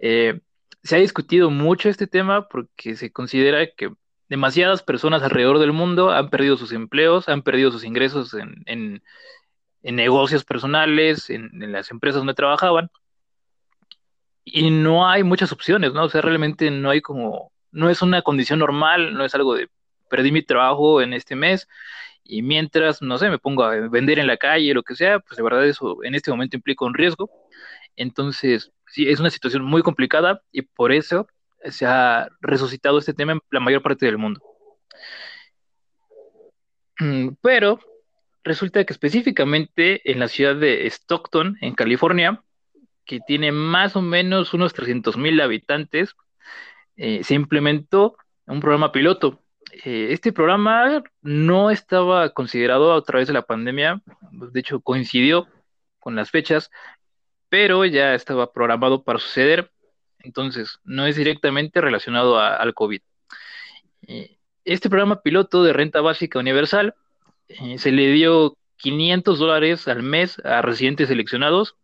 eh, 0.00 0.40
se 0.82 0.96
ha 0.96 0.98
discutido 0.98 1.50
mucho 1.50 1.88
este 1.88 2.06
tema 2.06 2.48
porque 2.48 2.96
se 2.96 3.10
considera 3.12 3.66
que 3.66 3.90
demasiadas 4.28 4.82
personas 4.82 5.22
alrededor 5.22 5.58
del 5.58 5.72
mundo 5.72 6.10
han 6.10 6.30
perdido 6.30 6.56
sus 6.56 6.72
empleos, 6.72 7.28
han 7.28 7.42
perdido 7.42 7.70
sus 7.70 7.84
ingresos 7.84 8.34
en, 8.34 9.02
negocios 9.82 10.44
personales, 10.44 11.30
en, 11.30 11.50
las 11.72 11.90
empresas 11.90 12.20
donde 12.20 12.34
trabajaban. 12.34 12.90
y 14.44 14.70
no 14.70 15.08
hay 15.08 15.22
muchas 15.22 15.52
opciones, 15.52 15.92
¿no? 15.94 16.04
O 16.04 16.08
sea, 16.08 16.20
realmente 16.20 16.70
no 16.70 16.90
hay 16.90 17.00
como, 17.00 17.52
no 17.74 17.90
es 17.90 18.02
una 18.02 18.22
condición 18.22 18.60
normal, 18.60 19.14
no 19.14 19.24
es 19.24 19.34
algo 19.34 19.54
de 19.54 19.68
perdí 20.08 20.32
mi 20.32 20.42
trabajo 20.42 21.02
en 21.02 21.12
este 21.12 21.36
mes 21.36 21.68
y 22.24 22.42
mientras, 22.42 23.02
no 23.02 23.18
sé, 23.18 23.28
me 23.28 23.38
pongo 23.38 23.64
a 23.64 23.74
vender 23.88 24.18
en 24.18 24.26
la 24.26 24.36
calle, 24.36 24.72
lo 24.74 24.82
que 24.82 24.94
sea, 24.94 25.20
pues 25.20 25.36
de 25.36 25.42
verdad 25.42 25.66
eso 25.66 26.02
en 26.04 26.14
este 26.14 26.30
momento 26.30 26.56
implica 26.56 26.84
un 26.84 26.94
riesgo. 26.94 27.30
Entonces, 27.96 28.72
sí, 28.86 29.08
es 29.08 29.20
una 29.20 29.30
situación 29.30 29.64
muy 29.64 29.82
complicada 29.82 30.42
y 30.50 30.62
por 30.62 30.92
eso 30.92 31.28
se 31.64 31.86
ha 31.86 32.28
resucitado 32.40 32.98
este 32.98 33.14
tema 33.14 33.32
en 33.32 33.40
la 33.50 33.60
mayor 33.60 33.82
parte 33.82 34.06
del 34.06 34.18
mundo. 34.18 34.40
Mm, 37.00 37.30
pero 37.42 37.80
resulta 38.44 38.84
que 38.84 38.92
específicamente 38.92 40.10
en 40.10 40.18
la 40.18 40.28
ciudad 40.28 40.56
de 40.56 40.86
Stockton, 40.86 41.58
en 41.60 41.74
California, 41.74 42.42
que 43.04 43.20
tiene 43.20 43.52
más 43.52 43.96
o 43.96 44.02
menos 44.02 44.54
unos 44.54 44.72
300 44.72 45.16
mil 45.16 45.40
habitantes, 45.40 46.14
eh, 46.96 47.24
se 47.24 47.34
implementó 47.34 48.16
un 48.46 48.60
programa 48.60 48.92
piloto. 48.92 49.40
Eh, 49.84 50.08
este 50.10 50.32
programa 50.32 51.02
no 51.22 51.70
estaba 51.70 52.30
considerado 52.30 52.94
a 52.94 53.02
través 53.02 53.26
de 53.26 53.34
la 53.34 53.42
pandemia, 53.42 54.02
de 54.30 54.60
hecho 54.60 54.80
coincidió 54.80 55.48
con 55.98 56.14
las 56.16 56.30
fechas, 56.30 56.70
pero 57.48 57.84
ya 57.84 58.14
estaba 58.14 58.52
programado 58.52 59.02
para 59.04 59.18
suceder, 59.18 59.70
entonces 60.20 60.78
no 60.84 61.06
es 61.06 61.16
directamente 61.16 61.80
relacionado 61.80 62.38
al 62.38 62.74
COVID. 62.74 63.00
Eh, 64.06 64.38
este 64.64 64.88
programa 64.88 65.22
piloto 65.22 65.62
de 65.62 65.72
renta 65.72 66.00
básica 66.00 66.38
universal 66.38 66.94
se 67.76 67.92
le 67.92 68.12
dio 68.12 68.56
500 68.76 69.38
dólares 69.38 69.88
al 69.88 70.02
mes 70.02 70.38
a 70.44 70.62
residentes 70.62 71.08
seleccionados 71.08 71.76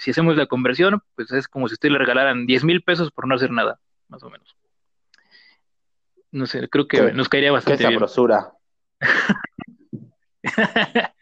si 0.00 0.10
hacemos 0.10 0.36
la 0.36 0.46
conversión, 0.46 1.02
pues 1.14 1.30
es 1.32 1.48
como 1.48 1.68
si 1.68 1.74
usted 1.74 1.90
le 1.90 1.98
regalaran 1.98 2.46
10 2.46 2.64
mil 2.64 2.82
pesos 2.82 3.10
por 3.10 3.26
no 3.26 3.34
hacer 3.34 3.50
nada, 3.50 3.78
más 4.10 4.22
o 4.22 4.30
menos. 4.30 4.56
No 6.32 6.46
sé, 6.46 6.68
creo 6.68 6.86
que 6.86 7.12
nos 7.12 7.28
caería 7.28 7.52
bastante 7.52 7.84
qué 7.84 7.90
sabrosura. 7.90 8.52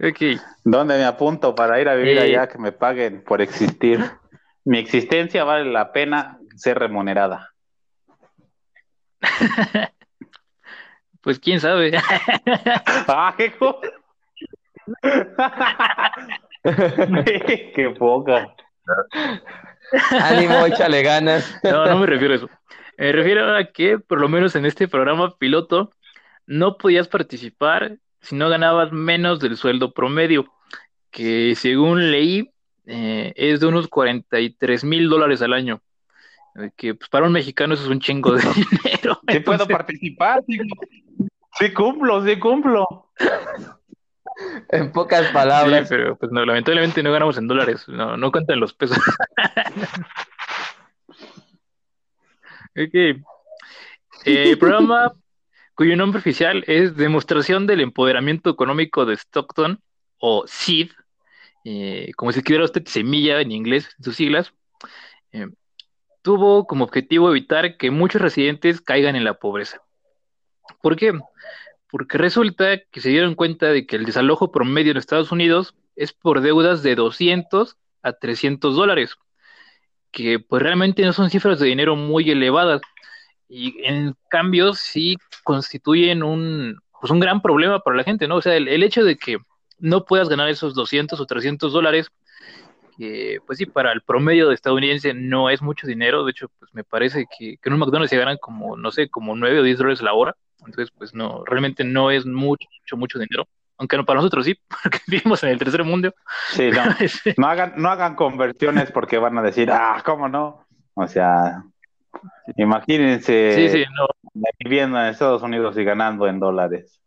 ok. 0.00 0.40
¿Dónde 0.64 0.98
me 0.98 1.04
apunto 1.04 1.54
para 1.54 1.80
ir 1.80 1.88
a 1.88 1.94
vivir 1.94 2.18
eh, 2.18 2.22
allá 2.22 2.48
que 2.48 2.58
me 2.58 2.72
paguen 2.72 3.24
por 3.24 3.40
existir? 3.40 3.98
Mi 4.64 4.78
existencia 4.78 5.42
vale 5.42 5.70
la 5.70 5.92
pena 5.92 6.38
ser 6.54 6.78
remunerada. 6.78 7.52
pues 11.20 11.40
quién 11.40 11.60
sabe. 11.60 11.92
ah, 13.08 13.34
qué 13.36 13.52
Qué 17.74 17.90
poca. 17.98 18.54
Ánimo, 20.10 20.66
échale 20.66 21.02
ganas. 21.02 21.54
No, 21.62 21.86
no 21.86 21.98
me 21.98 22.06
refiero 22.06 22.34
a 22.34 22.36
eso. 22.36 22.50
Me 22.98 23.12
refiero 23.12 23.56
a 23.56 23.64
que, 23.64 23.98
por 23.98 24.20
lo 24.20 24.28
menos 24.28 24.54
en 24.54 24.66
este 24.66 24.88
programa 24.88 25.36
piloto, 25.38 25.90
no 26.46 26.76
podías 26.76 27.08
participar 27.08 27.96
si 28.20 28.36
no 28.36 28.48
ganabas 28.48 28.92
menos 28.92 29.40
del 29.40 29.56
sueldo 29.56 29.92
promedio, 29.92 30.52
que 31.10 31.54
según 31.56 32.10
leí 32.10 32.50
eh, 32.86 33.32
es 33.36 33.60
de 33.60 33.66
unos 33.66 33.88
43 33.88 34.84
mil 34.84 35.08
dólares 35.08 35.42
al 35.42 35.52
año. 35.52 35.80
Eh, 36.56 36.70
que 36.76 36.94
pues, 36.94 37.08
para 37.08 37.26
un 37.26 37.32
mexicano 37.32 37.74
eso 37.74 37.84
es 37.84 37.88
un 37.88 38.00
chingo 38.00 38.32
de 38.32 38.42
dinero. 38.54 39.20
Sí 39.28 39.40
puedo 39.40 39.66
participar, 39.66 40.42
sí 41.58 41.72
cumplo, 41.72 42.24
sí 42.24 42.38
cumplo. 42.38 43.10
En 44.68 44.92
pocas 44.92 45.30
palabras. 45.32 45.88
pero 45.88 46.16
pues 46.16 46.32
no, 46.32 46.44
lamentablemente 46.44 47.02
no 47.02 47.12
ganamos 47.12 47.38
en 47.38 47.48
dólares, 47.48 47.88
no, 47.88 48.16
no 48.16 48.32
cuentan 48.32 48.60
los 48.60 48.72
pesos. 48.72 48.98
ok. 52.76 53.24
El 54.24 54.58
programa 54.58 55.12
cuyo 55.74 55.96
nombre 55.96 56.18
oficial 56.18 56.64
es 56.66 56.96
Demostración 56.96 57.66
del 57.66 57.80
Empoderamiento 57.80 58.50
Económico 58.50 59.04
de 59.04 59.14
Stockton, 59.14 59.80
o 60.18 60.44
SEED, 60.46 60.90
eh, 61.64 62.12
como 62.16 62.30
si 62.30 62.38
escribiera 62.38 62.64
usted 62.64 62.86
semilla 62.86 63.40
en 63.40 63.50
inglés, 63.50 63.88
en 63.98 64.04
sus 64.04 64.16
siglas, 64.16 64.52
eh, 65.32 65.48
tuvo 66.22 66.66
como 66.66 66.84
objetivo 66.84 67.30
evitar 67.30 67.76
que 67.76 67.90
muchos 67.90 68.22
residentes 68.22 68.80
caigan 68.80 69.16
en 69.16 69.24
la 69.24 69.34
pobreza. 69.34 69.82
¿Por 70.80 70.96
qué? 70.96 71.12
Porque 71.92 72.16
resulta 72.16 72.78
que 72.90 73.02
se 73.02 73.10
dieron 73.10 73.34
cuenta 73.34 73.66
de 73.66 73.86
que 73.86 73.96
el 73.96 74.06
desalojo 74.06 74.50
promedio 74.50 74.92
en 74.92 74.96
Estados 74.96 75.30
Unidos 75.30 75.74
es 75.94 76.14
por 76.14 76.40
deudas 76.40 76.82
de 76.82 76.94
200 76.94 77.76
a 78.02 78.12
300 78.14 78.74
dólares, 78.74 79.16
que 80.10 80.38
pues 80.38 80.62
realmente 80.62 81.04
no 81.04 81.12
son 81.12 81.28
cifras 81.28 81.58
de 81.58 81.66
dinero 81.66 81.94
muy 81.94 82.30
elevadas. 82.30 82.80
Y 83.46 83.84
en 83.84 84.16
cambio 84.30 84.72
sí 84.72 85.18
constituyen 85.44 86.22
un, 86.22 86.80
pues 86.98 87.10
un 87.10 87.20
gran 87.20 87.42
problema 87.42 87.80
para 87.80 87.98
la 87.98 88.04
gente, 88.04 88.26
¿no? 88.26 88.36
O 88.36 88.42
sea, 88.42 88.56
el, 88.56 88.82
hecho 88.82 89.04
de 89.04 89.18
que 89.18 89.36
no 89.78 90.06
puedas 90.06 90.30
ganar 90.30 90.48
esos 90.48 90.74
200 90.74 91.20
o 91.20 91.26
300 91.26 91.74
dólares, 91.74 92.08
que 92.96 93.40
pues 93.46 93.58
sí, 93.58 93.66
para 93.66 93.92
el 93.92 94.00
promedio 94.00 94.48
de 94.48 94.54
estadounidense 94.54 95.12
no 95.12 95.50
es 95.50 95.60
mucho 95.60 95.86
dinero, 95.86 96.24
de 96.24 96.30
hecho, 96.30 96.48
pues 96.58 96.72
me 96.72 96.84
parece 96.84 97.26
que, 97.38 97.58
que 97.58 97.68
en 97.68 97.74
un 97.74 97.80
McDonald's 97.80 98.08
se 98.08 98.16
ganan 98.16 98.38
como, 98.38 98.78
no 98.78 98.90
sé, 98.90 99.10
como 99.10 99.36
9 99.36 99.60
o 99.60 99.62
10 99.62 99.76
dólares 99.76 100.00
la 100.00 100.14
hora, 100.14 100.36
entonces, 100.66 100.90
pues 100.96 101.14
no, 101.14 101.44
realmente 101.44 101.84
no 101.84 102.10
es 102.10 102.26
mucho, 102.26 102.68
mucho, 102.80 102.96
mucho 102.96 103.18
dinero. 103.18 103.46
Aunque 103.78 103.96
no, 103.96 104.04
para 104.04 104.18
nosotros 104.18 104.44
sí, 104.44 104.58
porque 104.82 105.00
vivimos 105.06 105.42
en 105.42 105.50
el 105.50 105.58
tercer 105.58 105.84
mundo. 105.84 106.14
Sí, 106.50 106.70
no. 106.70 106.82
no, 107.36 107.46
hagan, 107.46 107.74
no 107.76 107.88
hagan 107.88 108.14
conversiones 108.14 108.90
porque 108.92 109.18
van 109.18 109.38
a 109.38 109.42
decir, 109.42 109.70
ah, 109.70 110.02
¿cómo 110.04 110.28
no? 110.28 110.66
O 110.94 111.06
sea, 111.06 111.64
imagínense 112.56 113.86
viviendo 114.58 114.98
en 114.98 115.06
Estados 115.06 115.42
Unidos 115.42 115.76
y 115.78 115.84
ganando 115.84 116.26
en 116.26 116.38
dólares. 116.38 117.00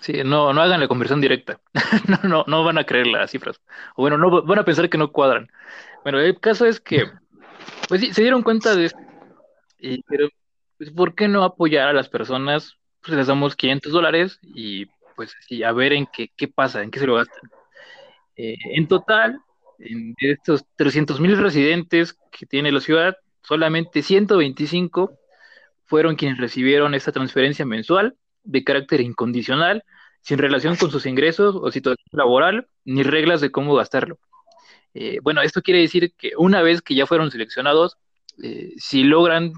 Sí, 0.00 0.20
no, 0.22 0.52
no 0.52 0.60
hagan 0.60 0.80
la 0.80 0.88
conversión 0.88 1.20
directa. 1.20 1.60
no, 2.08 2.28
no, 2.28 2.44
no 2.46 2.62
van 2.62 2.76
a 2.76 2.84
creer 2.84 3.06
las 3.06 3.30
cifras. 3.30 3.60
O 3.96 4.02
bueno, 4.02 4.18
no 4.18 4.42
van 4.42 4.58
a 4.58 4.64
pensar 4.64 4.90
que 4.90 4.98
no 4.98 5.10
cuadran. 5.10 5.48
Bueno, 6.02 6.20
el 6.20 6.38
caso 6.38 6.66
es 6.66 6.78
que, 6.78 7.10
pues 7.88 8.02
sí, 8.02 8.12
se 8.12 8.20
dieron 8.20 8.42
cuenta 8.42 8.76
de 8.76 8.84
esto. 8.84 8.98
Y, 9.78 10.02
pero 10.02 10.28
pues, 10.84 10.96
¿por 10.96 11.14
qué 11.14 11.28
no 11.28 11.44
apoyar 11.44 11.88
a 11.88 11.92
las 11.92 12.08
personas? 12.08 12.76
Pues 13.02 13.16
les 13.16 13.26
damos 13.26 13.56
500 13.56 13.92
dólares 13.92 14.38
y 14.42 14.86
pues 15.16 15.34
a 15.64 15.72
ver 15.72 15.92
en 15.92 16.06
qué, 16.06 16.30
qué 16.36 16.48
pasa, 16.48 16.82
en 16.82 16.90
qué 16.90 16.98
se 16.98 17.06
lo 17.06 17.14
gastan. 17.14 17.50
Eh, 18.36 18.56
en 18.74 18.88
total, 18.88 19.40
de 19.78 20.30
estos 20.30 20.64
300 20.76 21.20
mil 21.20 21.36
residentes 21.38 22.18
que 22.30 22.46
tiene 22.46 22.72
la 22.72 22.80
ciudad, 22.80 23.16
solamente 23.42 24.02
125 24.02 25.12
fueron 25.84 26.16
quienes 26.16 26.38
recibieron 26.38 26.94
esta 26.94 27.12
transferencia 27.12 27.64
mensual 27.64 28.16
de 28.42 28.64
carácter 28.64 29.00
incondicional, 29.00 29.84
sin 30.20 30.38
relación 30.38 30.76
con 30.76 30.90
sus 30.90 31.06
ingresos 31.06 31.54
o 31.54 31.70
situación 31.70 32.08
laboral, 32.12 32.66
ni 32.84 33.02
reglas 33.02 33.40
de 33.40 33.50
cómo 33.50 33.74
gastarlo. 33.74 34.18
Eh, 34.94 35.18
bueno, 35.22 35.42
esto 35.42 35.62
quiere 35.62 35.80
decir 35.80 36.12
que 36.16 36.32
una 36.36 36.62
vez 36.62 36.82
que 36.82 36.94
ya 36.94 37.06
fueron 37.06 37.30
seleccionados, 37.30 37.96
eh, 38.42 38.72
si 38.76 39.04
logran 39.04 39.52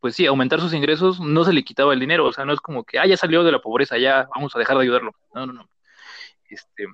pues 0.00 0.16
sí, 0.16 0.26
aumentar 0.26 0.60
sus 0.60 0.74
ingresos 0.74 1.20
no 1.20 1.44
se 1.44 1.52
le 1.52 1.62
quitaba 1.64 1.92
el 1.92 2.00
dinero, 2.00 2.26
o 2.26 2.32
sea, 2.32 2.44
no 2.44 2.52
es 2.52 2.60
como 2.60 2.84
que, 2.84 2.98
ah, 2.98 3.06
ya 3.06 3.16
salió 3.16 3.44
de 3.44 3.52
la 3.52 3.60
pobreza, 3.60 3.98
ya 3.98 4.28
vamos 4.34 4.54
a 4.56 4.58
dejar 4.58 4.76
de 4.76 4.84
ayudarlo. 4.84 5.12
No, 5.34 5.46
no, 5.46 5.52
no. 5.52 5.70
Este, 6.48 6.86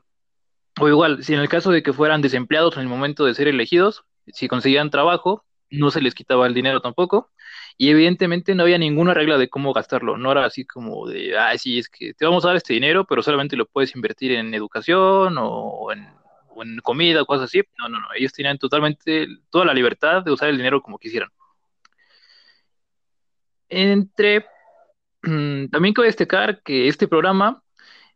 o 0.81 0.89
igual, 0.89 1.25
si 1.25 1.35
en 1.35 1.41
el 1.41 1.49
caso 1.49 1.71
de 1.71 1.83
que 1.83 1.93
fueran 1.93 2.23
desempleados 2.23 2.77
en 2.77 2.83
el 2.83 2.89
momento 2.89 3.25
de 3.25 3.35
ser 3.35 3.49
elegidos, 3.49 4.05
si 4.29 4.49
conseguían 4.49 4.91
trabajo, 4.91 5.45
no 5.71 5.91
se 5.91 6.01
les 6.01 6.15
quitaba 6.15 6.47
el 6.47 6.55
dinero 6.55 6.81
tampoco. 6.81 7.31
Y 7.79 7.91
evidentemente 7.91 8.55
no 8.55 8.63
había 8.63 8.79
ninguna 8.79 9.15
regla 9.15 9.39
de 9.39 9.49
cómo 9.49 9.73
gastarlo. 9.73 10.17
No 10.17 10.33
era 10.33 10.45
así 10.45 10.65
como 10.65 11.07
de, 11.07 11.37
ah, 11.39 11.57
sí, 11.59 11.79
es 11.79 11.89
que 11.89 12.15
te 12.15 12.25
vamos 12.25 12.45
a 12.45 12.49
dar 12.49 12.57
este 12.57 12.73
dinero, 12.75 13.05
pero 13.07 13.23
solamente 13.23 13.57
lo 13.57 13.67
puedes 13.67 13.95
invertir 13.95 14.33
en 14.33 14.55
educación 14.55 15.37
o 15.39 15.93
en, 15.93 16.09
o 16.49 16.63
en 16.63 16.79
comida 16.79 17.23
o 17.23 17.27
cosas 17.27 17.45
así. 17.45 17.63
No, 17.79 17.89
no, 17.89 18.01
no. 18.01 18.09
Ellos 18.17 18.33
tenían 18.33 18.59
totalmente 18.59 19.27
toda 19.51 19.65
la 19.67 19.75
libertad 19.75 20.23
de 20.23 20.33
usar 20.33 20.49
el 20.49 20.57
dinero 20.57 20.83
como 20.83 20.99
quisieran. 20.99 21.31
Entre, 23.69 24.47
mm, 25.23 25.67
también 25.69 25.95
quiero 25.95 26.07
destacar 26.07 26.63
que 26.63 26.89
este 26.89 27.09
programa 27.09 27.63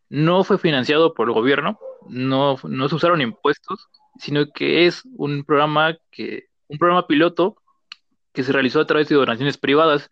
no 0.08 0.44
fue 0.44 0.58
financiado 0.58 1.14
por 1.14 1.28
el 1.28 1.34
gobierno, 1.34 1.78
no, 2.08 2.56
no 2.64 2.88
se 2.88 2.94
usaron 2.94 3.20
impuestos, 3.20 3.88
sino 4.18 4.50
que 4.50 4.86
es 4.86 5.02
un 5.16 5.44
programa 5.44 5.96
que, 6.10 6.48
un 6.68 6.78
programa 6.78 7.06
piloto 7.06 7.56
que 8.32 8.42
se 8.42 8.52
realizó 8.52 8.80
a 8.80 8.86
través 8.86 9.08
de 9.08 9.16
donaciones 9.16 9.58
privadas, 9.58 10.10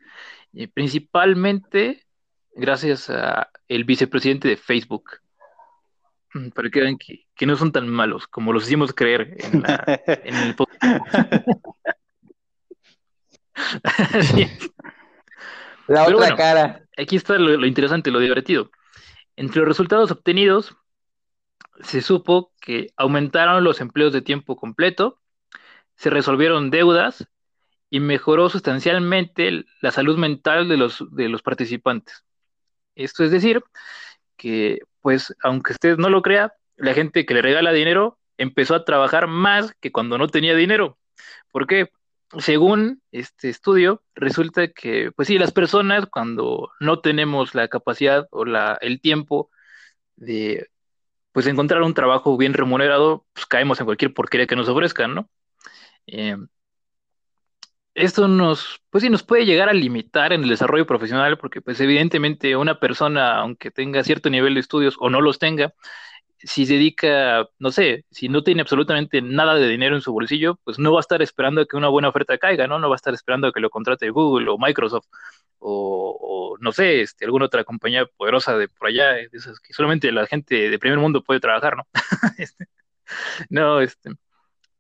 y 0.53 0.67
principalmente 0.67 2.05
gracias 2.55 3.11
a 3.11 3.51
el 3.69 3.85
vicepresidente 3.85 4.49
de 4.49 4.57
Facebook. 4.57 5.21
Mm, 6.35 6.49
para 6.51 6.69
que 6.69 6.81
vean 6.81 6.99
que, 6.99 7.47
no 7.47 7.57
son 7.57 7.73
tan 7.73 7.89
malos 7.89 8.27
como 8.27 8.53
los 8.53 8.65
hicimos 8.65 8.93
creer 8.93 9.37
en, 9.39 9.65
en 10.25 10.35
el 10.35 10.55
podcast. 10.57 11.17
La 15.89 16.07
otra 16.07 16.37
cara. 16.37 16.85
Aquí 16.97 17.17
está 17.17 17.39
lo, 17.39 17.67
interesante, 17.67 18.11
lo 18.11 18.21
divertido. 18.21 18.71
Entre 19.37 19.59
los 19.61 19.69
resultados 19.69 20.11
obtenidos, 20.11 20.77
se 21.81 22.03
supo 22.03 22.53
que 22.61 22.89
aumentaron 22.97 23.65
los 23.65 23.81
empleos 23.81 24.13
de 24.13 24.21
tiempo 24.21 24.57
completo, 24.57 25.19
se 25.97 26.11
resolvieron 26.11 26.71
deudas 26.71 27.27
y 27.91 28.01
mejoró 28.01 28.51
sustancialmente 28.51 29.65
la 29.81 29.91
salud 29.91 30.19
mental 30.19 30.69
de 30.69 30.77
los, 30.77 31.05
de 31.11 31.29
los 31.29 31.43
participantes. 31.43 32.25
Esto 32.95 33.25
es 33.25 33.31
decir, 33.31 33.63
que 34.37 34.81
pues 35.01 35.35
aunque 35.43 35.73
usted 35.73 35.97
no 35.97 36.11
lo 36.11 36.21
crea, 36.21 36.53
la 36.77 36.95
gente 36.95 37.25
que 37.25 37.35
le 37.35 37.43
regala 37.43 37.73
dinero 37.73 38.19
empezó 38.37 38.75
a 38.75 38.85
trabajar 38.85 39.27
más 39.27 39.73
que 39.81 39.91
cuando 39.91 40.19
no 40.19 40.29
tenía 40.29 40.55
dinero. 40.55 40.99
¿Por 41.51 41.67
qué? 41.67 41.91
Según 42.39 43.03
este 43.11 43.49
estudio, 43.49 44.03
resulta 44.15 44.69
que, 44.69 45.13
pues 45.13 45.29
sí, 45.29 45.39
las 45.39 45.53
personas 45.53 46.07
cuando 46.07 46.71
no 46.79 47.01
tenemos 47.01 47.55
la 47.55 47.69
capacidad 47.69 48.29
o 48.31 48.45
la, 48.45 48.77
el 48.83 49.01
tiempo 49.01 49.51
de 50.17 50.69
pues 51.33 51.47
encontrar 51.47 51.83
un 51.83 51.95
trabajo 51.95 52.37
bien 52.37 52.53
remunerado, 52.55 53.25
pues 53.33 53.47
caemos 53.47 53.81
en 53.81 53.87
cualquier 53.87 54.13
porquería 54.13 54.47
que 54.47 54.57
nos 54.57 54.69
ofrezcan, 54.69 55.15
¿no? 55.15 55.31
Eh, 56.07 56.37
esto 57.95 58.29
nos, 58.29 58.81
pues 58.91 59.03
sí, 59.03 59.11
nos 59.11 59.23
puede 59.23 59.45
llegar 59.45 59.69
a 59.69 59.73
limitar 59.73 60.33
en 60.33 60.43
el 60.43 60.49
desarrollo 60.49 60.87
profesional, 60.87 61.39
porque 61.39 61.61
pues 61.61 61.81
evidentemente 61.81 62.57
una 62.57 62.79
persona, 62.79 63.37
aunque 63.39 63.71
tenga 63.71 64.05
cierto 64.05 64.31
nivel 64.31 64.55
de 64.55 64.61
estudios 64.61 64.97
o 65.01 65.11
no 65.11 65.21
los 65.21 65.39
tenga, 65.39 65.75
si 66.39 66.65
dedica, 66.67 67.49
no 67.59 67.71
sé, 67.71 68.05
si 68.11 68.29
no 68.29 68.43
tiene 68.43 68.63
absolutamente 68.63 69.23
nada 69.23 69.55
de 69.55 69.69
dinero 69.69 69.97
en 69.97 70.03
su 70.03 70.13
bolsillo, 70.13 70.59
pues 70.65 70.79
no 70.79 70.93
va 70.93 71.01
a 71.01 71.03
estar 71.03 71.23
esperando 71.23 71.63
a 71.63 71.67
que 71.67 71.77
una 71.77 71.89
buena 71.89 72.09
oferta 72.09 72.39
caiga, 72.39 72.67
¿no? 72.67 72.79
No 72.79 72.89
va 72.89 72.95
a 72.95 72.97
estar 72.97 73.15
esperando 73.15 73.49
a 73.49 73.53
que 73.53 73.61
lo 73.61 73.71
contrate 73.71 74.11
Google 74.11 74.49
o 74.51 74.59
Microsoft 74.59 75.07
o, 75.61 76.57
no 76.61 76.73
sé, 76.73 77.03
este, 77.03 77.25
alguna 77.25 77.47
otra 77.47 77.65
compañía 77.65 78.07
poderosa 78.17 78.57
de 78.57 78.69
por 78.69 78.89
allá, 78.89 79.15
de 79.15 79.29
esas 79.33 79.59
que 79.61 79.73
solamente 79.73 80.13
la 80.13 80.27
gente 80.27 80.71
de 80.71 80.79
primer 80.79 80.99
mundo 80.99 81.23
puede 81.23 81.41
trabajar, 81.41 81.77
¿no? 81.77 81.87
Este, 82.39 82.67
no, 83.51 83.81
este, 83.81 84.11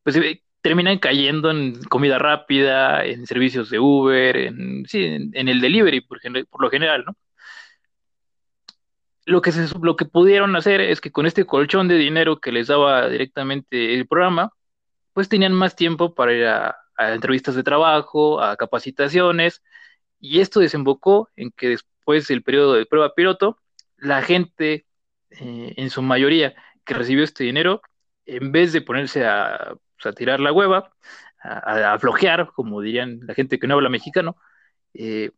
pues 0.02 0.16
eh, 0.16 0.42
terminan 0.60 0.98
cayendo 0.98 1.50
en 1.50 1.82
comida 1.84 2.18
rápida, 2.18 3.04
en 3.04 3.26
servicios 3.26 3.70
de 3.70 3.78
Uber, 3.78 4.36
en, 4.36 4.84
sí, 4.86 5.04
en, 5.04 5.48
el 5.48 5.60
delivery 5.60 6.00
por, 6.02 6.20
por, 6.50 6.62
lo 6.62 6.70
general, 6.70 7.04
¿no? 7.06 7.16
Lo 9.28 9.42
que, 9.42 9.52
se, 9.52 9.66
lo 9.80 9.96
que 9.96 10.06
pudieron 10.06 10.56
hacer 10.56 10.80
es 10.80 11.00
que 11.00 11.12
con 11.12 11.26
este 11.26 11.44
colchón 11.44 11.88
de 11.88 11.96
dinero 11.96 12.40
que 12.40 12.52
les 12.52 12.68
daba 12.68 13.08
directamente 13.08 13.94
el 13.94 14.06
programa, 14.06 14.52
pues 15.12 15.28
tenían 15.28 15.52
más 15.52 15.76
tiempo 15.76 16.14
para 16.14 16.32
ir 16.32 16.46
a, 16.46 16.76
entrevistas 16.98 17.54
de 17.54 17.62
trabajo, 17.62 18.40
a 18.40 18.56
capacitaciones, 18.56 19.62
y 20.20 20.40
esto 20.40 20.60
desembocó 20.60 21.30
en 21.36 21.52
que 21.52 21.68
después 21.70 22.26
del 22.28 22.42
periodo 22.42 22.74
de 22.74 22.86
prueba 22.86 23.14
piloto, 23.14 23.58
la 23.98 24.22
gente, 24.22 24.86
eh, 25.30 25.74
en 25.76 25.90
su 25.90 26.02
mayoría, 26.02 26.54
que 26.84 26.94
recibió 26.94 27.24
este 27.24 27.44
dinero, 27.44 27.82
en 28.26 28.52
vez 28.52 28.72
de 28.72 28.82
ponerse 28.82 29.26
a 29.26 29.74
a 30.04 30.12
tirar 30.12 30.40
la 30.40 30.52
hueva, 30.52 30.90
a, 31.42 31.98
flojear, 31.98 32.52
como 32.52 32.80
dirían 32.80 33.20
la 33.26 33.34
gente 33.34 33.58
que 33.58 33.66
no 33.66 33.74
habla 33.74 33.88
mexicano, 33.88 34.36
eh, 34.94 35.30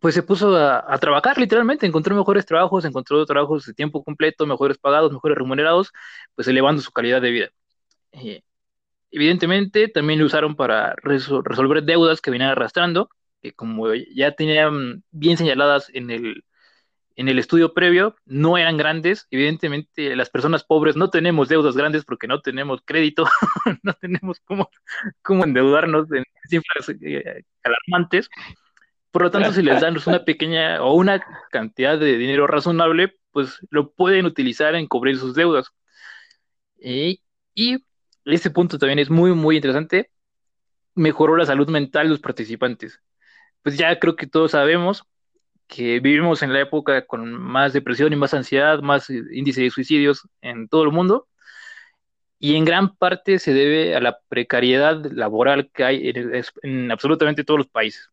pues 0.00 0.14
se 0.14 0.22
puso 0.22 0.56
a, 0.56 0.98
trabajar 0.98 1.38
literalmente, 1.38 1.86
encontró 1.86 2.14
mejores 2.14 2.46
trabajos, 2.46 2.84
encontró 2.84 3.24
trabajos 3.26 3.66
de 3.66 3.74
tiempo 3.74 4.04
completo, 4.04 4.46
mejores 4.46 4.78
pagados, 4.78 5.12
mejores 5.12 5.36
remunerados, 5.36 5.92
pues 6.34 6.46
elevando 6.48 6.82
su 6.82 6.92
calidad 6.92 7.20
de 7.20 7.30
vida. 7.30 7.48
Eh, 8.12 8.42
evidentemente 9.10 9.88
también 9.88 10.20
lo 10.20 10.26
usaron 10.26 10.54
para 10.56 10.94
resolver 11.02 11.82
deudas 11.82 12.20
que 12.20 12.30
venían 12.30 12.50
arrastrando, 12.50 13.08
que 13.42 13.52
como 13.52 13.92
ya 13.94 14.32
tenían 14.32 15.02
bien 15.10 15.36
señaladas 15.36 15.90
en 15.92 16.10
el, 16.10 16.44
en 17.16 17.28
el 17.28 17.38
estudio 17.38 17.74
previo 17.74 18.14
no 18.24 18.56
eran 18.58 18.76
grandes. 18.76 19.26
Evidentemente, 19.30 20.14
las 20.16 20.30
personas 20.30 20.64
pobres 20.64 20.96
no 20.96 21.10
tenemos 21.10 21.48
deudas 21.48 21.76
grandes 21.76 22.04
porque 22.04 22.28
no 22.28 22.40
tenemos 22.40 22.82
crédito, 22.84 23.24
no 23.82 23.94
tenemos 23.94 24.40
cómo, 24.44 24.70
cómo 25.22 25.44
endeudarnos 25.44 26.10
en 26.12 26.24
cifras 26.48 26.88
eh, 27.00 27.42
alarmantes. 27.64 28.28
Por 29.12 29.22
lo 29.22 29.30
tanto, 29.30 29.52
si 29.52 29.62
les 29.62 29.80
dan 29.80 29.96
una 30.06 30.24
pequeña 30.24 30.82
o 30.82 30.94
una 30.94 31.24
cantidad 31.50 31.98
de 31.98 32.18
dinero 32.18 32.46
razonable, 32.46 33.16
pues 33.30 33.58
lo 33.70 33.92
pueden 33.92 34.26
utilizar 34.26 34.74
en 34.74 34.88
cubrir 34.88 35.18
sus 35.18 35.34
deudas. 35.34 35.70
y 36.78 37.20
este 38.24 38.50
punto 38.50 38.78
también 38.78 38.98
es 38.98 39.10
muy, 39.10 39.32
muy 39.32 39.56
interesante. 39.56 40.10
Mejoró 40.94 41.36
la 41.36 41.46
salud 41.46 41.68
mental 41.68 42.06
de 42.06 42.10
los 42.10 42.20
participantes. 42.20 43.00
Pues 43.62 43.78
ya 43.78 43.98
creo 43.98 44.16
que 44.16 44.26
todos 44.26 44.52
sabemos 44.52 45.04
que 45.72 46.00
vivimos 46.00 46.42
en 46.42 46.52
la 46.52 46.60
época 46.60 47.06
con 47.06 47.32
más 47.32 47.72
depresión 47.72 48.12
y 48.12 48.16
más 48.16 48.34
ansiedad, 48.34 48.80
más 48.80 49.08
índice 49.08 49.62
de 49.62 49.70
suicidios 49.70 50.28
en 50.42 50.68
todo 50.68 50.82
el 50.84 50.90
mundo, 50.92 51.28
y 52.38 52.56
en 52.56 52.64
gran 52.64 52.94
parte 52.96 53.38
se 53.38 53.54
debe 53.54 53.96
a 53.96 54.00
la 54.00 54.18
precariedad 54.28 55.02
laboral 55.12 55.70
que 55.72 55.84
hay 55.84 56.12
en, 56.62 56.90
absolutamente 56.90 57.44
todos 57.44 57.58
los 57.58 57.68
países. 57.68 58.10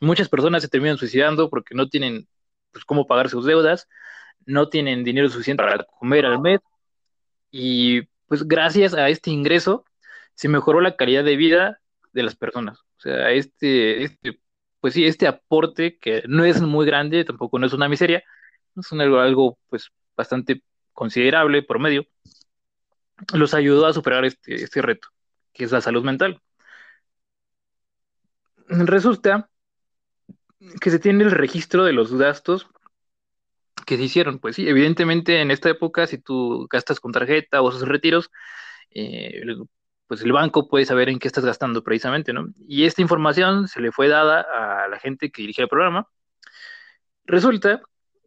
Muchas 0.00 0.28
personas 0.28 0.62
se 0.62 0.68
terminan 0.68 0.98
suicidando 0.98 1.50
porque 1.50 1.74
no 1.74 1.88
tienen 1.88 2.26
pues, 2.72 2.84
cómo 2.84 3.06
pagar 3.06 3.28
sus 3.28 3.44
deudas, 3.44 3.88
no 4.46 4.68
tienen 4.68 5.04
dinero 5.04 5.28
suficiente 5.28 5.62
para 5.62 5.84
comer 5.84 6.26
al 6.26 6.40
mes, 6.40 6.60
y 7.50 8.02
pues 8.26 8.46
gracias 8.46 8.94
a 8.94 9.08
este 9.08 9.30
ingreso 9.30 9.84
se 10.34 10.48
mejoró 10.48 10.80
la 10.80 10.96
calidad 10.96 11.24
de 11.24 11.36
vida 11.36 11.80
de 12.12 12.22
las 12.22 12.36
personas. 12.36 12.80
O 12.80 13.00
sea, 13.00 13.30
este, 13.30 14.04
este 14.04 14.40
pues 14.80 14.94
sí, 14.94 15.06
este 15.06 15.26
aporte 15.26 15.98
que 15.98 16.22
no 16.26 16.44
es 16.44 16.60
muy 16.62 16.86
grande, 16.86 17.24
tampoco 17.24 17.58
no 17.58 17.66
es 17.66 17.72
una 17.72 17.88
miseria, 17.88 18.22
es 18.76 18.92
algo, 18.92 19.20
algo 19.20 19.58
pues 19.68 19.90
bastante 20.16 20.62
considerable, 20.92 21.62
promedio, 21.62 22.06
los 23.34 23.54
ayudó 23.54 23.86
a 23.86 23.92
superar 23.92 24.24
este, 24.24 24.54
este 24.54 24.82
reto, 24.82 25.08
que 25.52 25.64
es 25.64 25.72
la 25.72 25.80
salud 25.80 26.02
mental. 26.04 26.40
Resulta 28.68 29.49
que 30.80 30.90
se 30.90 30.98
tiene 30.98 31.24
el 31.24 31.30
registro 31.30 31.84
de 31.84 31.92
los 31.92 32.14
gastos 32.14 32.68
que 33.86 33.96
se 33.96 34.04
hicieron. 34.04 34.38
Pues 34.38 34.56
sí, 34.56 34.68
evidentemente 34.68 35.40
en 35.40 35.50
esta 35.50 35.70
época, 35.70 36.06
si 36.06 36.18
tú 36.18 36.66
gastas 36.70 37.00
con 37.00 37.12
tarjeta 37.12 37.62
o 37.62 37.68
haces 37.68 37.82
retiros, 37.82 38.30
eh, 38.90 39.42
pues 40.06 40.22
el 40.22 40.32
banco 40.32 40.68
puede 40.68 40.84
saber 40.84 41.08
en 41.08 41.18
qué 41.18 41.28
estás 41.28 41.44
gastando 41.44 41.84
precisamente, 41.84 42.32
¿no? 42.32 42.48
Y 42.66 42.84
esta 42.84 43.02
información 43.02 43.68
se 43.68 43.80
le 43.80 43.92
fue 43.92 44.08
dada 44.08 44.84
a 44.84 44.88
la 44.88 44.98
gente 44.98 45.30
que 45.30 45.42
dirige 45.42 45.62
el 45.62 45.68
programa. 45.68 46.08
Resulta 47.24 47.82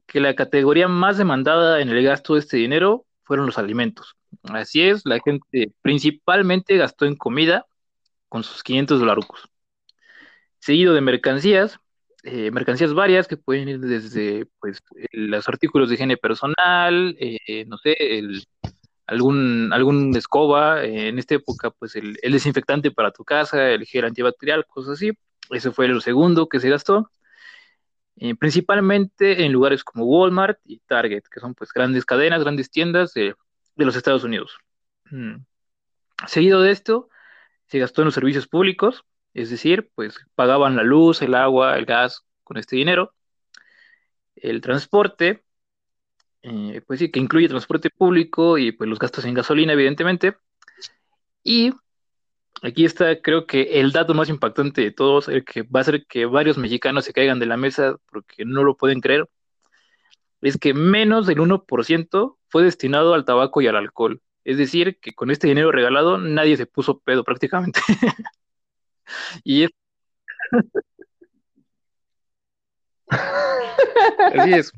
que 0.06 0.20
la 0.20 0.36
categoría 0.36 0.88
más 0.88 1.18
demandada 1.18 1.82
en 1.82 1.90
el 1.90 2.04
gasto 2.04 2.34
de 2.34 2.40
este 2.40 2.58
dinero 2.58 3.06
fueron 3.24 3.46
los 3.46 3.58
alimentos. 3.58 4.16
Así 4.44 4.82
es, 4.82 5.06
la 5.06 5.20
gente 5.20 5.74
principalmente 5.82 6.78
gastó 6.78 7.06
en 7.06 7.16
comida 7.16 7.66
con 8.30 8.44
sus 8.44 8.64
500 8.64 9.00
dólares. 9.00 9.26
Seguido 10.60 10.94
de 10.94 11.02
mercancías, 11.02 11.80
eh, 12.24 12.52
mercancías 12.52 12.94
varias 12.94 13.28
que 13.28 13.38
pueden 13.38 13.70
ir 13.70 13.80
desde 13.80 14.48
pues, 14.60 14.80
los 15.12 15.48
artículos 15.48 15.90
de 15.90 15.96
higiene 15.96 16.18
personal, 16.18 17.16
eh, 17.20 17.66
no 17.68 17.78
sé, 17.78 17.96
el 18.00 18.46
algún, 19.08 19.72
algún 19.74 20.16
escoba, 20.16 20.84
eh, 20.84 21.10
en 21.10 21.20
esta 21.20 21.36
época, 21.36 21.72
pues 21.72 21.96
el, 21.96 22.14
desinfectante 22.22 22.92
para 22.92 23.12
tu 23.12 23.24
casa, 23.24 23.70
el 23.70 23.86
gel 23.86 24.06
antibacterial, 24.06 24.66
cosas 24.66 24.94
así. 24.94 25.12
Ese 25.50 25.72
fue 25.72 25.86
el 25.86 26.02
segundo 26.02 26.48
que 26.48 26.60
se 26.60 26.70
gastó. 26.70 27.10
Eh, 28.18 28.36
principalmente 28.36 29.44
en 29.44 29.52
lugares 29.52 29.84
como 29.84 30.06
Walmart 30.06 30.60
y 30.66 30.80
Target, 30.80 31.24
que 31.32 31.40
son 31.40 31.56
pues 31.56 31.72
grandes 31.74 32.06
cadenas, 32.06 32.44
grandes 32.44 32.70
tiendas 32.70 33.14
de, 33.14 33.36
los 33.76 33.96
Estados 33.96 34.24
Unidos. 34.24 34.58
Mm. 35.10 35.38
Seguido 36.28 36.62
de 36.62 36.72
esto, 36.72 37.10
se 37.66 37.80
gastó 37.80 38.02
en 38.02 38.06
los 38.06 38.14
servicios 38.14 38.48
públicos, 38.48 39.04
es 39.34 39.50
decir, 39.50 39.92
pues 39.96 40.16
pagaban 40.36 40.76
la 40.76 40.84
luz, 40.84 41.22
el 41.22 41.36
agua, 41.36 41.78
el 41.78 41.86
gas 41.86 42.24
con 42.44 42.58
este 42.58 42.76
dinero. 42.76 43.14
El 44.36 44.62
transporte, 44.62 45.44
eh, 46.44 46.82
pues 46.86 47.00
sí, 47.00 47.12
que 47.12 47.20
incluye 47.20 47.48
transporte 47.48 47.90
público 47.90 48.58
y 48.58 48.72
pues 48.72 48.90
los 48.90 49.00
gastos 49.00 49.26
en 49.26 49.34
gasolina, 49.34 49.74
evidentemente. 49.74 50.36
Y 51.44 51.74
aquí 52.62 52.86
está, 52.86 53.22
creo 53.22 53.48
que 53.48 53.80
el 53.80 53.92
dato 53.92 54.14
más 54.14 54.30
impactante 54.30 54.82
de 54.82 54.92
todos, 54.92 55.28
el 55.30 55.46
que 55.46 55.64
va 55.64 55.80
a 55.80 55.82
hacer 55.82 56.06
que 56.08 56.26
varios 56.26 56.58
mexicanos 56.58 57.06
se 57.06 57.14
caigan 57.14 57.40
de 57.40 57.46
la 57.46 57.58
mesa 57.58 57.98
porque 58.12 58.46
no 58.46 58.64
lo 58.64 58.78
pueden 58.78 59.02
creer, 59.02 59.28
es 60.42 60.58
que 60.58 60.74
menos 60.74 61.26
del 61.26 61.40
1% 61.40 62.38
fue 62.50 62.64
destinado 62.64 63.14
al 63.14 63.26
tabaco 63.26 63.62
y 63.62 63.68
al 63.68 63.78
alcohol. 63.78 64.22
Es 64.44 64.58
decir, 64.58 65.00
que 65.00 65.14
con 65.14 65.32
este 65.32 65.48
dinero 65.48 65.72
regalado 65.72 66.18
nadie 66.18 66.58
se 66.58 66.66
puso 66.66 67.00
pedo 67.00 67.24
prácticamente. 67.24 67.80
y 69.44 69.64
es... 69.64 69.72
Así 74.34 74.54
es. 74.54 74.72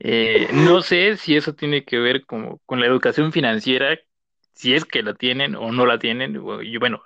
Eh, 0.00 0.48
no 0.52 0.82
sé 0.82 1.16
si 1.16 1.36
eso 1.36 1.54
tiene 1.54 1.84
que 1.84 1.98
ver 1.98 2.26
con, 2.26 2.60
la 2.68 2.86
educación 2.86 3.32
financiera, 3.32 3.98
si 4.52 4.74
es 4.74 4.84
que 4.84 5.02
la 5.02 5.14
tienen 5.14 5.54
o 5.54 5.72
no 5.72 5.86
la 5.86 5.98
tienen. 5.98 6.42
Y 6.62 6.76
bueno, 6.78 7.02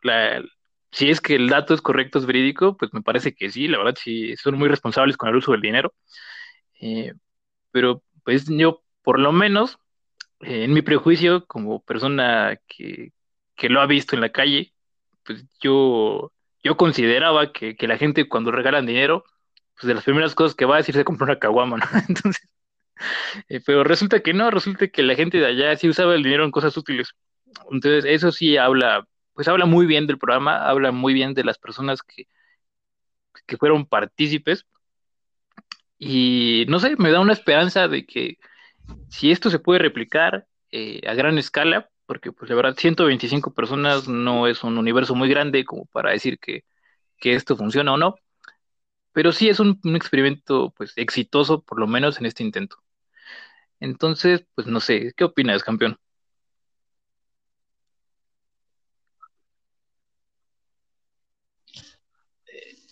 si 0.91 1.11
es 1.11 1.21
que 1.21 1.37
el 1.37 1.49
dato 1.49 1.75
es 1.75 1.83
correcto, 1.83 2.19
es 2.19 2.27
verídico, 2.27 2.77
pues 2.77 2.93
me 2.93 3.03
parece 3.03 3.35
que 3.35 3.51
sí, 3.51 3.69
la 3.69 3.79
verdad 3.79 3.97
sí, 4.03 4.37
son 4.37 4.59
muy 4.59 4.69
responsables 4.69 5.17
con 5.17 5.29
el 5.29 5.37
uso 5.37 5.53
del 5.53 5.61
dinero. 5.61 5.95
Eh, 6.81 7.13
pero 7.71 8.03
pues 8.25 8.47
yo, 8.49 8.83
por 9.03 9.19
lo 9.21 9.33
menos, 9.33 9.79
en 10.41 10.73
mi 10.73 10.83
prejuicio, 10.83 11.47
como 11.47 11.83
persona 11.85 12.59
que, 12.69 13.13
que 13.57 13.69
lo 13.69 13.81
ha 13.81 13.87
visto 13.87 14.17
en 14.17 14.23
la 14.23 14.31
calle, 14.31 14.73
pues 15.29 15.45
yo, 15.61 16.33
yo 16.65 16.77
consideraba 16.79 17.53
que, 17.53 17.77
que 17.77 17.87
la 17.87 17.99
gente 17.99 18.27
cuando 18.29 18.51
regalan 18.51 18.87
dinero, 18.87 19.25
pues 19.75 19.87
de 19.87 19.95
las 19.95 20.05
primeras 20.05 20.35
cosas 20.35 20.55
que 20.57 20.65
va 20.65 20.77
a 20.77 20.79
decir 20.79 20.95
se 20.95 21.05
compra 21.05 21.27
una 21.27 21.39
caguama, 21.39 21.77
¿no? 21.77 21.85
Entonces, 22.09 22.49
eh, 23.51 23.61
pero 23.65 23.85
resulta 23.85 24.21
que 24.21 24.33
no, 24.33 24.51
resulta 24.51 24.89
que 24.89 25.03
la 25.03 25.15
gente 25.15 25.39
de 25.39 25.47
allá 25.47 25.77
sí 25.77 25.87
usaba 25.87 26.15
el 26.15 26.23
dinero 26.23 26.45
en 26.45 26.51
cosas 26.51 26.77
útiles. 26.79 27.15
Entonces, 27.71 28.07
eso 28.07 28.33
sí 28.33 28.57
habla, 28.57 29.07
pues 29.35 29.49
habla 29.49 29.67
muy 29.67 29.85
bien 29.85 30.07
del 30.07 30.19
programa, 30.19 30.67
habla 30.67 30.93
muy 30.93 31.13
bien 31.13 31.35
de 31.35 31.45
las 31.45 31.59
personas 31.59 32.03
que, 32.03 32.27
que 33.47 33.59
fueron 33.59 33.87
partícipes. 33.87 34.65
Y 35.99 36.65
no 36.69 36.81
sé, 36.81 36.97
me 36.97 37.11
da 37.11 37.21
una 37.21 37.35
esperanza 37.35 37.87
de 37.87 38.07
que 38.07 38.39
si 39.11 39.31
esto 39.31 39.51
se 39.51 39.59
puede 39.59 39.81
replicar 39.81 40.47
eh, 40.71 41.03
a 41.07 41.13
gran 41.13 41.37
escala, 41.37 41.91
porque 42.09 42.33
pues 42.33 42.49
la 42.51 42.57
verdad 42.57 42.75
125 42.77 43.53
personas 43.53 44.09
no 44.09 44.47
es 44.49 44.65
un 44.65 44.79
universo 44.79 45.15
muy 45.15 45.29
grande 45.29 45.67
como 45.67 45.85
para 45.87 46.11
decir 46.11 46.39
que, 46.39 46.65
que 47.19 47.35
esto 47.35 47.57
funciona 47.57 47.93
o 47.95 47.99
no, 47.99 48.17
pero 49.13 49.33
sí 49.33 49.49
es 49.51 49.61
un, 49.61 49.79
experimento 49.95 50.73
pues 50.77 50.95
exitoso 50.97 51.63
por 51.63 51.79
lo 51.79 51.87
menos 51.87 52.19
en 52.19 52.27
este 52.27 52.43
intento. 52.45 52.79
Entonces, 53.81 54.47
pues 54.55 54.67
no 54.67 54.81
sé, 54.81 55.13
¿qué 55.17 55.25
opinas, 55.25 55.63
campeón? 55.63 55.99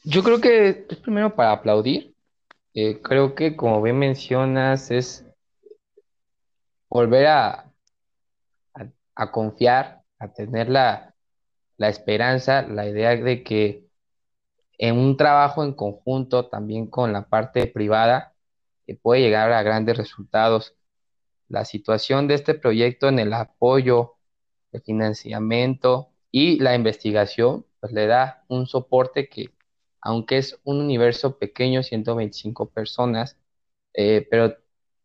Yo 0.04 0.22
creo 0.22 0.40
que 0.40 0.86
es 0.88 0.98
primero 0.98 1.34
para 1.34 1.52
aplaudir. 1.52 2.14
Eh, 2.74 3.00
creo 3.02 3.34
que 3.34 3.56
como 3.56 3.82
bien 3.82 3.98
mencionas 3.98 4.90
es 4.90 5.24
volver 6.88 7.26
a, 7.26 7.65
a, 9.16 9.32
confiar, 9.32 10.02
a 10.18 10.32
tener 10.32 10.68
la, 10.70 11.14
la 11.78 11.88
esperanza, 11.88 12.62
la 12.62 12.86
idea 12.88 13.16
de 13.16 13.42
que 13.42 13.86
en 14.78 14.98
un 14.98 15.16
trabajo 15.16 15.64
en 15.64 15.72
conjunto 15.74 16.48
también 16.48 16.86
con 16.88 17.12
la 17.12 17.28
parte 17.28 17.66
privada 17.66 18.34
eh, 18.86 18.96
puede 18.96 19.22
llegar 19.22 19.52
a 19.52 19.62
grandes 19.62 19.96
resultados. 19.96 20.74
La 21.48 21.64
situación 21.64 22.28
de 22.28 22.34
este 22.34 22.54
proyecto 22.54 23.08
en 23.08 23.18
el 23.18 23.32
apoyo, 23.32 24.16
el 24.72 24.82
financiamiento 24.82 26.10
y 26.30 26.58
la 26.60 26.74
investigación, 26.74 27.66
pues 27.80 27.92
le 27.92 28.06
da 28.06 28.44
un 28.48 28.66
soporte 28.66 29.28
que, 29.28 29.54
aunque 30.00 30.38
es 30.38 30.60
un 30.64 30.80
universo 30.80 31.38
pequeño, 31.38 31.82
125 31.82 32.70
personas, 32.70 33.38
eh, 33.94 34.26
pero 34.30 34.56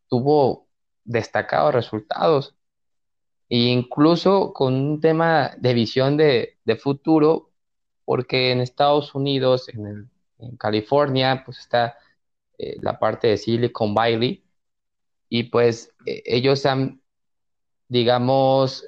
tuvo 0.09 0.67
destacados 1.03 1.73
resultados. 1.73 2.55
E 3.51 3.57
incluso 3.57 4.53
con 4.53 4.73
un 4.75 5.01
tema 5.01 5.51
de 5.57 5.73
visión 5.73 6.17
de, 6.17 6.57
de 6.63 6.75
futuro, 6.77 7.51
porque 8.05 8.51
en 8.51 8.61
Estados 8.61 9.13
Unidos, 9.13 9.69
en, 9.69 9.85
el, 9.87 10.09
en 10.39 10.57
California, 10.57 11.43
pues 11.45 11.59
está 11.59 11.97
eh, 12.57 12.77
la 12.81 12.97
parte 12.99 13.27
de 13.27 13.37
Silicon 13.37 13.93
Valley, 13.93 14.45
y 15.29 15.43
pues 15.43 15.93
eh, 16.05 16.23
ellos 16.25 16.65
han, 16.65 17.01
digamos, 17.89 18.85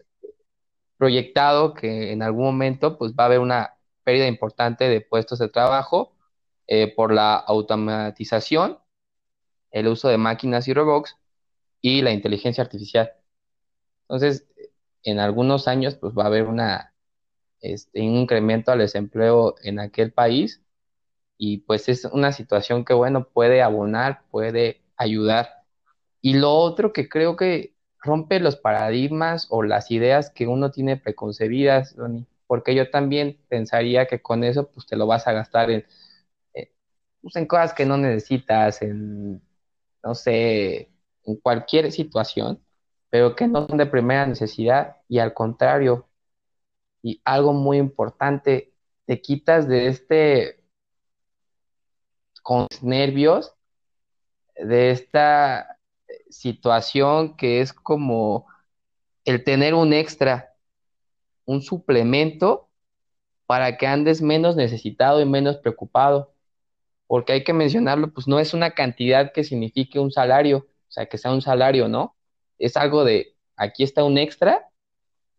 proyectado 0.98 1.74
que 1.74 2.14
en 2.14 2.22
algún 2.22 2.46
momento 2.46 2.98
pues 2.98 3.14
va 3.14 3.24
a 3.24 3.28
haber 3.28 3.40
una 3.40 3.76
pérdida 4.06 4.28
importante 4.28 4.86
de 4.88 5.02
puestos 5.02 5.40
de 5.40 5.50
trabajo 5.50 6.16
eh, 6.68 6.94
por 6.96 7.14
la 7.14 7.36
automatización, 7.36 8.80
el 9.72 9.88
uso 9.88 10.08
de 10.08 10.18
máquinas 10.18 10.68
y 10.70 10.74
robots 10.74 11.18
y 11.82 12.02
la 12.02 12.12
inteligencia 12.12 12.64
artificial. 12.64 13.12
Entonces, 14.04 14.46
en 15.04 15.20
algunos 15.20 15.68
años 15.68 15.96
pues 15.96 16.14
va 16.14 16.24
a 16.24 16.28
haber 16.28 16.46
una, 16.46 16.94
este, 17.62 18.02
un 18.02 18.18
incremento 18.18 18.72
al 18.72 18.80
desempleo 18.80 19.56
en 19.64 19.80
aquel 19.80 20.14
país 20.14 20.64
y 21.38 21.60
pues 21.60 21.90
es 21.90 22.06
una 22.06 22.32
situación 22.32 22.86
que, 22.86 22.94
bueno, 22.94 23.28
puede 23.30 23.62
abonar, 23.62 24.24
puede 24.32 24.82
ayudar. 24.98 25.50
Y 26.22 26.36
lo 26.36 26.54
otro 26.54 26.94
que 26.94 27.10
creo 27.10 27.36
que 27.36 27.76
rompe 28.02 28.40
los 28.40 28.56
paradigmas 28.58 29.48
o 29.50 29.64
las 29.64 29.92
ideas 29.92 30.30
que 30.32 30.48
uno 30.48 30.72
tiene 30.72 30.98
preconcebidas, 30.98 31.96
Donny, 31.96 32.28
porque 32.48 32.76
yo 32.76 32.90
también 32.90 33.40
pensaría 33.50 34.08
que 34.08 34.22
con 34.22 34.44
eso 34.44 34.70
pues 34.72 34.86
te 34.88 34.96
lo 34.98 35.08
vas 35.08 35.28
a 35.28 35.34
gastar 35.34 35.72
en, 35.72 35.86
en, 36.54 36.70
pues, 37.22 37.36
en 37.38 37.48
cosas 37.48 37.74
que 37.74 37.86
no 37.86 37.98
necesitas, 37.98 38.82
en, 38.82 39.42
no 40.04 40.16
sé, 40.16 40.92
en 41.26 41.38
cualquier 41.38 41.92
situación, 41.92 42.63
pero 43.14 43.36
que 43.36 43.48
no 43.48 43.68
son 43.68 43.78
de 43.78 43.86
primera 43.86 44.26
necesidad 44.26 44.98
y 45.08 45.20
al 45.20 45.36
contrario, 45.36 46.10
y 47.04 47.22
algo 47.24 47.54
muy 47.54 47.78
importante, 47.78 48.74
te 49.06 49.22
quitas 49.22 49.68
de 49.68 49.86
este 49.88 50.64
con 52.42 52.66
nervios 52.82 53.54
de 54.56 54.90
esta 54.90 55.78
situación 56.32 57.38
que 57.38 57.62
es 57.62 57.72
como 57.72 58.48
el 59.26 59.44
tener 59.44 59.76
un 59.76 59.94
extra, 59.94 60.56
un 61.46 61.62
suplemento 61.62 62.68
para 63.46 63.78
que 63.78 63.86
andes 63.86 64.24
menos 64.24 64.56
necesitado 64.56 65.22
y 65.22 65.26
menos 65.26 65.58
preocupado. 65.58 66.34
Porque 67.06 67.34
hay 67.34 67.44
que 67.44 67.54
mencionarlo, 67.54 68.12
pues 68.12 68.28
no 68.28 68.40
es 68.40 68.56
una 68.56 68.72
cantidad 68.72 69.34
que 69.34 69.44
signifique 69.44 70.00
un 70.00 70.12
salario, 70.12 70.68
o 70.90 70.92
sea, 70.92 71.06
que 71.06 71.20
sea 71.20 71.32
un 71.32 71.44
salario, 71.44 71.88
¿no? 71.88 72.16
Es 72.58 72.78
algo 72.78 73.04
de, 73.04 73.36
aquí 73.56 73.84
está 73.84 74.04
un 74.04 74.18
extra 74.18 74.70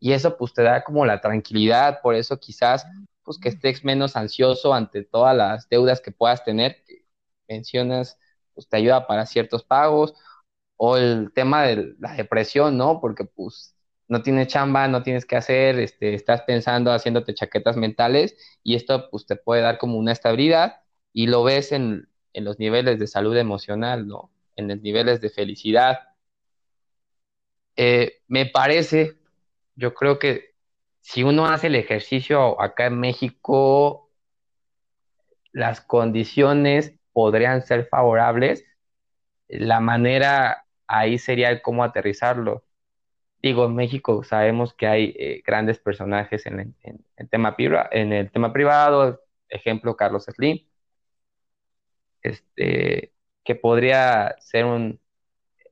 y 0.01 0.13
eso 0.13 0.37
pues 0.37 0.53
te 0.55 0.63
da 0.63 0.85
como 0.85 1.07
la 1.07 1.21
tranquilidad, 1.21 2.01
por 2.03 2.15
eso 2.15 2.39
quizás 2.39 2.87
pues 3.25 3.39
que 3.39 3.49
estés 3.51 3.85
menos 3.85 4.17
ansioso 4.17 4.75
ante 4.75 5.05
todas 5.05 5.37
las 5.37 5.69
deudas 5.69 6.01
que 6.01 6.13
puedas 6.13 6.45
tener, 6.45 6.85
que 6.85 7.07
mencionas, 7.49 8.19
pues 8.55 8.69
te 8.69 8.77
ayuda 8.77 9.07
para 9.07 9.27
ciertos 9.27 9.65
pagos, 9.65 10.15
o 10.77 10.97
el 10.97 11.33
tema 11.35 11.65
de 11.65 11.95
la 11.99 12.15
depresión, 12.15 12.77
¿no? 12.77 13.01
Porque 13.01 13.25
pues 13.25 13.75
no 14.09 14.23
tienes 14.23 14.49
chamba, 14.49 14.89
no 14.89 15.03
tienes 15.03 15.25
que 15.27 15.37
hacer, 15.37 15.79
este, 15.79 16.15
estás 16.15 16.43
pensando, 16.43 16.93
haciéndote 16.93 17.35
chaquetas 17.35 17.77
mentales 17.77 18.37
y 18.63 18.75
esto 18.77 19.09
pues 19.11 19.27
te 19.27 19.37
puede 19.37 19.63
dar 19.63 19.79
como 19.79 19.99
una 19.99 20.13
estabilidad 20.13 20.83
y 21.13 21.27
lo 21.29 21.45
ves 21.45 21.73
en, 21.73 22.09
en 22.33 22.45
los 22.45 22.59
niveles 22.59 22.99
de 22.99 23.07
salud 23.07 23.37
emocional, 23.37 24.07
¿no? 24.07 24.31
En 24.57 24.69
los 24.69 24.81
niveles 24.83 25.21
de 25.21 25.31
felicidad. 25.31 26.01
Eh, 27.77 28.23
me 28.29 28.47
parece, 28.47 29.17
yo 29.77 29.95
creo 29.95 30.19
que 30.19 30.55
si 31.01 31.23
uno 31.23 31.47
hace 31.47 31.67
el 31.69 31.75
ejercicio 31.77 32.61
acá 32.61 32.87
en 32.87 33.01
México, 33.01 34.11
las 35.53 35.81
condiciones 35.81 36.95
podrían 37.13 37.63
ser 37.63 37.87
favorables. 37.89 38.65
La 39.49 39.81
manera 39.81 40.67
ahí 40.87 41.19
sería 41.19 41.63
cómo 41.63 41.85
aterrizarlo. 41.85 42.65
Digo, 43.43 43.67
en 43.67 43.75
México 43.77 44.25
sabemos 44.25 44.75
que 44.75 44.87
hay 44.87 45.15
eh, 45.19 45.43
grandes 45.47 45.79
personajes 45.79 46.47
en, 46.47 46.75
el 46.83 47.29
tema, 47.29 47.57
en 47.91 48.13
el 48.13 48.31
tema 48.31 48.53
privado, 48.53 49.21
ejemplo 49.49 49.97
Carlos 49.97 50.25
Slim, 50.25 50.67
este, 52.23 53.13
que 53.45 53.55
podría 53.55 54.35
ser 54.41 54.65
un, 54.65 55.01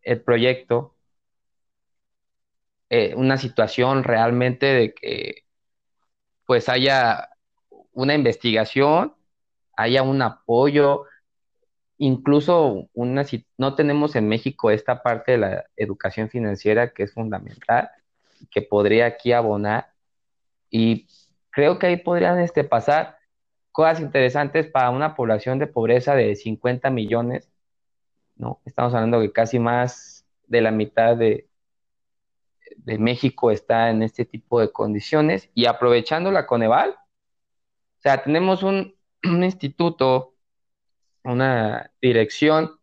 el 0.02 0.20
proyecto, 0.22 0.94
eh, 2.92 3.14
una 3.16 3.38
situación 3.38 4.04
realmente 4.04 4.66
de 4.66 4.92
que 4.94 5.46
pues 6.44 6.68
haya 6.68 7.30
una 7.92 8.14
investigación, 8.14 9.14
haya 9.78 10.02
un 10.02 10.20
apoyo, 10.20 11.06
incluso 11.96 12.90
una, 12.92 13.24
no 13.56 13.74
tenemos 13.76 14.14
en 14.14 14.28
México 14.28 14.70
esta 14.70 15.02
parte 15.02 15.32
de 15.32 15.38
la 15.38 15.64
educación 15.74 16.28
financiera 16.28 16.92
que 16.92 17.04
es 17.04 17.14
fundamental, 17.14 17.90
que 18.50 18.60
podría 18.60 19.06
aquí 19.06 19.32
abonar 19.32 19.94
y 20.68 21.08
creo 21.50 21.78
que 21.78 21.86
ahí 21.86 21.96
podrían 21.96 22.40
este, 22.40 22.62
pasar 22.62 23.16
cosas 23.72 24.00
interesantes 24.00 24.66
para 24.66 24.90
una 24.90 25.14
población 25.16 25.58
de 25.58 25.66
pobreza 25.66 26.14
de 26.14 26.36
50 26.36 26.90
millones, 26.90 27.50
¿no? 28.36 28.60
Estamos 28.66 28.92
hablando 28.92 29.20
que 29.22 29.32
casi 29.32 29.58
más 29.58 30.26
de 30.46 30.60
la 30.60 30.72
mitad 30.72 31.16
de, 31.16 31.48
de 32.78 32.98
México 32.98 33.50
está 33.50 33.90
en 33.90 34.02
este 34.02 34.24
tipo 34.24 34.60
de 34.60 34.72
condiciones 34.72 35.50
y 35.54 35.66
aprovechando 35.66 36.30
la 36.30 36.46
Coneval, 36.46 36.90
o 36.90 38.00
sea, 38.02 38.22
tenemos 38.22 38.62
un, 38.62 38.96
un 39.24 39.44
instituto, 39.44 40.34
una 41.24 41.92
dirección 42.00 42.78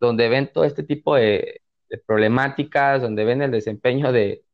donde 0.00 0.28
ven 0.28 0.52
todo 0.52 0.64
este 0.64 0.82
tipo 0.82 1.16
de, 1.16 1.62
de 1.88 1.98
problemáticas, 1.98 3.02
donde 3.02 3.24
ven 3.24 3.42
el 3.42 3.50
desempeño 3.50 4.12
de, 4.12 4.44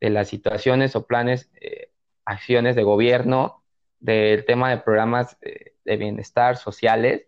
de 0.00 0.10
las 0.10 0.28
situaciones 0.28 0.96
o 0.96 1.06
planes, 1.06 1.50
eh, 1.60 1.92
acciones 2.24 2.74
de 2.74 2.82
gobierno, 2.82 3.62
del 3.98 4.44
tema 4.46 4.70
de 4.70 4.78
programas 4.78 5.36
eh, 5.42 5.74
de 5.84 5.96
bienestar 5.96 6.56
sociales, 6.56 7.26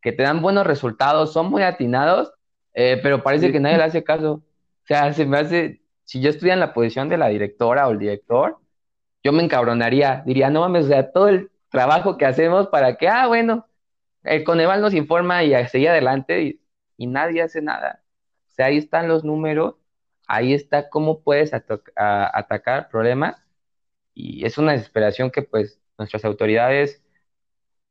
que 0.00 0.12
te 0.12 0.22
dan 0.22 0.40
buenos 0.40 0.66
resultados, 0.66 1.32
son 1.32 1.50
muy 1.50 1.62
atinados, 1.62 2.32
eh, 2.74 2.98
pero 3.02 3.22
parece 3.22 3.46
sí. 3.46 3.52
que 3.52 3.60
nadie 3.60 3.76
le 3.76 3.84
hace 3.84 4.04
caso. 4.04 4.32
O 4.32 4.86
sea, 4.86 5.12
se 5.12 5.26
me 5.26 5.38
hace 5.38 5.82
si 6.06 6.20
yo 6.22 6.30
estuviera 6.30 6.54
en 6.54 6.60
la 6.60 6.74
posición 6.74 7.08
de 7.10 7.18
la 7.18 7.28
directora 7.28 7.88
o 7.88 7.92
el 7.92 7.98
director, 7.98 8.58
yo 9.24 9.32
me 9.32 9.42
encabronaría, 9.44 10.22
diría, 10.26 10.50
no 10.50 10.60
mames, 10.60 10.86
o 10.86 10.88
sea, 10.88 11.12
todo 11.12 11.28
el 11.28 11.50
trabajo 11.70 12.16
que 12.18 12.26
hacemos 12.26 12.68
para 12.68 12.96
que, 12.96 13.08
ah, 13.08 13.26
bueno, 13.28 13.66
el 14.24 14.44
Coneval 14.44 14.80
nos 14.82 14.94
informa 14.94 15.44
y 15.44 15.52
seguir 15.68 15.90
adelante 15.90 16.60
y, 16.98 17.06
nadie 17.06 17.42
hace 17.42 17.62
nada. 17.62 18.02
O 18.48 18.50
sea, 18.54 18.66
ahí 18.66 18.78
están 18.78 19.08
los 19.08 19.24
números, 19.24 19.76
ahí 20.28 20.54
está 20.54 20.90
cómo 20.90 21.22
puedes 21.22 21.52
atacar 21.54 22.88
problemas 22.88 23.42
y 24.14 24.46
es 24.46 24.58
una 24.58 24.72
desesperación 24.72 25.30
que 25.30 25.42
pues 25.42 25.80
nuestras 25.98 26.24
autoridades, 26.24 27.02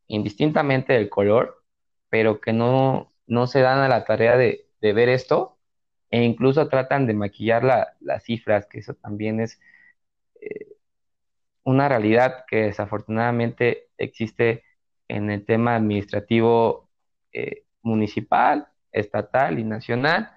indistintamente 0.07 0.93
del 0.93 1.09
color, 1.09 1.63
pero 2.09 2.41
que 2.41 2.53
no, 2.53 3.13
no 3.27 3.47
se 3.47 3.61
dan 3.61 3.79
a 3.79 3.89
la 3.89 4.05
tarea 4.05 4.37
de, 4.37 4.67
ver 4.81 5.09
esto 5.09 5.54
e 6.15 6.23
incluso 6.23 6.69
tratan 6.69 7.07
de 7.07 7.13
maquillar 7.13 7.63
las 7.99 8.23
cifras, 8.23 8.65
que 8.67 8.79
eso 8.79 8.93
también 8.93 9.41
es 9.41 9.59
eh, 10.39 10.77
una 11.63 11.89
realidad 11.89 12.45
que 12.47 12.67
desafortunadamente 12.67 13.89
existe 13.97 14.63
en 15.09 15.29
el 15.29 15.45
tema 15.45 15.75
administrativo 15.75 16.89
eh, 17.33 17.65
municipal, 17.81 18.65
estatal 18.93 19.59
y 19.59 19.65
nacional. 19.65 20.31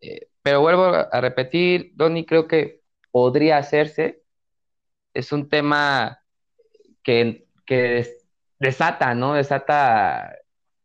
Eh, 0.00 0.28
pero 0.42 0.60
vuelvo 0.60 0.84
a 0.84 1.20
repetir, 1.20 1.90
Donny, 1.96 2.24
creo 2.24 2.46
que 2.46 2.82
podría 3.10 3.58
hacerse. 3.58 4.22
Es 5.12 5.32
un 5.32 5.48
tema 5.48 6.22
que, 7.02 7.48
que 7.66 8.06
desata, 8.60 9.12
¿no? 9.14 9.34
Desata 9.34 10.36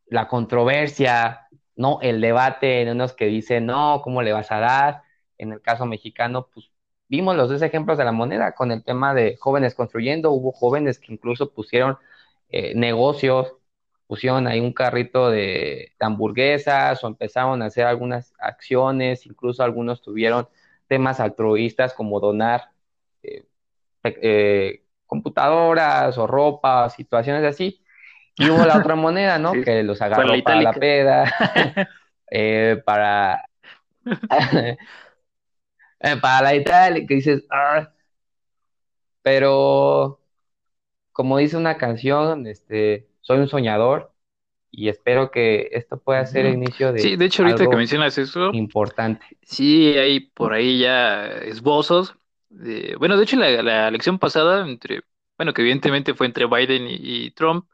la 0.07 0.28
controversia, 0.28 1.47
¿no? 1.80 2.00
El 2.02 2.22
debate 2.22 2.82
en 2.82 2.90
unos 2.90 3.14
que 3.14 3.28
dicen, 3.28 3.66
no, 3.66 4.02
¿cómo 4.04 4.22
le 4.22 4.34
vas 4.34 4.52
a 4.52 4.60
dar? 4.60 5.04
En 5.38 5.54
el 5.54 5.62
caso 5.62 5.86
mexicano, 5.86 6.50
pues 6.54 6.72
vimos 7.08 7.38
los 7.38 7.50
dos 7.50 7.62
ejemplos 7.62 7.98
de 7.98 8.04
la 8.06 8.12
moneda 8.12 8.54
con 8.54 8.72
el 8.72 8.84
tema 8.84 9.14
de 9.14 9.38
jóvenes 9.38 9.76
construyendo, 9.76 10.32
hubo 10.32 10.52
jóvenes 10.52 11.00
que 11.00 11.14
incluso 11.14 11.54
pusieron 11.54 11.98
eh, 12.50 12.74
negocios, 12.76 13.54
pusieron 14.08 14.48
ahí 14.48 14.60
un 14.60 14.74
carrito 14.74 15.30
de, 15.32 15.94
hamburguesas 16.02 17.04
o 17.04 17.08
empezaron 17.08 17.62
a 17.62 17.68
hacer 17.68 17.86
algunas 17.86 18.34
acciones, 18.40 19.26
incluso 19.26 19.64
algunos 19.64 20.02
tuvieron 20.02 20.50
temas 20.88 21.20
altruistas 21.22 21.94
como 21.94 22.20
donar 22.20 22.72
eh, 23.24 23.46
eh, 24.04 24.84
computadoras 25.06 26.18
o 26.18 26.28
ropa, 26.28 26.90
situaciones 26.90 27.46
así. 27.46 27.82
Y 28.40 28.50
hubo 28.50 28.66
la 28.66 28.78
otra 28.78 28.96
moneda, 28.96 29.38
¿no? 29.38 29.52
Que 29.52 29.84
los 29.84 30.02
agarró 30.02 30.34
para 30.44 30.62
la 30.62 30.74
peda, 30.74 31.32
para, 32.86 33.46
para 36.22 36.42
la 36.42 36.56
Italia, 36.56 37.06
que 37.08 37.16
dices, 37.16 37.46
ah". 37.52 37.92
pero 39.22 40.20
como 41.12 41.38
dice 41.38 41.58
una 41.58 41.78
canción, 41.78 42.48
este, 42.48 43.10
soy 43.22 43.40
un 43.40 43.50
soñador 43.50 44.14
y 44.72 44.90
espero 44.90 45.32
que 45.32 45.70
esto 45.72 46.00
pueda 46.00 46.26
ser 46.26 46.46
el 46.46 46.54
inicio 46.54 46.94
de. 46.94 47.00
Sí, 47.00 47.16
de 47.16 47.26
hecho, 47.26 47.44
ahorita 47.44 47.68
que 47.70 47.76
mencionas 47.76 48.18
eso. 48.18 48.52
Importante. 48.54 49.26
Sí, 49.42 49.98
hay 49.98 50.20
por 50.22 50.54
ahí 50.54 50.80
ya 50.80 51.28
esbozos. 51.28 52.16
bueno, 52.98 53.18
de 53.18 53.24
hecho, 53.24 53.36
la, 53.36 53.62
la 53.64 53.88
elección 53.88 54.20
pasada, 54.20 54.68
entre, 54.68 55.02
bueno, 55.38 55.54
que 55.54 55.62
evidentemente 55.62 56.14
fue 56.14 56.28
entre 56.28 56.46
Biden 56.46 56.86
y, 56.88 57.32
Trump, 57.32 57.66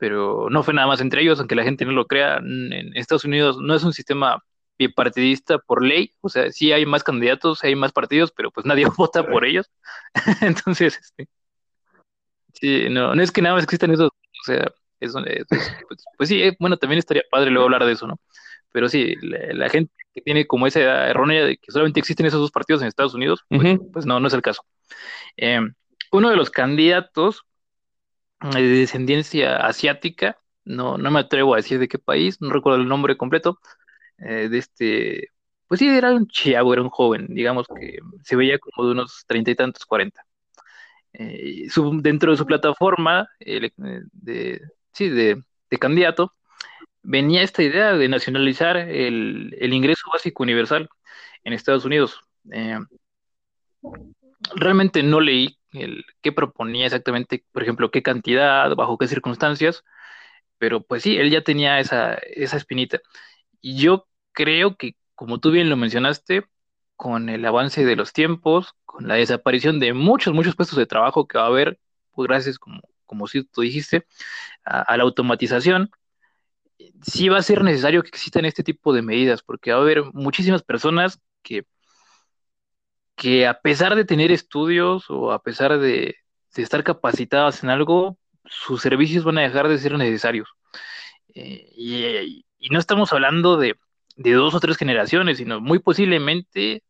pero 0.00 0.48
no 0.50 0.62
fue 0.64 0.74
nada 0.74 0.88
más 0.88 1.00
entre 1.00 1.22
ellos, 1.22 1.38
aunque 1.38 1.54
la 1.54 1.62
gente 1.62 1.84
no 1.84 1.92
lo 1.92 2.06
crea. 2.06 2.38
En 2.38 2.96
Estados 2.96 3.24
Unidos 3.24 3.58
no 3.60 3.74
es 3.74 3.84
un 3.84 3.92
sistema 3.92 4.42
bipartidista 4.78 5.58
por 5.58 5.84
ley, 5.84 6.14
o 6.22 6.28
sea, 6.30 6.50
sí 6.50 6.72
hay 6.72 6.86
más 6.86 7.04
candidatos, 7.04 7.62
hay 7.62 7.76
más 7.76 7.92
partidos, 7.92 8.32
pero 8.32 8.50
pues 8.50 8.66
nadie 8.66 8.86
vota 8.96 9.24
por 9.24 9.44
ellos. 9.44 9.70
Entonces, 10.40 10.98
este, 10.98 11.28
Sí, 12.54 12.88
no, 12.90 13.14
no 13.14 13.22
es 13.22 13.30
que 13.30 13.42
nada 13.42 13.54
más 13.54 13.64
existan 13.64 13.90
esos, 13.92 14.08
o 14.08 14.44
sea, 14.44 14.70
eso, 15.00 15.22
pues, 15.48 15.76
pues, 16.16 16.28
sí, 16.28 16.42
eh, 16.42 16.56
bueno, 16.58 16.76
también 16.76 16.98
estaría 16.98 17.22
padre 17.30 17.50
luego 17.50 17.64
hablar 17.64 17.84
de 17.84 17.92
eso, 17.92 18.06
¿no? 18.06 18.20
Pero 18.72 18.88
sí, 18.88 19.14
la, 19.22 19.68
gente 19.68 19.92
que 20.12 20.20
tiene 20.20 20.46
como 20.46 20.66
esa 20.66 20.80
idea 20.80 21.08
errónea 21.08 21.44
de 21.44 21.56
que 21.56 21.72
solamente 21.72 22.00
existen 22.00 22.26
esos 22.26 22.40
dos 22.40 22.50
partidos 22.50 22.82
en 22.82 22.88
Estados 22.88 23.14
Unidos, 23.14 23.44
pues, 23.48 23.78
pues 23.92 24.06
no, 24.06 24.20
no 24.20 24.28
es 24.28 24.34
el 24.34 24.42
caso. 24.42 24.62
Em, 25.36 25.74
uno 26.12 26.30
de 26.30 26.36
los 26.36 26.50
candidatos 26.50 27.44
de 28.40 28.62
descendencia 28.62 29.56
asiática, 29.58 30.38
no, 30.64 30.98
no 30.98 31.10
me 31.10 31.20
atrevo 31.20 31.54
a 31.54 31.58
decir 31.58 31.78
de 31.78 31.88
qué 31.88 31.98
país, 31.98 32.40
no 32.40 32.50
recuerdo 32.50 32.80
el 32.80 32.88
nombre 32.88 33.16
completo, 33.16 33.58
eh, 34.18 34.48
de 34.48 34.58
este, 34.58 35.28
pues 35.66 35.80
sí, 35.80 35.88
era 35.88 36.12
un 36.12 36.26
chiago, 36.28 36.72
era 36.72 36.82
un 36.82 36.90
joven, 36.90 37.26
digamos 37.30 37.66
que 37.68 37.98
se 38.24 38.36
veía 38.36 38.58
como 38.58 38.86
de 38.86 38.92
unos 38.92 39.24
treinta 39.26 39.50
y 39.50 39.54
tantos, 39.54 39.84
cuarenta. 39.86 40.24
Eh, 41.12 41.68
dentro 42.02 42.30
de 42.30 42.36
su 42.36 42.46
plataforma 42.46 43.28
eh, 43.40 43.70
de, 44.12 44.60
sí, 44.92 45.08
de, 45.08 45.42
candidato, 45.78 46.34
venía 47.02 47.42
esta 47.42 47.62
idea 47.62 47.94
de 47.94 48.08
nacionalizar 48.08 48.76
el, 48.76 49.72
ingreso 49.72 50.10
básico 50.12 50.42
universal 50.42 50.88
en 51.44 51.52
Estados 51.52 51.84
Unidos. 51.84 52.20
Realmente 54.54 55.02
no 55.02 55.20
leí 55.20 55.59
el, 55.72 56.04
qué 56.22 56.32
proponía 56.32 56.86
exactamente, 56.86 57.44
por 57.52 57.62
ejemplo, 57.62 57.90
qué 57.90 58.02
cantidad, 58.02 58.74
bajo 58.76 58.98
qué 58.98 59.08
circunstancias, 59.08 59.84
pero 60.58 60.82
pues 60.82 61.02
sí, 61.02 61.16
él 61.16 61.30
ya 61.30 61.42
tenía 61.42 61.80
esa, 61.80 62.14
esa 62.14 62.56
espinita. 62.56 63.00
Y 63.60 63.76
yo 63.78 64.08
creo 64.32 64.76
que, 64.76 64.96
como 65.14 65.40
tú 65.40 65.50
bien 65.50 65.70
lo 65.70 65.76
mencionaste, 65.76 66.44
con 66.96 67.30
el 67.30 67.44
avance 67.46 67.84
de 67.84 67.96
los 67.96 68.12
tiempos, 68.12 68.74
con 68.84 69.08
la 69.08 69.14
desaparición 69.14 69.80
de 69.80 69.94
muchos, 69.94 70.34
muchos 70.34 70.56
puestos 70.56 70.78
de 70.78 70.86
trabajo 70.86 71.26
que 71.26 71.38
va 71.38 71.44
a 71.44 71.46
haber, 71.48 71.80
pues 72.12 72.28
gracias, 72.28 72.58
como, 72.58 72.82
como 73.06 73.26
tú 73.52 73.62
dijiste, 73.62 74.06
a, 74.64 74.96
la 74.98 75.04
automatización, 75.04 75.90
sí 77.02 77.28
va 77.28 77.38
a 77.38 77.42
ser 77.42 77.64
necesario 77.64 78.02
que 78.02 78.08
existan 78.08 78.44
este 78.44 78.62
tipo 78.62 78.92
de 78.92 79.02
medidas, 79.02 79.42
porque 79.42 79.72
va 79.72 79.78
a 79.78 79.80
haber 79.80 80.04
muchísimas 80.12 80.62
personas 80.62 81.20
que, 81.42 81.64
que 83.20 83.46
a 83.46 83.60
pesar 83.60 83.96
de 83.96 84.06
tener 84.06 84.32
estudios 84.32 85.10
o 85.10 85.30
a 85.32 85.42
pesar 85.42 85.78
de, 85.78 86.16
estar 86.56 86.82
capacitadas 86.82 87.62
en 87.62 87.68
algo, 87.68 88.18
sus 88.46 88.80
servicios 88.80 89.24
van 89.24 89.36
a 89.36 89.42
dejar 89.42 89.68
de 89.68 89.78
ser 89.78 89.98
necesarios. 89.98 90.48
Eh, 91.34 91.70
y, 91.76 92.44
no 92.70 92.78
estamos 92.78 93.12
hablando 93.12 93.58
de, 93.58 93.76
de 94.16 94.32
dos 94.32 94.54
o 94.54 94.60
tres 94.60 94.78
generaciones, 94.78 95.36
sino 95.36 95.60
muy 95.60 95.80
posiblemente 95.80 96.82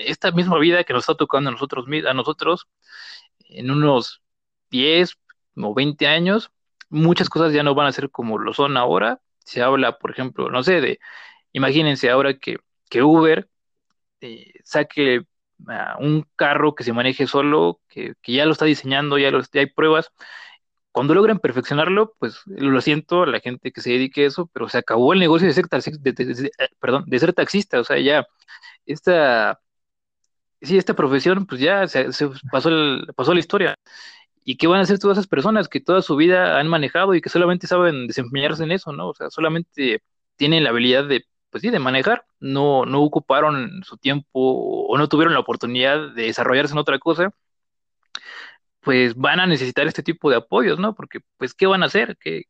esta 0.00 0.30
misma 0.32 0.58
vida 0.58 0.84
que 0.84 0.94
nos 0.94 1.02
está 1.02 1.16
tocando 1.16 1.50
a 1.50 1.52
nosotros, 1.52 1.84
a 2.08 2.14
nosotros 2.14 2.66
en 3.40 3.70
unos 3.70 4.22
10 4.70 5.18
o 5.56 5.74
20 5.74 6.06
años, 6.06 6.50
muchas 6.88 7.28
cosas 7.28 7.52
ya 7.52 7.62
no 7.62 7.74
van 7.74 7.88
a 7.88 7.92
ser 7.92 8.10
como 8.10 8.38
lo 8.38 8.54
son 8.54 8.78
ahora. 8.78 9.20
Se 9.40 9.60
habla, 9.62 9.98
por 9.98 10.12
ejemplo, 10.12 10.50
no 10.50 10.62
sé, 10.62 10.80
de, 10.80 10.98
imagínense 11.52 12.08
ahora 12.10 12.38
que, 12.38 12.58
que 12.88 13.02
Uber 13.02 13.48
eh, 14.22 14.52
saque 14.64 15.26
un 15.98 16.26
carro 16.36 16.74
que 16.74 16.84
se 16.84 16.92
maneje 16.92 17.26
solo, 17.26 17.80
que, 17.88 18.14
ya 18.26 18.46
lo 18.46 18.52
está 18.52 18.64
diseñando, 18.64 19.18
ya, 19.18 19.30
ya 19.30 19.60
hay 19.60 19.66
pruebas. 19.66 20.10
Cuando 20.92 21.14
logren 21.14 21.38
perfeccionarlo, 21.38 22.14
pues 22.18 22.42
lo 22.46 22.80
siento 22.80 23.22
a 23.22 23.26
la 23.26 23.40
gente 23.40 23.72
que 23.72 23.80
se 23.80 23.90
dedique 23.90 24.24
a 24.24 24.26
eso, 24.28 24.50
pero 24.52 24.68
se 24.68 24.78
acabó 24.78 25.12
el 25.14 25.20
negocio 25.20 25.46
de 25.48 25.54
ser, 25.54 25.66
eh, 25.72 26.50
perdón, 26.80 27.04
de 27.06 27.18
ser 27.18 27.32
taxista, 27.32 27.80
o 27.80 27.84
sea, 27.84 27.98
ya 27.98 28.26
esta 28.86 29.58
sí, 30.62 30.78
esta 30.78 30.94
profesión, 30.94 31.46
pues 31.46 31.60
ya 31.60 31.86
se, 31.88 32.06
pasó, 32.50 32.70
pasó 33.16 33.34
la 33.34 33.40
historia. 33.40 33.76
¿Y 34.44 34.56
qué 34.56 34.66
van 34.66 34.80
a 34.80 34.82
hacer 34.82 34.98
todas 34.98 35.18
esas 35.18 35.28
personas 35.28 35.68
que 35.68 35.80
toda 35.80 36.02
su 36.02 36.16
vida 36.16 36.58
han 36.58 36.68
manejado 36.68 37.14
y 37.14 37.20
que 37.20 37.28
solamente 37.28 37.66
saben 37.66 38.06
desempeñarse 38.08 38.64
en 38.64 38.72
eso, 38.72 38.92
¿no? 38.92 39.08
O 39.10 39.14
sea, 39.14 39.30
solamente 39.30 40.02
tienen 40.36 40.64
la 40.64 40.70
habilidad 40.70 41.06
de, 41.06 41.24
pues 41.52 41.62
sí, 41.62 41.70
de 41.70 41.78
manejar, 41.78 42.26
no, 42.40 42.86
no 42.86 43.02
ocuparon 43.02 43.84
su 43.84 43.98
tiempo 43.98 44.28
o 44.88 44.98
no 44.98 45.08
tuvieron 45.08 45.34
la 45.34 45.40
oportunidad 45.40 46.14
de 46.14 46.24
desarrollarse 46.24 46.74
en 46.74 46.78
otra 46.78 46.98
cosa, 46.98 47.32
pues 48.80 49.14
van 49.16 49.40
a 49.40 49.46
necesitar 49.46 49.86
este 49.86 50.02
tipo 50.02 50.30
de 50.30 50.36
apoyos, 50.36 50.78
¿no? 50.78 50.94
Porque, 50.94 51.20
pues, 51.38 51.54
¿qué 51.54 51.66
van 51.66 51.82
a 51.82 51.86
hacer? 51.86 52.16
¿Qué, 52.18 52.44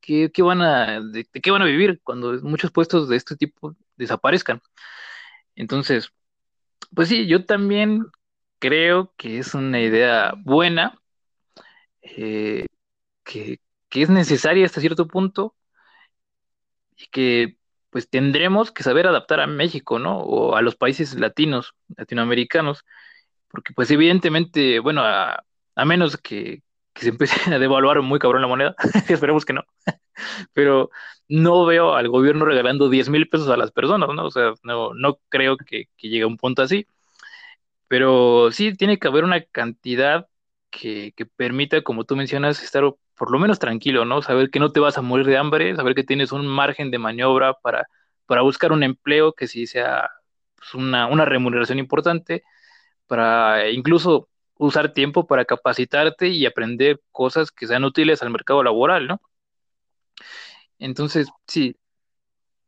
qué, 0.00 0.30
qué 0.32 0.42
van 0.42 0.62
a, 0.62 1.00
de, 1.00 1.24
qué 1.26 1.50
van 1.50 1.62
a 1.62 1.66
vivir 1.66 2.00
cuando 2.04 2.32
muchos 2.42 2.70
puestos 2.72 3.08
de 3.08 3.16
este 3.16 3.36
tipo 3.36 3.76
desaparezcan? 3.96 4.60
Entonces, 5.56 6.12
pues 6.94 7.08
sí, 7.08 7.26
yo 7.28 7.44
también 7.46 8.06
creo 8.58 9.14
que 9.16 9.38
es 9.38 9.54
una 9.54 9.80
idea 9.80 10.34
buena, 10.38 11.00
eh, 12.02 12.66
que, 13.24 13.60
es 13.90 14.10
necesaria 14.10 14.66
hasta 14.66 14.80
cierto 14.80 15.08
punto 15.08 15.56
y 16.96 17.06
que 17.08 17.57
pues 17.90 18.08
tendremos 18.10 18.70
que 18.72 18.82
saber 18.82 19.06
adaptar 19.06 19.40
a 19.40 19.46
México, 19.46 19.98
¿no? 19.98 20.18
O 20.20 20.56
a 20.56 20.62
los 20.62 20.76
países 20.76 21.14
latinos, 21.14 21.74
latinoamericanos, 21.96 22.84
porque 23.48 23.72
pues 23.74 23.90
evidentemente, 23.90 24.80
bueno, 24.80 25.02
a, 25.04 25.44
menos 25.86 26.16
que, 26.18 26.62
se 26.94 27.10
empiece 27.10 27.34
a 27.54 27.58
devaluar 27.58 28.02
muy 28.02 28.18
cabrón 28.18 28.42
la 28.42 28.48
moneda, 28.48 28.74
esperemos 29.08 29.44
que 29.44 29.54
no, 29.54 29.64
pero 30.52 30.90
no 31.28 31.66
veo 31.66 31.94
al 31.94 32.08
gobierno 32.08 32.44
regalando 32.44 32.88
10 32.90 33.08
mil 33.10 33.28
pesos 33.28 33.48
a 33.48 33.56
las 33.56 33.72
personas, 33.72 34.08
¿no? 34.14 34.26
O 34.26 34.30
sea, 34.30 34.54
no, 34.64 34.94
no 34.94 35.18
creo 35.28 35.56
que, 35.56 35.88
llegue 35.98 36.22
a 36.22 36.26
un 36.26 36.36
punto 36.36 36.62
así. 36.62 36.86
pero 37.88 38.50
sí 38.52 38.74
tiene 38.74 38.98
que 38.98 39.08
haber 39.08 39.24
una 39.24 39.42
cantidad 39.44 40.28
que, 40.70 41.12
que 41.16 41.26
permita, 41.26 41.82
como 41.82 42.04
tú 42.04 42.16
mencionas, 42.16 42.62
estar 42.62 42.84
por 43.18 43.30
lo 43.32 43.38
menos 43.38 43.58
tranquilo, 43.58 44.04
¿no? 44.04 44.22
Saber 44.22 44.50
que 44.50 44.60
no 44.60 44.72
te 44.72 44.80
vas 44.80 44.98
a 44.98 45.02
morir 45.02 45.26
de 45.26 45.38
hambre, 45.38 45.76
saber 45.76 45.94
que 45.94 46.04
tienes 46.04 46.32
un 46.32 46.46
margen 46.46 46.90
de 46.90 46.98
maniobra 46.98 47.54
para, 47.54 47.88
para 48.26 48.42
buscar 48.42 48.72
un 48.72 48.82
empleo 48.84 49.32
que 49.34 49.48
sí 49.48 49.66
sea 49.66 50.10
pues, 50.56 50.74
una, 50.74 51.06
una 51.08 51.24
remuneración 51.26 51.78
importante, 51.78 52.44
para 53.06 53.70
incluso 53.70 54.28
usar 54.58 54.92
tiempo 54.92 55.26
para 55.26 55.44
capacitarte 55.44 56.28
y 56.28 56.46
aprender 56.46 57.00
cosas 57.12 57.50
que 57.52 57.66
sean 57.66 57.84
útiles 57.84 58.22
al 58.22 58.30
mercado 58.30 58.62
laboral, 58.62 59.06
¿no? 59.08 59.20
Entonces, 60.78 61.28
sí, 61.46 61.76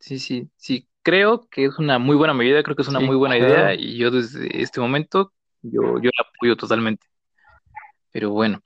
sí, 0.01 0.18
sí, 0.20 0.51
sí, 0.57 0.88
creo 1.03 1.48
que 1.51 1.66
es 1.66 1.78
una 1.78 1.98
muy 1.98 2.16
buena 2.16 2.34
medida, 2.34 2.62
creo 2.62 2.76
que 2.76 2.82
es 2.82 2.88
una 2.88 3.01
Sí, 3.01 3.03
muy 3.03 3.16
buena 3.16 3.38
claro. 3.38 3.38
idea 3.38 3.74
y 3.74 3.98
yo 3.98 4.11
desde 4.11 4.62
este 4.62 4.80
momento, 4.80 5.32
yo, 5.62 5.98
yo 6.01 6.11
la 6.16 6.24
apoyo 6.28 6.57
totalmente. 6.57 7.07
Pero 8.12 8.30
bueno, 8.30 8.61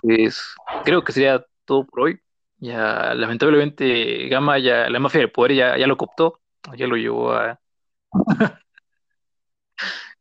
pues 0.00 0.54
creo 0.84 1.02
que 1.04 1.12
sería 1.12 1.44
todo 1.64 1.86
por 1.86 2.00
hoy. 2.00 2.20
Ya, 2.58 3.14
lamentablemente, 3.14 4.28
Gama, 4.28 4.58
ya, 4.58 4.88
la 4.90 4.98
mafia 4.98 5.20
del 5.20 5.30
poder 5.32 5.54
ya, 5.54 5.78
ya 5.78 5.86
lo 5.86 5.96
cooptó, 5.96 6.40
ya 6.76 6.86
lo 6.88 6.96
llevó 6.96 7.32
a, 7.32 7.60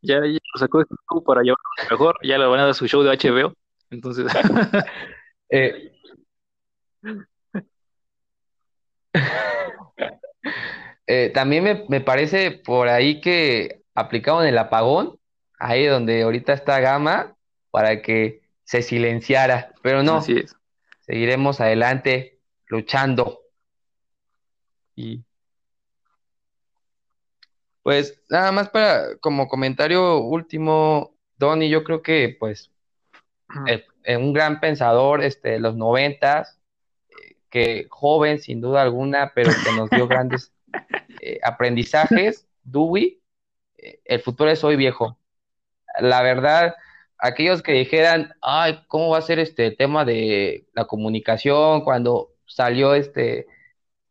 ya, 0.02 0.16
ya 0.26 0.40
lo 0.54 0.60
sacó 0.60 0.80
de 0.80 0.86
su 0.90 0.96
show 1.10 1.24
para 1.24 1.42
llevarlo 1.42 1.64
a 1.80 1.84
lo 1.84 1.90
mejor, 1.92 2.16
ya 2.24 2.38
le 2.38 2.46
van 2.46 2.60
a 2.60 2.66
dar 2.66 2.74
su 2.76 2.88
show 2.88 3.04
de 3.04 3.10
HBO. 3.12 3.54
Entonces, 3.90 4.26
Eh, 5.50 5.94
eh, 11.08 11.32
también 11.34 11.64
me, 11.64 11.86
me 11.90 12.02
parece 12.02 12.52
por 12.52 12.88
ahí 12.90 13.22
que 13.22 13.82
aplicaron 13.96 14.46
el 14.46 14.58
apagón, 14.58 15.20
ahí 15.60 15.86
donde 15.86 16.24
ahorita 16.24 16.54
está 16.54 16.80
Gama, 16.80 17.36
para 17.72 18.02
que 18.02 18.42
se 18.68 18.82
silenciara. 18.82 19.74
Pero 19.82 20.04
no, 20.04 20.18
así 20.18 20.40
es. 20.40 20.56
seguiremos 21.00 21.62
adelante 21.62 22.42
luchando. 22.68 23.40
Y 24.94 25.24
pues 27.82 28.22
nada 28.30 28.52
más 28.52 28.70
para 28.70 29.16
como 29.20 29.48
comentario 29.48 30.20
último, 30.20 31.16
Donny, 31.38 31.70
yo 31.70 31.84
creo 31.86 32.02
que 32.02 32.36
pues 32.38 32.72
el- 33.68 33.86
eh, 34.04 34.18
un 34.18 34.34
gran 34.34 34.60
pensador 34.60 35.24
este, 35.24 35.52
de 35.52 35.60
los 35.60 35.78
noventas, 35.78 36.60
eh, 37.10 37.38
que 37.50 37.88
joven 37.90 38.40
sin 38.40 38.60
duda 38.60 38.82
alguna, 38.82 39.32
pero 39.34 39.52
que 39.52 39.72
nos 39.72 39.90
dio 39.92 40.08
grandes 40.10 40.52
eh, 41.22 41.40
aprendizajes, 41.42 42.46
Dewey, 42.64 43.22
eh, 43.78 44.02
el 44.04 44.20
futuro 44.20 44.50
es 44.52 44.62
hoy 44.66 44.76
viejo. 44.76 45.18
La 46.02 46.22
verdad, 46.22 46.76
aquellos 47.20 47.62
que 47.62 47.74
dijeran, 47.74 48.34
ay, 48.42 48.80
¿cómo 48.88 49.10
va 49.10 49.18
a 49.18 49.22
ser 49.22 49.40
este 49.40 49.72
tema 49.72 50.06
de 50.06 50.66
la 50.74 50.86
comunicación 50.86 51.82
cuando 51.82 52.32
salió 52.46 52.94
este, 52.94 53.48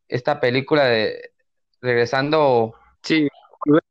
esta 0.08 0.40
película 0.40 0.84
de 0.84 1.30
Regresando 1.80 2.74
Sí, 3.02 3.28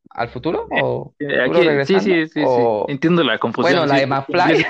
al 0.10 0.30
futuro? 0.30 0.68
¿O 0.70 1.14
eh, 1.20 1.26
Futuro 1.46 1.60
aquí, 1.60 1.62
sí, 1.62 1.68
Regresando? 1.68 2.02
sí, 2.04 2.28
sí, 2.28 2.34
sí. 2.34 2.44
¿O- 2.46 2.86
Entiendo 2.90 3.24
la 3.24 3.38
confusión. 3.38 3.74
Bueno, 3.80 3.86
la 3.86 3.96
sí, 3.96 4.02
de 4.02 4.08
McFly. 4.08 4.56
sí, 4.58 4.66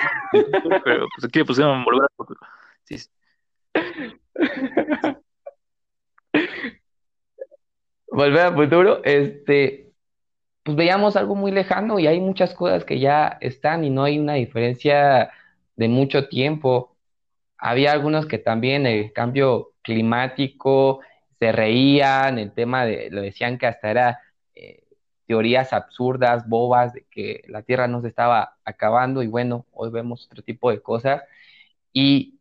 Pero 0.84 1.08
pues 1.16 1.26
aquí 1.26 1.40
le 1.40 1.46
pusieron 1.46 1.84
volver 1.84 2.04
al 2.04 2.16
futuro. 2.16 2.40
Sí, 2.84 2.98
sí. 3.00 3.10
Volver 8.08 8.42
al 8.42 8.56
futuro, 8.56 9.02
este, 9.04 9.85
pues 10.66 10.78
veíamos 10.78 11.16
algo 11.16 11.36
muy 11.36 11.52
lejano 11.52 12.00
y 12.00 12.08
hay 12.08 12.20
muchas 12.20 12.56
cosas 12.56 12.86
que 12.86 13.00
ya 13.00 13.38
están 13.40 13.84
y 13.84 13.92
no 13.92 14.04
hay 14.04 14.18
una 14.18 14.34
diferencia 14.34 15.32
de 15.76 15.88
mucho 15.90 16.28
tiempo. 16.28 16.98
Había 17.60 17.92
algunos 17.92 18.26
que 18.26 18.40
también 18.40 18.88
el 18.88 19.14
cambio 19.14 19.74
climático 19.84 21.02
se 21.40 21.52
reían, 21.52 22.40
el 22.40 22.52
tema 22.52 22.86
de, 22.86 23.10
lo 23.12 23.22
decían 23.22 23.60
que 23.60 23.68
hasta 23.68 23.92
era 23.92 24.20
eh, 24.56 24.84
teorías 25.28 25.72
absurdas, 25.72 26.50
bobas, 26.50 26.94
de 26.94 27.06
que 27.12 27.44
la 27.48 27.62
Tierra 27.62 27.88
no 27.88 28.02
se 28.02 28.08
estaba 28.08 28.58
acabando 28.66 29.22
y 29.22 29.28
bueno, 29.28 29.68
hoy 29.72 29.92
vemos 29.92 30.26
otro 30.26 30.44
tipo 30.44 30.72
de 30.72 30.82
cosas 30.82 31.22
y 31.94 32.40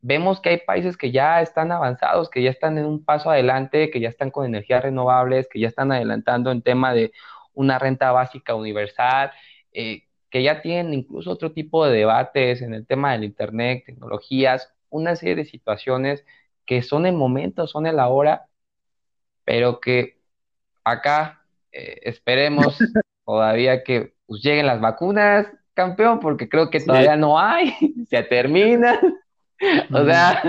vemos 0.00 0.40
que 0.40 0.50
hay 0.50 0.58
países 0.58 0.96
que 0.96 1.12
ya 1.12 1.42
están 1.42 1.70
avanzados, 1.72 2.30
que 2.30 2.42
ya 2.42 2.50
están 2.50 2.78
en 2.78 2.86
un 2.86 3.04
paso 3.04 3.30
adelante, 3.30 3.90
que 3.90 4.00
ya 4.00 4.08
están 4.08 4.30
con 4.30 4.46
energías 4.46 4.82
renovables, 4.82 5.48
que 5.48 5.60
ya 5.60 5.68
están 5.68 5.92
adelantando 5.92 6.50
en 6.50 6.62
tema 6.62 6.94
de 6.94 7.12
una 7.58 7.78
renta 7.78 8.12
básica 8.12 8.54
universal, 8.54 9.32
eh, 9.72 10.04
que 10.30 10.42
ya 10.42 10.62
tienen 10.62 10.94
incluso 10.94 11.30
otro 11.32 11.52
tipo 11.52 11.84
de 11.86 11.96
debates 11.98 12.62
en 12.62 12.72
el 12.74 12.86
tema 12.86 13.12
del 13.12 13.24
Internet, 13.24 13.82
tecnologías, 13.86 14.72
una 14.90 15.16
serie 15.16 15.34
de 15.36 15.44
situaciones 15.44 16.24
que 16.66 16.82
son 16.82 17.06
el 17.06 17.14
momento, 17.14 17.66
son 17.66 17.86
el 17.86 17.98
ahora, 17.98 18.46
pero 19.44 19.80
que 19.80 20.18
acá 20.84 21.42
eh, 21.72 22.00
esperemos 22.04 22.78
todavía 23.26 23.82
que 23.82 24.14
pues, 24.26 24.42
lleguen 24.42 24.66
las 24.66 24.80
vacunas, 24.80 25.46
campeón, 25.74 26.20
porque 26.20 26.48
creo 26.48 26.70
que 26.70 26.80
Sí. 26.80 26.86
todavía 26.86 27.16
no 27.16 27.38
hay, 27.38 27.74
se 28.10 28.22
termina. 28.22 29.00
O 29.92 30.04
sea, 30.04 30.40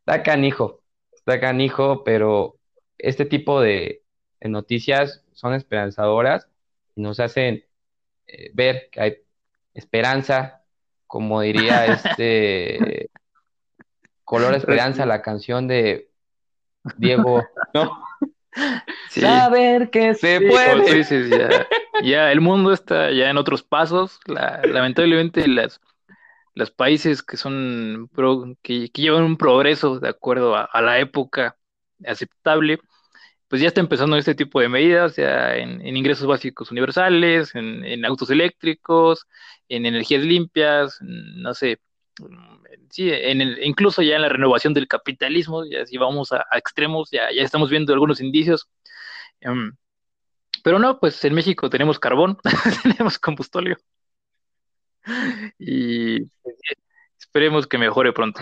está 0.00 0.22
canijo, 0.24 0.82
está 1.12 1.38
canijo, 1.40 2.02
pero 2.02 2.56
este 2.98 3.24
tipo 3.24 3.60
de, 3.60 4.02
de 4.40 4.48
noticias 4.48 5.24
son 5.32 5.54
esperanzadoras 5.54 6.48
y 6.94 7.02
nos 7.02 7.20
hacen 7.20 7.64
eh, 8.26 8.50
ver 8.54 8.88
que 8.92 9.00
hay 9.00 9.16
esperanza, 9.74 10.64
como 11.06 11.40
diría 11.42 11.86
este 11.88 13.10
Color 14.24 14.54
Esperanza, 14.54 15.06
la 15.06 15.22
canción 15.22 15.66
de 15.68 16.10
Diego, 16.98 17.48
¿no? 17.74 18.02
Sí. 19.08 19.20
Saber 19.22 19.90
que 19.90 20.14
se 20.14 20.38
Sí, 20.38 20.46
puede. 20.50 20.94
dices, 20.94 21.30
ya, 21.30 21.66
ya 22.04 22.32
el 22.32 22.40
mundo 22.40 22.72
está 22.72 23.10
ya 23.10 23.30
en 23.30 23.38
otros 23.38 23.62
pasos. 23.62 24.20
La- 24.26 24.60
lamentablemente, 24.66 25.46
las, 25.48 25.80
los 26.54 26.70
países 26.70 27.22
que 27.22 27.36
son 27.36 28.10
pro- 28.12 28.56
que, 28.62 28.90
que 28.90 29.02
llevan 29.02 29.24
un 29.24 29.36
progreso 29.38 29.98
de 30.00 30.08
acuerdo 30.10 30.56
a, 30.56 30.64
a 30.64 30.82
la 30.82 30.98
época 30.98 31.56
aceptable, 32.04 32.80
pues 33.48 33.62
ya 33.62 33.68
está 33.68 33.80
empezando 33.80 34.16
este 34.16 34.34
tipo 34.34 34.60
de 34.60 34.68
medidas, 34.68 35.16
ya 35.16 35.56
en, 35.56 35.84
ingresos 35.96 36.26
básicos 36.26 36.70
universales, 36.70 37.54
en, 37.54 38.04
autos 38.04 38.30
eléctricos, 38.30 39.26
en 39.68 39.86
energías 39.86 40.22
limpias, 40.22 40.98
no 41.00 41.54
sé, 41.54 41.80
mm, 42.20 42.58
sí, 42.90 43.10
en 43.10 43.40
el- 43.40 43.64
incluso 43.64 44.02
ya 44.02 44.16
en 44.16 44.22
la 44.22 44.28
renovación 44.28 44.74
del 44.74 44.88
capitalismo, 44.88 45.64
ya 45.64 45.86
si 45.86 45.96
vamos 45.98 46.32
a, 46.32 46.44
extremos, 46.52 47.10
ya, 47.10 47.32
ya 47.32 47.42
estamos 47.42 47.70
viendo 47.70 47.92
algunos 47.92 48.20
indicios. 48.20 48.68
Em, 49.40 49.72
pero 50.64 50.78
no, 50.78 50.98
pues 51.00 51.24
en 51.24 51.34
México 51.34 51.70
tenemos 51.70 51.98
carbón, 51.98 52.38
tenemos 52.82 53.18
combustóleo 53.18 53.76
y 55.58 56.22
esperemos 57.18 57.66
que 57.66 57.78
mejore 57.78 58.12
pronto. 58.12 58.40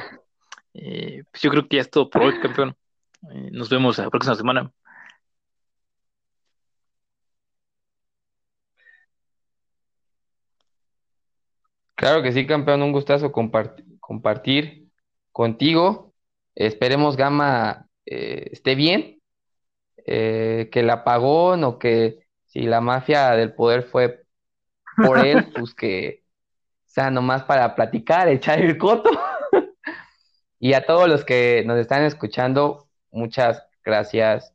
Eh, 0.75 1.23
pues 1.31 1.43
yo 1.43 1.51
creo 1.51 1.67
que 1.69 1.77
ya 1.77 1.83
es 1.83 1.91
todo 1.91 2.11
por 2.11 2.23
hoy, 2.23 2.39
campeón. 2.41 2.77
Eh, 3.33 3.49
nos 3.53 3.69
vemos 3.69 3.99
la 3.99 4.11
próxima 4.11 4.35
semana. 4.35 4.71
Claro 11.97 12.23
que 12.23 12.33
sí, 12.33 12.47
campeón, 12.47 12.83
un 12.83 12.93
gustazo 12.93 13.33
compart- 13.33 13.83
compartir 14.01 14.91
contigo. 15.33 16.15
Esperemos 16.55 17.17
Gama 17.17 17.89
eh, 18.07 18.49
esté 18.53 18.75
bien, 18.77 19.21
eh, 20.07 20.69
que 20.73 20.81
el 20.81 20.91
apagón 20.91 21.65
o 21.65 21.79
que 21.79 22.21
si 22.47 22.63
la 22.63 22.81
mafia 22.83 23.33
del 23.33 23.55
poder 23.55 23.85
fue 23.85 24.25
por 25.01 25.21
él, 25.21 25.53
pues 25.55 25.75
que 25.75 26.25
sea 26.87 27.11
nomás 27.11 27.45
para 27.45 27.75
platicar, 27.77 28.29
echar 28.29 28.61
el 28.61 28.79
coto. 28.79 29.11
Y 30.59 30.73
a 30.75 30.87
todos 30.87 31.09
los 31.09 31.25
que 31.25 31.63
nos 31.67 31.79
están 31.79 32.05
escuchando, 32.05 32.89
muchas 33.11 33.63
gracias 33.85 34.55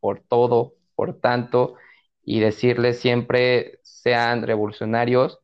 por 0.00 0.20
todo, 0.22 0.74
por 0.96 1.20
tanto, 1.20 1.76
y 2.24 2.40
decirles 2.40 3.00
siempre 3.00 3.80
sean 3.84 4.42
revolucionarios, 4.46 5.40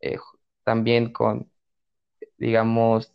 eh, 0.00 0.18
también 0.64 1.12
con, 1.12 1.50
digamos, 2.38 3.12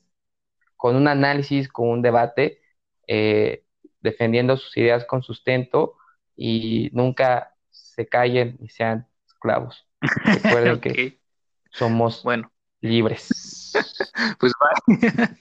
con 0.78 0.96
un 0.96 1.08
análisis, 1.08 1.68
con 1.68 1.90
un 1.90 2.02
debate, 2.02 2.62
eh, 3.08 3.66
defendiendo 4.02 4.56
sus 4.58 4.76
ideas 4.78 5.06
con 5.06 5.24
sustento 5.24 5.96
y 6.36 6.90
nunca 6.94 7.56
se 7.70 8.08
callen 8.08 8.58
y 8.62 8.70
sean 8.70 9.08
esclavos. 9.28 9.86
Recuerden 10.24 10.80
que 10.80 11.20
somos 11.72 12.24
bueno, 12.24 12.52
libres. 12.82 13.74
pues. 14.40 14.54